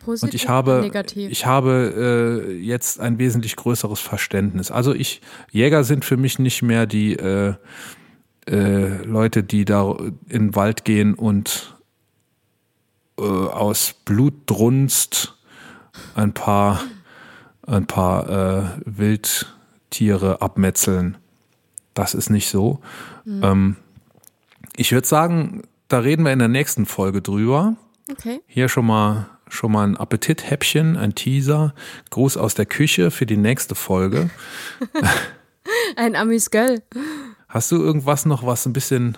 Positiv 0.06 0.24
und 0.24 0.36
ich 0.36 0.48
habe, 0.48 0.80
negativ? 0.82 1.32
ich 1.32 1.46
habe 1.46 2.46
äh, 2.48 2.54
jetzt 2.54 3.00
ein 3.00 3.20
wesentlich 3.20 3.56
größeres 3.56 4.00
Verständnis. 4.00 4.72
Also 4.72 4.94
ich, 4.94 5.22
Jäger 5.52 5.84
sind 5.84 6.06
für 6.06 6.18
mich 6.18 6.40
nicht 6.40 6.62
mehr 6.62 6.86
die 6.86 7.14
äh, 7.14 7.56
äh, 8.48 9.04
Leute, 9.04 9.44
die 9.44 9.66
da 9.66 9.96
in 10.28 10.48
den 10.48 10.56
Wald 10.56 10.86
gehen 10.86 11.16
und 11.16 11.76
äh, 13.20 13.24
aus 13.24 13.96
Blutdrunst 14.06 15.38
ein 16.16 16.34
paar, 16.34 16.82
ein 17.68 17.86
paar 17.86 18.30
äh, 18.30 18.64
Wildtiere 18.86 20.42
abmetzeln. 20.42 21.18
Das 21.94 22.14
ist 22.14 22.30
nicht 22.30 22.50
so. 22.50 22.80
Mhm. 23.26 23.44
Ähm, 23.44 23.76
ich 24.76 24.92
würde 24.92 25.08
sagen, 25.08 25.64
da 25.88 26.00
reden 26.00 26.24
wir 26.24 26.32
in 26.32 26.40
der 26.40 26.48
nächsten 26.48 26.86
Folge 26.86 27.22
drüber. 27.22 27.76
Okay. 28.12 28.42
Hier 28.48 28.70
schon 28.70 28.86
mal 28.86 29.30
schon 29.50 29.72
mal 29.72 29.84
ein 29.84 29.98
Appetithäppchen, 29.98 30.96
ein 30.96 31.16
Teaser, 31.16 31.74
Gruß 32.12 32.38
aus 32.38 32.54
der 32.54 32.66
Küche 32.66 33.12
für 33.12 33.26
die 33.26 33.38
nächste 33.38 33.76
Folge. 33.76 34.30
ein 35.96 36.16
Amüsgöl. 36.16 36.82
Hast 37.48 37.72
du 37.72 37.78
irgendwas 37.78 38.26
noch, 38.26 38.46
was 38.46 38.66
ein 38.66 38.74
bisschen. 38.74 39.18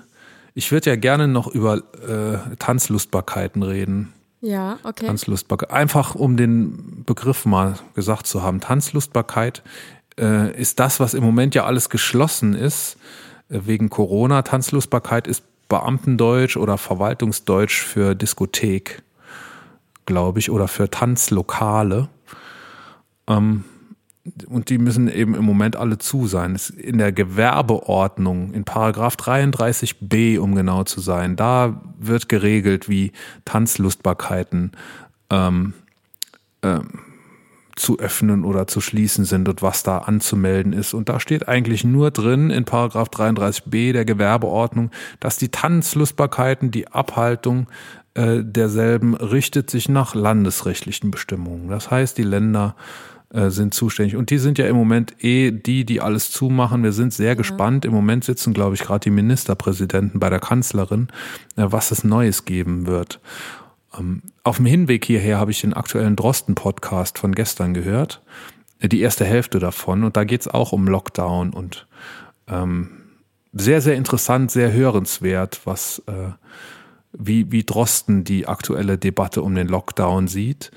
Ich 0.53 0.71
würde 0.71 0.89
ja 0.89 0.95
gerne 0.95 1.27
noch 1.27 1.47
über 1.47 1.77
äh, 2.07 2.55
Tanzlustbarkeiten 2.57 3.63
reden. 3.63 4.13
Ja, 4.41 4.79
okay. 4.83 5.05
Tanzlustbarkeit. 5.05 5.71
Einfach 5.71 6.15
um 6.15 6.35
den 6.35 7.03
Begriff 7.05 7.45
mal 7.45 7.75
gesagt 7.93 8.27
zu 8.27 8.41
haben. 8.41 8.59
Tanzlustbarkeit 8.59 9.61
äh, 10.19 10.59
ist 10.59 10.79
das, 10.79 10.99
was 10.99 11.13
im 11.13 11.23
Moment 11.23 11.55
ja 11.55 11.65
alles 11.65 11.89
geschlossen 11.89 12.53
ist 12.53 12.97
äh, 13.49 13.61
wegen 13.65 13.89
Corona. 13.89 14.41
Tanzlustbarkeit 14.41 15.27
ist 15.27 15.43
Beamtendeutsch 15.67 16.57
oder 16.57 16.77
Verwaltungsdeutsch 16.77 17.81
für 17.83 18.13
Diskothek, 18.15 19.03
glaube 20.05 20.39
ich, 20.39 20.51
oder 20.51 20.67
für 20.67 20.89
Tanzlokale. 20.89 22.09
Ähm, 23.27 23.63
und 24.47 24.69
die 24.69 24.77
müssen 24.77 25.07
eben 25.07 25.33
im 25.33 25.45
Moment 25.45 25.75
alle 25.75 25.97
zu 25.97 26.27
sein. 26.27 26.57
In 26.77 26.99
der 26.99 27.11
Gewerbeordnung, 27.11 28.53
in 28.53 28.65
Paragraph 28.65 29.15
33b, 29.15 30.37
um 30.37 30.53
genau 30.53 30.83
zu 30.83 30.99
sein, 31.01 31.35
da 31.35 31.81
wird 31.97 32.29
geregelt, 32.29 32.87
wie 32.87 33.13
Tanzlustbarkeiten 33.45 34.73
ähm, 35.31 35.73
ähm, 36.61 37.10
zu 37.81 37.99
öffnen 37.99 38.45
oder 38.45 38.67
zu 38.67 38.79
schließen 38.79 39.25
sind 39.25 39.49
und 39.49 39.61
was 39.61 39.83
da 39.83 39.99
anzumelden 39.99 40.71
ist. 40.71 40.93
Und 40.93 41.09
da 41.09 41.19
steht 41.19 41.47
eigentlich 41.47 41.83
nur 41.83 42.11
drin 42.11 42.49
in 42.49 42.63
Paragraph 42.63 43.09
33b 43.09 43.91
der 43.91 44.05
Gewerbeordnung, 44.05 44.91
dass 45.19 45.37
die 45.37 45.49
Tanzlustbarkeiten, 45.49 46.71
die 46.71 46.87
Abhaltung 46.87 47.67
äh, 48.13 48.43
derselben 48.43 49.15
richtet 49.15 49.69
sich 49.69 49.89
nach 49.89 50.15
landesrechtlichen 50.15 51.11
Bestimmungen. 51.11 51.69
Das 51.69 51.89
heißt, 51.89 52.17
die 52.17 52.23
Länder 52.23 52.75
äh, 53.33 53.49
sind 53.49 53.73
zuständig. 53.73 54.15
Und 54.15 54.29
die 54.29 54.37
sind 54.37 54.57
ja 54.57 54.67
im 54.67 54.75
Moment 54.75 55.23
eh 55.23 55.51
die, 55.51 55.85
die 55.85 56.01
alles 56.01 56.31
zumachen. 56.31 56.83
Wir 56.83 56.91
sind 56.91 57.13
sehr 57.13 57.29
ja. 57.29 57.33
gespannt. 57.33 57.85
Im 57.85 57.93
Moment 57.93 58.25
sitzen, 58.25 58.53
glaube 58.53 58.75
ich, 58.75 58.81
gerade 58.81 58.99
die 58.99 59.09
Ministerpräsidenten 59.09 60.19
bei 60.19 60.29
der 60.29 60.39
Kanzlerin, 60.39 61.07
äh, 61.55 61.63
was 61.65 61.91
es 61.91 62.03
Neues 62.03 62.45
geben 62.45 62.85
wird. 62.85 63.19
Auf 64.43 64.57
dem 64.57 64.65
Hinweg 64.65 65.05
hierher 65.05 65.37
habe 65.37 65.51
ich 65.51 65.61
den 65.61 65.73
aktuellen 65.73 66.15
Drosten-Podcast 66.15 67.19
von 67.19 67.33
gestern 67.33 67.73
gehört. 67.73 68.21
die 68.81 69.01
erste 69.01 69.25
Hälfte 69.25 69.59
davon. 69.59 70.03
Und 70.03 70.17
da 70.17 70.23
geht 70.23 70.41
es 70.41 70.47
auch 70.47 70.71
um 70.71 70.87
Lockdown 70.87 71.53
und 71.53 71.87
ähm, 72.47 72.89
sehr, 73.53 73.81
sehr 73.81 73.95
interessant, 73.95 74.49
sehr 74.49 74.73
hörenswert, 74.73 75.61
was 75.65 75.99
äh, 76.07 76.31
wie, 77.13 77.51
wie 77.51 77.63
Drosten 77.63 78.23
die 78.23 78.47
aktuelle 78.47 78.97
Debatte 78.97 79.41
um 79.41 79.53
den 79.55 79.67
Lockdown 79.67 80.27
sieht. 80.27 80.71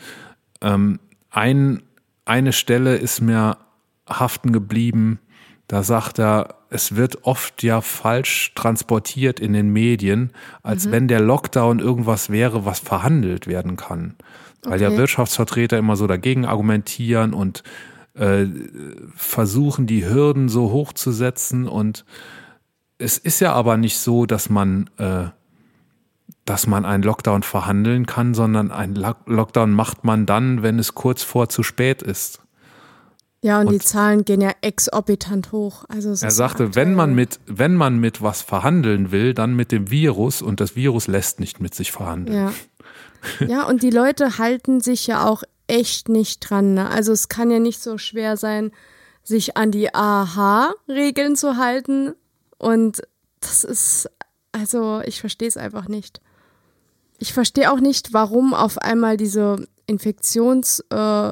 Ähm, 0.60 0.98
ein, 1.30 1.82
eine 2.24 2.52
Stelle 2.52 2.96
ist 2.96 3.20
mir 3.20 3.56
haften 4.08 4.52
geblieben, 4.52 5.18
da 5.74 5.82
sagt 5.82 6.20
er, 6.20 6.54
es 6.70 6.94
wird 6.94 7.24
oft 7.24 7.64
ja 7.64 7.80
falsch 7.80 8.52
transportiert 8.54 9.40
in 9.40 9.54
den 9.54 9.72
Medien, 9.72 10.30
als 10.62 10.86
mhm. 10.86 10.92
wenn 10.92 11.08
der 11.08 11.18
Lockdown 11.18 11.80
irgendwas 11.80 12.30
wäre, 12.30 12.64
was 12.64 12.78
verhandelt 12.78 13.48
werden 13.48 13.74
kann. 13.74 14.14
Weil 14.62 14.74
okay. 14.74 14.84
ja 14.84 14.96
Wirtschaftsvertreter 14.96 15.76
immer 15.76 15.96
so 15.96 16.06
dagegen 16.06 16.44
argumentieren 16.44 17.34
und 17.34 17.64
äh, 18.14 18.46
versuchen, 19.16 19.88
die 19.88 20.06
Hürden 20.08 20.48
so 20.48 20.70
hoch 20.70 20.92
zu 20.92 21.10
setzen. 21.10 21.66
Und 21.66 22.04
es 22.98 23.18
ist 23.18 23.40
ja 23.40 23.52
aber 23.52 23.76
nicht 23.76 23.98
so, 23.98 24.26
dass 24.26 24.48
man, 24.48 24.88
äh, 24.98 25.24
dass 26.44 26.68
man 26.68 26.84
einen 26.84 27.02
Lockdown 27.02 27.42
verhandeln 27.42 28.06
kann, 28.06 28.32
sondern 28.34 28.70
einen 28.70 28.94
Lockdown 28.94 29.72
macht 29.72 30.04
man 30.04 30.24
dann, 30.24 30.62
wenn 30.62 30.78
es 30.78 30.94
kurz 30.94 31.24
vor 31.24 31.48
zu 31.48 31.64
spät 31.64 32.00
ist. 32.00 32.43
Ja, 33.44 33.60
und, 33.60 33.66
und, 33.66 33.74
die 33.74 33.78
Zahlen 33.78 34.24
gehen 34.24 34.40
ja 34.40 34.52
exorbitant 34.62 35.52
hoch. 35.52 35.84
Also 35.88 36.08
er 36.08 36.30
sagte, 36.30 36.74
wenn 36.74 36.94
man 36.94 37.14
mit, 37.14 37.40
wenn 37.44 37.74
man 37.74 37.98
mit 37.98 38.22
was 38.22 38.40
verhandeln 38.40 39.10
will, 39.12 39.34
dann 39.34 39.54
mit 39.54 39.70
dem 39.70 39.90
Virus 39.90 40.40
und 40.40 40.60
das 40.60 40.76
Virus 40.76 41.08
lässt 41.08 41.40
nicht 41.40 41.60
mit 41.60 41.74
sich 41.74 41.92
verhandeln. 41.92 42.54
Ja. 43.38 43.46
ja, 43.46 43.66
und 43.66 43.82
die 43.82 43.90
Leute 43.90 44.38
halten 44.38 44.80
sich 44.80 45.06
ja 45.06 45.26
auch 45.26 45.42
echt 45.66 46.08
nicht 46.08 46.40
dran. 46.40 46.72
Ne? 46.72 46.88
Also 46.88 47.12
es 47.12 47.28
kann 47.28 47.50
ja 47.50 47.58
nicht 47.58 47.82
so 47.82 47.98
schwer 47.98 48.38
sein, 48.38 48.70
sich 49.22 49.58
an 49.58 49.70
die 49.70 49.94
AHA-Regeln 49.94 51.36
zu 51.36 51.58
halten. 51.58 52.14
Und 52.56 53.02
das 53.40 53.62
ist, 53.62 54.08
also 54.52 55.02
ich 55.04 55.20
verstehe 55.20 55.48
es 55.48 55.58
einfach 55.58 55.88
nicht. 55.88 56.22
Ich 57.18 57.34
verstehe 57.34 57.70
auch 57.70 57.80
nicht, 57.80 58.14
warum 58.14 58.54
auf 58.54 58.78
einmal 58.78 59.18
diese 59.18 59.68
Infektionsrate 59.86 61.28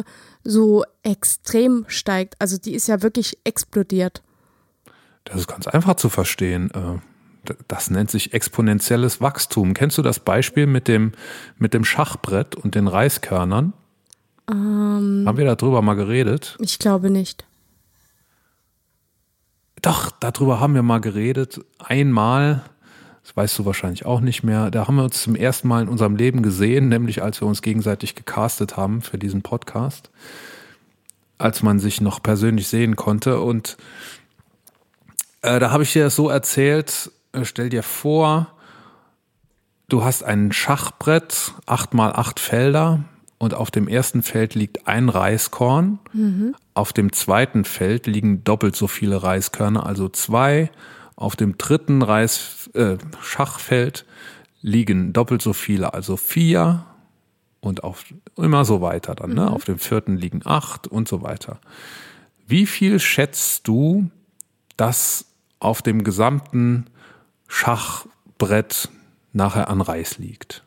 äh, 0.00 0.02
so 0.44 0.84
extrem 1.02 1.84
steigt. 1.88 2.36
Also 2.38 2.58
die 2.58 2.74
ist 2.74 2.86
ja 2.86 3.02
wirklich 3.02 3.38
explodiert. 3.44 4.22
Das 5.24 5.36
ist 5.36 5.48
ganz 5.48 5.66
einfach 5.66 5.94
zu 5.94 6.08
verstehen. 6.08 6.70
Äh, 6.70 7.54
das 7.68 7.90
nennt 7.90 8.10
sich 8.10 8.32
exponentielles 8.32 9.20
Wachstum. 9.20 9.74
Kennst 9.74 9.98
du 9.98 10.02
das 10.02 10.20
Beispiel 10.20 10.66
mit 10.66 10.88
dem, 10.88 11.12
mit 11.58 11.74
dem 11.74 11.84
Schachbrett 11.84 12.54
und 12.54 12.74
den 12.74 12.88
Reiskörnern? 12.88 13.72
Ähm, 14.50 15.24
Haben 15.26 15.38
wir 15.38 15.44
darüber 15.44 15.82
mal 15.82 15.94
geredet? 15.94 16.56
Ich 16.60 16.78
glaube 16.78 17.10
nicht. 17.10 17.44
Doch, 19.82 20.10
darüber 20.10 20.60
haben 20.60 20.74
wir 20.74 20.82
mal 20.82 21.00
geredet. 21.00 21.60
Einmal, 21.78 22.62
das 23.24 23.34
weißt 23.36 23.58
du 23.58 23.64
wahrscheinlich 23.64 24.04
auch 24.04 24.20
nicht 24.20 24.42
mehr. 24.42 24.70
Da 24.70 24.86
haben 24.86 24.96
wir 24.96 25.04
uns 25.04 25.22
zum 25.22 25.34
ersten 25.34 25.66
Mal 25.66 25.82
in 25.82 25.88
unserem 25.88 26.14
Leben 26.14 26.42
gesehen, 26.42 26.88
nämlich 26.88 27.22
als 27.22 27.40
wir 27.40 27.48
uns 27.48 27.62
gegenseitig 27.62 28.14
gecastet 28.14 28.76
haben 28.76 29.00
für 29.00 29.16
diesen 29.16 29.40
Podcast, 29.40 30.10
als 31.38 31.62
man 31.62 31.78
sich 31.78 32.02
noch 32.02 32.22
persönlich 32.22 32.68
sehen 32.68 32.96
konnte. 32.96 33.40
Und 33.40 33.78
äh, 35.40 35.58
da 35.58 35.70
habe 35.70 35.84
ich 35.84 35.92
dir 35.94 36.04
das 36.04 36.16
so 36.16 36.28
erzählt, 36.28 37.10
äh, 37.32 37.46
stell 37.46 37.70
dir 37.70 37.82
vor, 37.82 38.48
du 39.88 40.04
hast 40.04 40.22
ein 40.22 40.52
Schachbrett, 40.52 41.52
acht 41.64 41.94
mal 41.94 42.12
acht 42.12 42.40
Felder, 42.40 43.04
und 43.38 43.54
auf 43.54 43.70
dem 43.70 43.88
ersten 43.88 44.22
Feld 44.22 44.54
liegt 44.54 44.86
ein 44.86 45.08
Reiskorn. 45.08 45.98
Mhm. 46.12 46.54
Auf 46.72 46.92
dem 46.92 47.12
zweiten 47.12 47.64
Feld 47.64 48.06
liegen 48.06 48.44
doppelt 48.44 48.76
so 48.76 48.86
viele 48.86 49.22
Reiskörner, 49.22 49.86
also 49.86 50.08
zwei. 50.08 50.70
Auf 51.16 51.36
dem 51.36 51.58
dritten 51.58 52.02
Reis, 52.02 52.70
äh, 52.74 52.96
Schachfeld 53.22 54.04
liegen 54.60 55.12
doppelt 55.12 55.42
so 55.42 55.52
viele, 55.52 55.94
also 55.94 56.16
vier 56.16 56.86
und 57.60 57.84
auf 57.84 58.04
immer 58.36 58.64
so 58.64 58.80
weiter 58.80 59.14
dann. 59.14 59.34
Ne? 59.34 59.42
Mhm. 59.42 59.48
Auf 59.48 59.64
dem 59.64 59.78
vierten 59.78 60.16
liegen 60.16 60.42
acht 60.44 60.86
und 60.86 61.08
so 61.08 61.22
weiter. 61.22 61.58
Wie 62.46 62.66
viel 62.66 62.98
schätzt 63.00 63.66
du, 63.66 64.10
dass 64.76 65.26
auf 65.60 65.82
dem 65.82 66.04
gesamten 66.04 66.86
Schachbrett 67.46 68.88
nachher 69.32 69.68
an 69.68 69.80
Reis 69.80 70.18
liegt? 70.18 70.64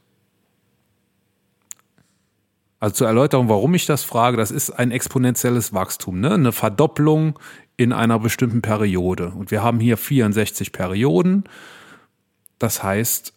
Also 2.80 2.96
zur 2.96 3.08
Erläuterung, 3.08 3.50
warum 3.50 3.74
ich 3.74 3.86
das 3.86 4.04
frage, 4.04 4.38
das 4.38 4.52
ist 4.52 4.70
ein 4.72 4.92
exponentielles 4.92 5.74
Wachstum, 5.74 6.20
ne? 6.20 6.34
eine 6.34 6.52
Verdopplung 6.52 7.40
in 7.78 7.94
einer 7.94 8.20
bestimmten 8.20 8.62
Periode. 8.62 9.30
Und 9.30 9.52
wir 9.52 9.64
haben 9.64 9.80
hier 9.80 9.98
64 9.98 10.72
Perioden. 10.72 11.44
Das 12.60 12.82
heißt, 12.82 13.34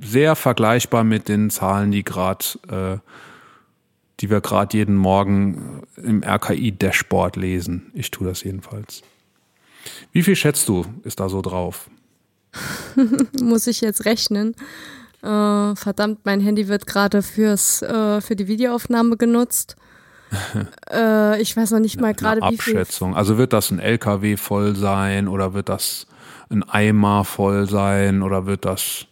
sehr 0.00 0.34
vergleichbar 0.34 1.04
mit 1.04 1.28
den 1.28 1.50
Zahlen, 1.50 1.90
die 1.90 2.02
gerade, 2.02 2.44
äh, 2.68 2.98
die 4.20 4.30
wir 4.30 4.40
gerade 4.40 4.76
jeden 4.76 4.96
Morgen 4.96 5.82
im 5.96 6.22
RKI-Dashboard 6.22 7.36
lesen. 7.36 7.90
Ich 7.94 8.10
tue 8.10 8.26
das 8.26 8.42
jedenfalls. 8.42 9.02
Wie 10.12 10.22
viel 10.22 10.36
schätzt 10.36 10.68
du, 10.68 10.86
ist 11.04 11.20
da 11.20 11.28
so 11.28 11.42
drauf? 11.42 11.88
Muss 13.40 13.66
ich 13.66 13.82
jetzt 13.82 14.06
rechnen? 14.06 14.54
Äh, 15.22 15.76
verdammt, 15.76 16.20
mein 16.24 16.40
Handy 16.40 16.68
wird 16.68 16.86
gerade 16.86 17.22
fürs 17.22 17.82
äh, 17.82 18.20
für 18.20 18.36
die 18.36 18.48
Videoaufnahme 18.48 19.16
genutzt. 19.16 19.76
äh, 20.90 21.40
ich 21.40 21.56
weiß 21.56 21.72
noch 21.72 21.80
nicht 21.80 22.00
mal 22.00 22.14
gerade 22.14 22.40
wie 22.42 22.56
viel. 22.58 22.76
Abschätzung. 22.76 23.14
Also 23.16 23.38
wird 23.38 23.52
das 23.52 23.70
ein 23.70 23.78
LKW 23.78 24.36
voll 24.36 24.76
sein 24.76 25.28
oder 25.28 25.54
wird 25.54 25.68
das 25.68 26.06
ein 26.48 26.62
Eimer 26.62 27.24
voll 27.24 27.68
sein 27.68 28.22
oder 28.22 28.46
wird 28.46 28.64
das, 28.64 29.06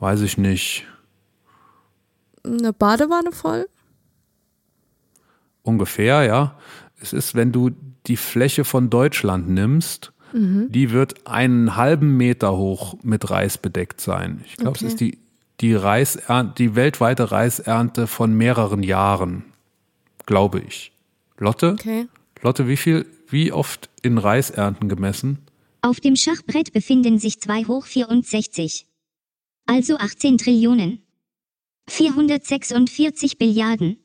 weiß 0.00 0.22
ich 0.22 0.38
nicht. 0.38 0.86
Eine 2.44 2.72
Badewanne 2.72 3.32
voll? 3.32 3.68
Ungefähr, 5.62 6.24
ja. 6.24 6.56
Es 7.00 7.12
ist, 7.12 7.34
wenn 7.34 7.52
du 7.52 7.70
die 8.06 8.16
Fläche 8.16 8.64
von 8.64 8.90
Deutschland 8.90 9.48
nimmst, 9.48 10.12
mhm. 10.32 10.66
die 10.70 10.90
wird 10.90 11.26
einen 11.26 11.76
halben 11.76 12.16
Meter 12.16 12.56
hoch 12.56 12.96
mit 13.02 13.30
Reis 13.30 13.58
bedeckt 13.58 14.00
sein. 14.00 14.42
Ich 14.46 14.56
glaube, 14.56 14.70
okay. 14.70 14.86
es 14.86 14.92
ist 14.92 15.00
die 15.00 15.18
die, 15.60 15.74
Reisernte, 15.74 16.54
die 16.56 16.74
weltweite 16.74 17.30
Reisernte 17.30 18.06
von 18.06 18.32
mehreren 18.34 18.82
Jahren, 18.82 19.44
glaube 20.30 20.60
ich. 20.60 20.92
Lotte? 21.38 21.72
Okay. 21.72 22.06
Lotte, 22.40 22.68
wie 22.68 22.76
viel, 22.76 23.04
wie 23.26 23.50
oft 23.50 23.90
in 24.00 24.16
Reisernten 24.16 24.88
gemessen? 24.88 25.38
Auf 25.82 25.98
dem 25.98 26.14
Schachbrett 26.14 26.72
befinden 26.72 27.18
sich 27.18 27.40
2 27.40 27.64
hoch 27.64 27.84
64. 27.84 28.86
Also 29.66 29.96
18 29.96 30.38
Trillionen. 30.38 31.02
446 31.88 33.38
Billiarden. 33.38 33.96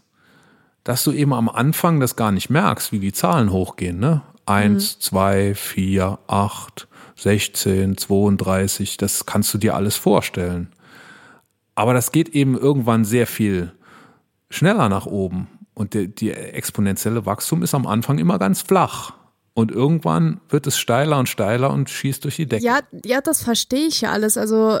dass 0.84 1.04
du 1.04 1.12
eben 1.12 1.34
am 1.34 1.48
Anfang 1.48 2.00
das 2.00 2.16
gar 2.16 2.32
nicht 2.32 2.48
merkst, 2.48 2.92
wie 2.92 3.00
die 3.00 3.12
Zahlen 3.12 3.52
hochgehen. 3.52 3.98
Ne? 3.98 4.22
1, 4.46 4.96
mhm. 4.96 5.00
2, 5.00 5.54
4, 5.54 6.18
8, 6.26 6.88
16, 7.16 7.98
32, 7.98 8.96
das 8.96 9.26
kannst 9.26 9.52
du 9.52 9.58
dir 9.58 9.74
alles 9.74 9.96
vorstellen. 9.96 10.72
Aber 11.74 11.92
das 11.92 12.12
geht 12.12 12.30
eben 12.30 12.56
irgendwann 12.56 13.04
sehr 13.04 13.26
viel 13.26 13.72
schneller 14.50 14.88
nach 14.88 15.06
oben. 15.06 15.48
Und 15.78 15.94
die, 15.94 16.12
die 16.12 16.32
exponentielle 16.32 17.24
Wachstum 17.24 17.62
ist 17.62 17.72
am 17.72 17.86
Anfang 17.86 18.18
immer 18.18 18.40
ganz 18.40 18.62
flach. 18.62 19.12
Und 19.54 19.70
irgendwann 19.70 20.40
wird 20.48 20.66
es 20.66 20.76
steiler 20.76 21.20
und 21.20 21.28
steiler 21.28 21.70
und 21.70 21.88
schießt 21.88 22.24
durch 22.24 22.34
die 22.34 22.46
Decke. 22.46 22.64
Ja, 22.64 22.80
ja, 23.04 23.20
das 23.20 23.44
verstehe 23.44 23.86
ich 23.86 24.00
ja 24.00 24.10
alles. 24.10 24.36
Also 24.36 24.80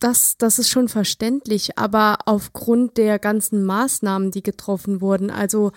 das, 0.00 0.36
das 0.36 0.58
ist 0.58 0.68
schon 0.68 0.88
verständlich, 0.88 1.78
aber 1.78 2.18
aufgrund 2.26 2.96
der 2.96 3.20
ganzen 3.20 3.64
Maßnahmen, 3.64 4.32
die 4.32 4.42
getroffen 4.42 5.00
wurden, 5.00 5.30
also 5.30 5.70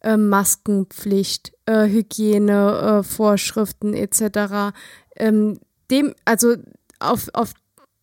äh, 0.00 0.16
Maskenpflicht, 0.16 1.52
äh, 1.66 1.86
Hygienevorschriften 1.86 3.94
äh, 3.94 4.02
etc., 4.02 4.74
ähm, 5.14 5.60
dem, 5.92 6.12
also 6.24 6.56
auf, 6.98 7.28
auf 7.34 7.52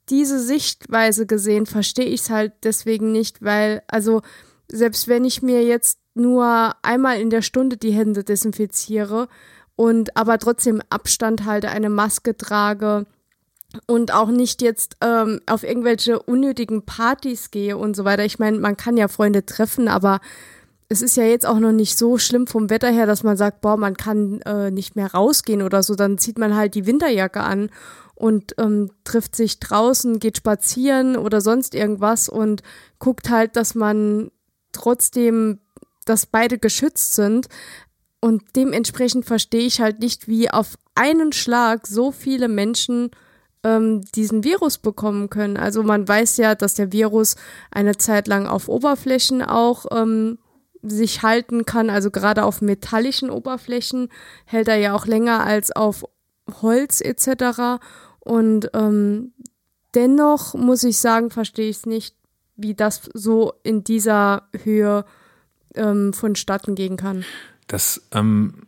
diese 0.10 0.40
Sichtweise 0.40 1.26
gesehen, 1.26 1.66
verstehe 1.66 2.06
ich 2.06 2.22
es 2.22 2.30
halt 2.30 2.54
deswegen 2.64 3.12
nicht, 3.12 3.42
weil, 3.42 3.84
also 3.88 4.22
selbst 4.72 5.08
wenn 5.08 5.26
ich 5.26 5.42
mir 5.42 5.64
jetzt 5.64 6.00
nur 6.16 6.74
einmal 6.82 7.20
in 7.20 7.30
der 7.30 7.42
Stunde 7.42 7.78
die 7.78 7.92
Hände 7.92 8.24
desinfiziere 8.24 9.28
und 9.76 10.16
aber 10.16 10.38
trotzdem 10.38 10.82
Abstand 10.90 11.46
halte, 11.46 11.70
eine 11.70 11.90
Maske 11.90 12.38
trage 12.38 13.06
und 13.88 14.14
auch 14.14 14.30
nicht 14.30 14.62
jetzt 14.62 14.98
ähm, 15.02 15.42
auf 15.48 15.64
irgendwelche 15.64 16.22
unnötigen 16.22 16.86
Partys 16.86 17.50
gehe 17.50 17.78
und 17.78 17.96
so 17.96 18.06
weiter. 18.06 18.26
Ich 18.26 18.40
meine, 18.40 18.60
man 18.60 18.78
kann 18.78 18.98
ja 18.98 19.08
Freunde 19.08 19.46
treffen, 19.46 19.88
aber 19.88 20.20
es 20.90 21.02
ist 21.02 21.18
ja 21.18 21.24
jetzt 21.24 21.48
auch 21.48 21.60
noch 21.60 21.72
nicht 21.72 21.98
so 21.98 22.20
schlimm 22.20 22.46
vom 22.46 22.70
Wetter 22.70 22.92
her, 22.92 23.08
dass 23.08 23.24
man 23.24 23.36
sagt, 23.36 23.62
boah, 23.62 23.78
man 23.78 23.98
kann 23.98 24.42
äh, 24.42 24.70
nicht 24.70 24.96
mehr 24.96 25.12
rausgehen 25.12 25.64
oder 25.64 25.82
so. 25.82 25.96
Dann 25.96 26.20
zieht 26.20 26.38
man 26.38 26.56
halt 26.56 26.76
die 26.76 26.86
Winterjacke 26.86 27.42
an 27.42 27.72
und 28.14 28.54
ähm, 28.60 28.92
trifft 29.04 29.36
sich 29.36 29.60
draußen, 29.60 30.20
geht 30.20 30.38
spazieren 30.38 31.18
oder 31.18 31.42
sonst 31.42 31.74
irgendwas 31.74 32.30
und 32.30 32.62
guckt 33.00 33.32
halt, 33.32 33.56
dass 33.56 33.74
man 33.74 34.30
trotzdem, 34.74 35.60
dass 36.06 36.26
beide 36.26 36.58
geschützt 36.58 37.16
sind. 37.16 37.48
Und 38.20 38.44
dementsprechend 38.56 39.26
verstehe 39.26 39.66
ich 39.66 39.82
halt 39.82 40.00
nicht, 40.00 40.28
wie 40.28 40.50
auf 40.50 40.78
einen 40.96 41.34
Schlag 41.34 41.88
so 41.88 42.12
viele 42.12 42.48
Menschen 42.48 43.12
ähm, 43.64 44.02
diesen 44.16 44.44
Virus 44.44 44.78
bekommen 44.78 45.30
können. 45.30 45.58
Also 45.58 45.84
man 45.84 46.08
weiß 46.08 46.38
ja, 46.38 46.56
dass 46.56 46.74
der 46.76 46.92
Virus 46.92 47.36
eine 47.72 47.98
Zeit 47.98 48.28
lang 48.28 48.48
auf 48.48 48.68
Oberflächen 48.68 49.42
auch 49.42 49.86
ähm, 49.92 50.38
sich 50.82 51.24
halten 51.24 51.66
kann, 51.66 51.90
also 51.90 52.12
gerade 52.12 52.44
auf 52.44 52.62
metallischen 52.62 53.30
Oberflächen 53.30 54.10
hält 54.46 54.68
er 54.68 54.76
ja 54.76 54.94
auch 54.94 55.06
länger 55.06 55.46
als 55.46 55.72
auf 55.72 56.04
Holz 56.62 57.00
etc. 57.00 57.82
Und 58.20 58.70
ähm, 58.74 59.34
dennoch 59.96 60.54
muss 60.56 60.84
ich 60.84 60.98
sagen, 60.98 61.30
verstehe 61.30 61.70
ich 61.70 61.78
es 61.78 61.86
nicht, 61.86 62.18
wie 62.56 62.74
das 62.74 63.10
so 63.14 63.54
in 63.64 63.84
dieser 63.84 64.44
Höhe 64.64 65.06
ähm, 65.76 66.14
vonstatten 66.14 66.76
gehen 66.76 66.98
kann. 66.98 67.26
Das, 67.68 68.02
ähm, 68.12 68.68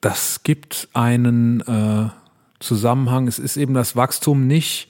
das 0.00 0.42
gibt 0.42 0.88
einen 0.92 1.60
äh, 1.60 2.10
Zusammenhang. 2.60 3.26
Es 3.26 3.38
ist 3.38 3.56
eben 3.56 3.74
das 3.74 3.96
Wachstum 3.96 4.46
nicht, 4.46 4.88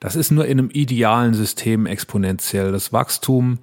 das 0.00 0.16
ist 0.16 0.30
nur 0.30 0.46
in 0.46 0.58
einem 0.58 0.70
idealen 0.72 1.34
System 1.34 1.84
exponentiell. 1.84 2.72
Das 2.72 2.90
Wachstum, 2.90 3.58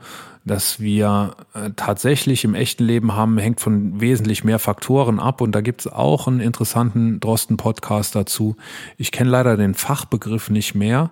das 0.45 0.79
wir 0.79 1.35
äh, 1.55 1.71
tatsächlich 1.75 2.43
im 2.43 2.53
echten 2.53 2.83
Leben 2.83 3.15
haben, 3.15 3.39
hängt 3.39 3.59
von 3.59 3.99
wesentlich 3.99 4.43
mehr 4.43 4.59
Faktoren 4.59 5.19
ab. 5.19 5.41
Und 5.41 5.53
da 5.53 5.61
gibt 5.61 5.81
es 5.81 5.87
auch 5.91 6.27
einen 6.27 6.39
interessanten 6.39 7.19
Drosten-Podcast 7.19 8.15
dazu. 8.15 8.55
Ich 8.97 9.11
kenne 9.11 9.31
leider 9.31 9.57
den 9.57 9.73
Fachbegriff 9.73 10.51
nicht 10.51 10.75
mehr, 10.75 11.09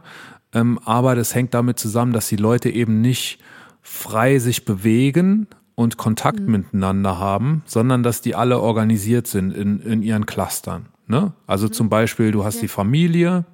ähm, 0.56 0.80
aber 0.86 1.16
das 1.16 1.36
hängt 1.36 1.54
damit 1.54 1.78
zusammen, 1.78 2.14
dass 2.14 2.30
die 2.30 2.38
Leute 2.38 2.70
eben 2.70 3.02
nicht 3.02 3.40
frei 3.82 4.40
sich 4.40 4.66
bewegen 4.66 5.48
und 5.76 5.98
Kontakt 5.98 6.40
mhm. 6.40 6.52
miteinander 6.52 7.20
haben, 7.20 7.62
sondern 7.66 8.02
dass 8.02 8.22
die 8.22 8.34
alle 8.34 8.60
organisiert 8.62 9.28
sind 9.28 9.56
in, 9.56 9.82
in 9.82 10.02
ihren 10.02 10.26
Clustern. 10.26 10.88
Ne? 11.08 11.34
Also 11.46 11.68
mhm. 11.68 11.74
zum 11.74 11.90
Beispiel, 11.90 12.32
du 12.32 12.46
hast 12.46 12.56
okay. 12.56 12.62
die 12.64 12.68
Familie 12.70 13.46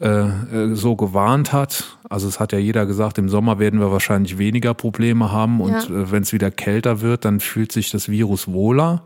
äh, 0.00 0.08
äh, 0.08 0.74
so 0.74 0.96
gewarnt 0.96 1.52
hat. 1.52 1.98
Also 2.10 2.28
es 2.28 2.38
hat 2.38 2.52
ja 2.52 2.58
jeder 2.58 2.84
gesagt, 2.84 3.16
im 3.16 3.28
Sommer 3.28 3.58
werden 3.58 3.80
wir 3.80 3.90
wahrscheinlich 3.90 4.36
weniger 4.36 4.74
Probleme 4.74 5.32
haben 5.32 5.60
und 5.60 5.70
ja. 5.70 5.78
äh, 5.80 6.10
wenn 6.10 6.22
es 6.24 6.32
wieder 6.32 6.50
kälter 6.50 7.00
wird, 7.00 7.24
dann 7.24 7.40
fühlt 7.40 7.72
sich 7.72 7.90
das 7.90 8.08
Virus 8.08 8.48
wohler. 8.48 9.04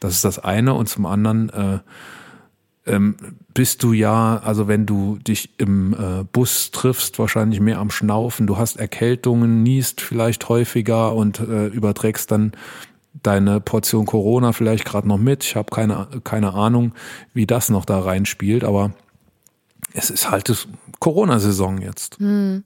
Das 0.00 0.14
ist 0.14 0.24
das 0.24 0.38
eine. 0.38 0.74
Und 0.74 0.88
zum 0.88 1.06
anderen 1.06 1.50
äh, 1.50 1.78
ähm, 2.86 3.16
bist 3.52 3.82
du 3.82 3.92
ja, 3.92 4.38
also 4.38 4.68
wenn 4.68 4.86
du 4.86 5.18
dich 5.18 5.50
im 5.58 5.92
äh, 5.94 6.24
Bus 6.24 6.70
triffst, 6.70 7.18
wahrscheinlich 7.18 7.60
mehr 7.60 7.78
am 7.78 7.90
Schnaufen. 7.90 8.46
Du 8.46 8.56
hast 8.56 8.76
Erkältungen, 8.76 9.62
niest 9.62 10.00
vielleicht 10.00 10.48
häufiger 10.48 11.14
und 11.14 11.40
äh, 11.40 11.66
überträgst 11.66 12.30
dann 12.30 12.52
deine 13.22 13.60
Portion 13.60 14.06
Corona 14.06 14.52
vielleicht 14.52 14.84
gerade 14.84 15.08
noch 15.08 15.18
mit. 15.18 15.44
Ich 15.44 15.56
habe 15.56 15.70
keine, 15.70 16.08
keine 16.24 16.54
Ahnung, 16.54 16.92
wie 17.34 17.46
das 17.46 17.68
noch 17.68 17.84
da 17.84 18.00
reinspielt, 18.00 18.64
aber 18.64 18.92
es 19.92 20.10
ist 20.10 20.30
halt 20.30 20.68
Corona-Saison 21.00 21.82
jetzt. 21.82 22.18
Hm. 22.18 22.64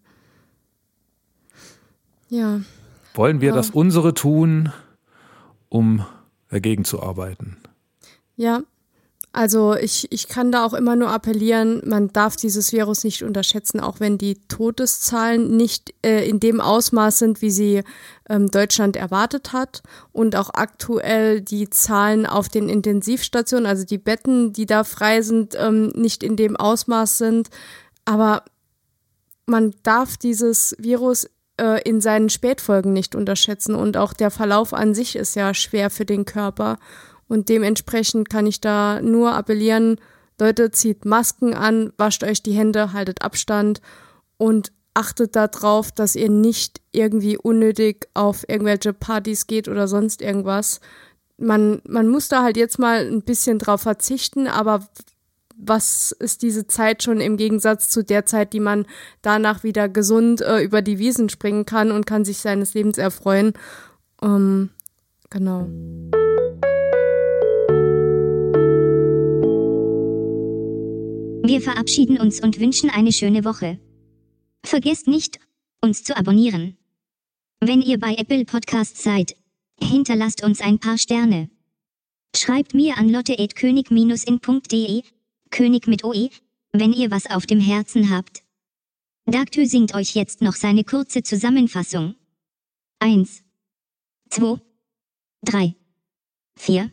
Ja. 2.28 2.60
Wollen 3.14 3.40
wir 3.40 3.50
ja. 3.50 3.54
das 3.54 3.70
unsere 3.70 4.14
tun, 4.14 4.72
um 5.68 6.04
dagegen 6.50 6.84
zu 6.84 7.02
arbeiten? 7.02 7.56
Ja, 8.36 8.62
also 9.34 9.74
ich, 9.74 10.06
ich 10.12 10.28
kann 10.28 10.52
da 10.52 10.64
auch 10.64 10.74
immer 10.74 10.94
nur 10.94 11.08
appellieren, 11.08 11.82
man 11.84 12.12
darf 12.12 12.36
dieses 12.36 12.72
Virus 12.72 13.02
nicht 13.02 13.24
unterschätzen, 13.24 13.80
auch 13.80 13.98
wenn 13.98 14.16
die 14.16 14.36
Todeszahlen 14.46 15.56
nicht 15.56 15.92
äh, 16.06 16.28
in 16.28 16.38
dem 16.38 16.60
Ausmaß 16.60 17.18
sind, 17.18 17.42
wie 17.42 17.50
sie 17.50 17.82
ähm, 18.28 18.48
Deutschland 18.48 18.94
erwartet 18.94 19.52
hat. 19.52 19.82
Und 20.12 20.36
auch 20.36 20.50
aktuell 20.54 21.40
die 21.40 21.68
Zahlen 21.68 22.26
auf 22.26 22.48
den 22.48 22.68
Intensivstationen, 22.68 23.66
also 23.66 23.84
die 23.84 23.98
Betten, 23.98 24.52
die 24.52 24.66
da 24.66 24.84
frei 24.84 25.20
sind, 25.20 25.56
ähm, 25.58 25.88
nicht 25.96 26.22
in 26.22 26.36
dem 26.36 26.56
Ausmaß 26.56 27.18
sind. 27.18 27.50
Aber 28.04 28.44
man 29.46 29.74
darf 29.82 30.16
dieses 30.16 30.76
Virus 30.78 31.28
äh, 31.56 31.82
in 31.82 32.00
seinen 32.00 32.30
Spätfolgen 32.30 32.92
nicht 32.92 33.16
unterschätzen. 33.16 33.74
Und 33.74 33.96
auch 33.96 34.12
der 34.12 34.30
Verlauf 34.30 34.72
an 34.72 34.94
sich 34.94 35.16
ist 35.16 35.34
ja 35.34 35.54
schwer 35.54 35.90
für 35.90 36.04
den 36.04 36.24
Körper. 36.24 36.78
Und 37.28 37.48
dementsprechend 37.48 38.28
kann 38.30 38.46
ich 38.46 38.60
da 38.60 39.00
nur 39.00 39.34
appellieren, 39.34 39.98
Leute, 40.38 40.70
zieht 40.70 41.04
Masken 41.04 41.54
an, 41.54 41.92
wascht 41.96 42.24
euch 42.24 42.42
die 42.42 42.52
Hände, 42.52 42.92
haltet 42.92 43.22
Abstand 43.22 43.80
und 44.36 44.72
achtet 44.94 45.36
darauf, 45.36 45.92
dass 45.92 46.16
ihr 46.16 46.30
nicht 46.30 46.80
irgendwie 46.92 47.36
unnötig 47.36 48.08
auf 48.14 48.48
irgendwelche 48.48 48.92
Partys 48.92 49.46
geht 49.46 49.68
oder 49.68 49.88
sonst 49.88 50.22
irgendwas. 50.22 50.80
Man, 51.36 51.82
man 51.86 52.08
muss 52.08 52.28
da 52.28 52.42
halt 52.42 52.56
jetzt 52.56 52.78
mal 52.78 53.06
ein 53.06 53.22
bisschen 53.22 53.58
drauf 53.58 53.82
verzichten, 53.82 54.46
aber 54.46 54.88
was 55.56 56.12
ist 56.12 56.42
diese 56.42 56.66
Zeit 56.66 57.02
schon 57.02 57.20
im 57.20 57.36
Gegensatz 57.36 57.88
zu 57.88 58.02
der 58.02 58.26
Zeit, 58.26 58.52
die 58.52 58.60
man 58.60 58.86
danach 59.22 59.62
wieder 59.62 59.88
gesund 59.88 60.40
äh, 60.40 60.62
über 60.62 60.82
die 60.82 60.98
Wiesen 60.98 61.28
springen 61.28 61.64
kann 61.64 61.92
und 61.92 62.06
kann 62.06 62.24
sich 62.24 62.38
seines 62.38 62.74
Lebens 62.74 62.98
erfreuen? 62.98 63.52
Ähm, 64.22 64.70
genau. 65.30 65.68
Wir 71.46 71.60
verabschieden 71.60 72.18
uns 72.18 72.40
und 72.40 72.58
wünschen 72.58 72.88
eine 72.88 73.12
schöne 73.12 73.44
Woche. 73.44 73.78
Vergesst 74.64 75.06
nicht, 75.06 75.38
uns 75.82 76.02
zu 76.02 76.16
abonnieren. 76.16 76.78
Wenn 77.60 77.82
ihr 77.82 78.00
bei 78.00 78.14
Apple 78.14 78.46
Podcasts 78.46 79.02
seid, 79.02 79.36
hinterlasst 79.78 80.42
uns 80.42 80.62
ein 80.62 80.78
paar 80.78 80.96
Sterne. 80.96 81.50
Schreibt 82.34 82.72
mir 82.72 82.96
an 82.96 83.10
lotte.könig-in.de, 83.10 85.02
König 85.50 85.86
mit 85.86 86.02
OE, 86.02 86.30
wenn 86.72 86.94
ihr 86.94 87.10
was 87.10 87.26
auf 87.26 87.44
dem 87.44 87.60
Herzen 87.60 88.08
habt. 88.08 88.42
Dagtü 89.26 89.66
singt 89.66 89.94
euch 89.94 90.14
jetzt 90.14 90.40
noch 90.40 90.54
seine 90.54 90.82
kurze 90.82 91.22
Zusammenfassung. 91.22 92.14
1, 93.00 93.42
2, 94.30 94.62
3, 95.42 95.74
4. 96.56 96.90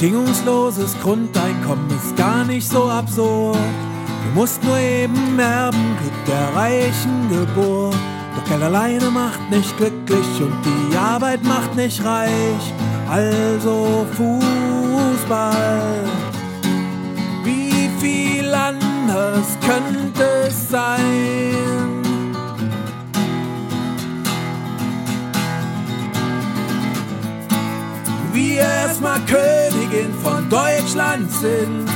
Bedingungsloses 0.00 0.94
Grundeinkommen 1.02 1.90
ist 1.90 2.16
gar 2.16 2.44
nicht 2.44 2.68
so 2.70 2.84
absurd. 2.84 3.56
Du 3.56 4.40
musst 4.40 4.62
nur 4.62 4.78
eben 4.78 5.36
erben, 5.40 5.96
Glück 6.00 6.24
der 6.24 6.54
reichen 6.54 7.28
Geburt. 7.28 7.96
Doch 8.36 8.44
Geld 8.48 8.62
alleine 8.62 9.10
macht 9.10 9.50
nicht 9.50 9.76
glücklich 9.76 10.40
und 10.40 10.54
die 10.64 10.96
Arbeit 10.96 11.42
macht 11.42 11.74
nicht 11.74 12.04
reich. 12.04 12.72
Also 13.10 14.06
Fußball. 14.12 16.04
Wie 17.42 17.90
viel 17.98 18.54
anders 18.54 19.58
könnte 19.66 20.22
es 20.46 20.70
sein? 20.70 21.97
Wir 28.38 28.60
erstmal 28.60 29.18
Königin 29.26 30.14
von 30.22 30.48
Deutschland 30.48 31.28
sind. 31.32 31.88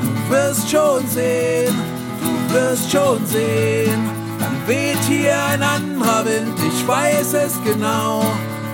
Du 0.00 0.32
wirst 0.32 0.70
schon 0.70 1.04
sehen, 1.08 1.74
du 2.20 2.54
wirst 2.54 2.92
schon 2.92 3.26
sehen. 3.26 4.08
Dann 4.38 4.56
weht 4.68 5.02
hier 5.08 5.34
ein 5.46 5.60
anderer 5.60 6.24
Wind, 6.24 6.56
ich 6.68 6.86
weiß 6.86 7.34
es 7.34 7.54
genau. 7.64 8.24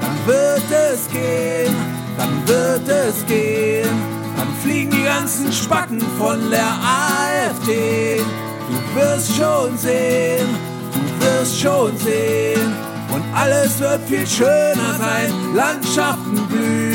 Dann 0.02 0.26
wird 0.26 0.70
es 0.70 1.08
gehen, 1.08 1.74
dann 2.18 2.46
wird 2.46 2.86
es 2.88 3.24
gehen. 3.24 3.88
Dann 4.36 4.54
fliegen 4.62 4.90
die 4.90 5.04
ganzen 5.04 5.50
Spacken 5.50 6.02
von 6.18 6.50
der 6.50 6.60
AfD. 6.60 8.20
Du 8.68 9.00
wirst 9.00 9.34
schon 9.34 9.78
sehen, 9.78 10.46
du 10.92 11.24
wirst 11.24 11.58
schon 11.58 11.96
sehen. 11.96 12.74
Und 13.10 13.24
alles 13.34 13.80
wird 13.80 14.02
viel 14.08 14.26
schöner 14.26 14.98
sein, 14.98 15.32
Landschaften 15.54 16.36
blühen. 16.48 16.93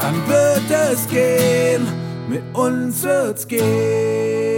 Dann 0.00 0.28
wird 0.28 0.70
es 0.70 1.08
gehen, 1.08 1.86
mit 2.28 2.42
uns 2.54 3.02
wird's 3.02 3.46
gehen. 3.46 4.57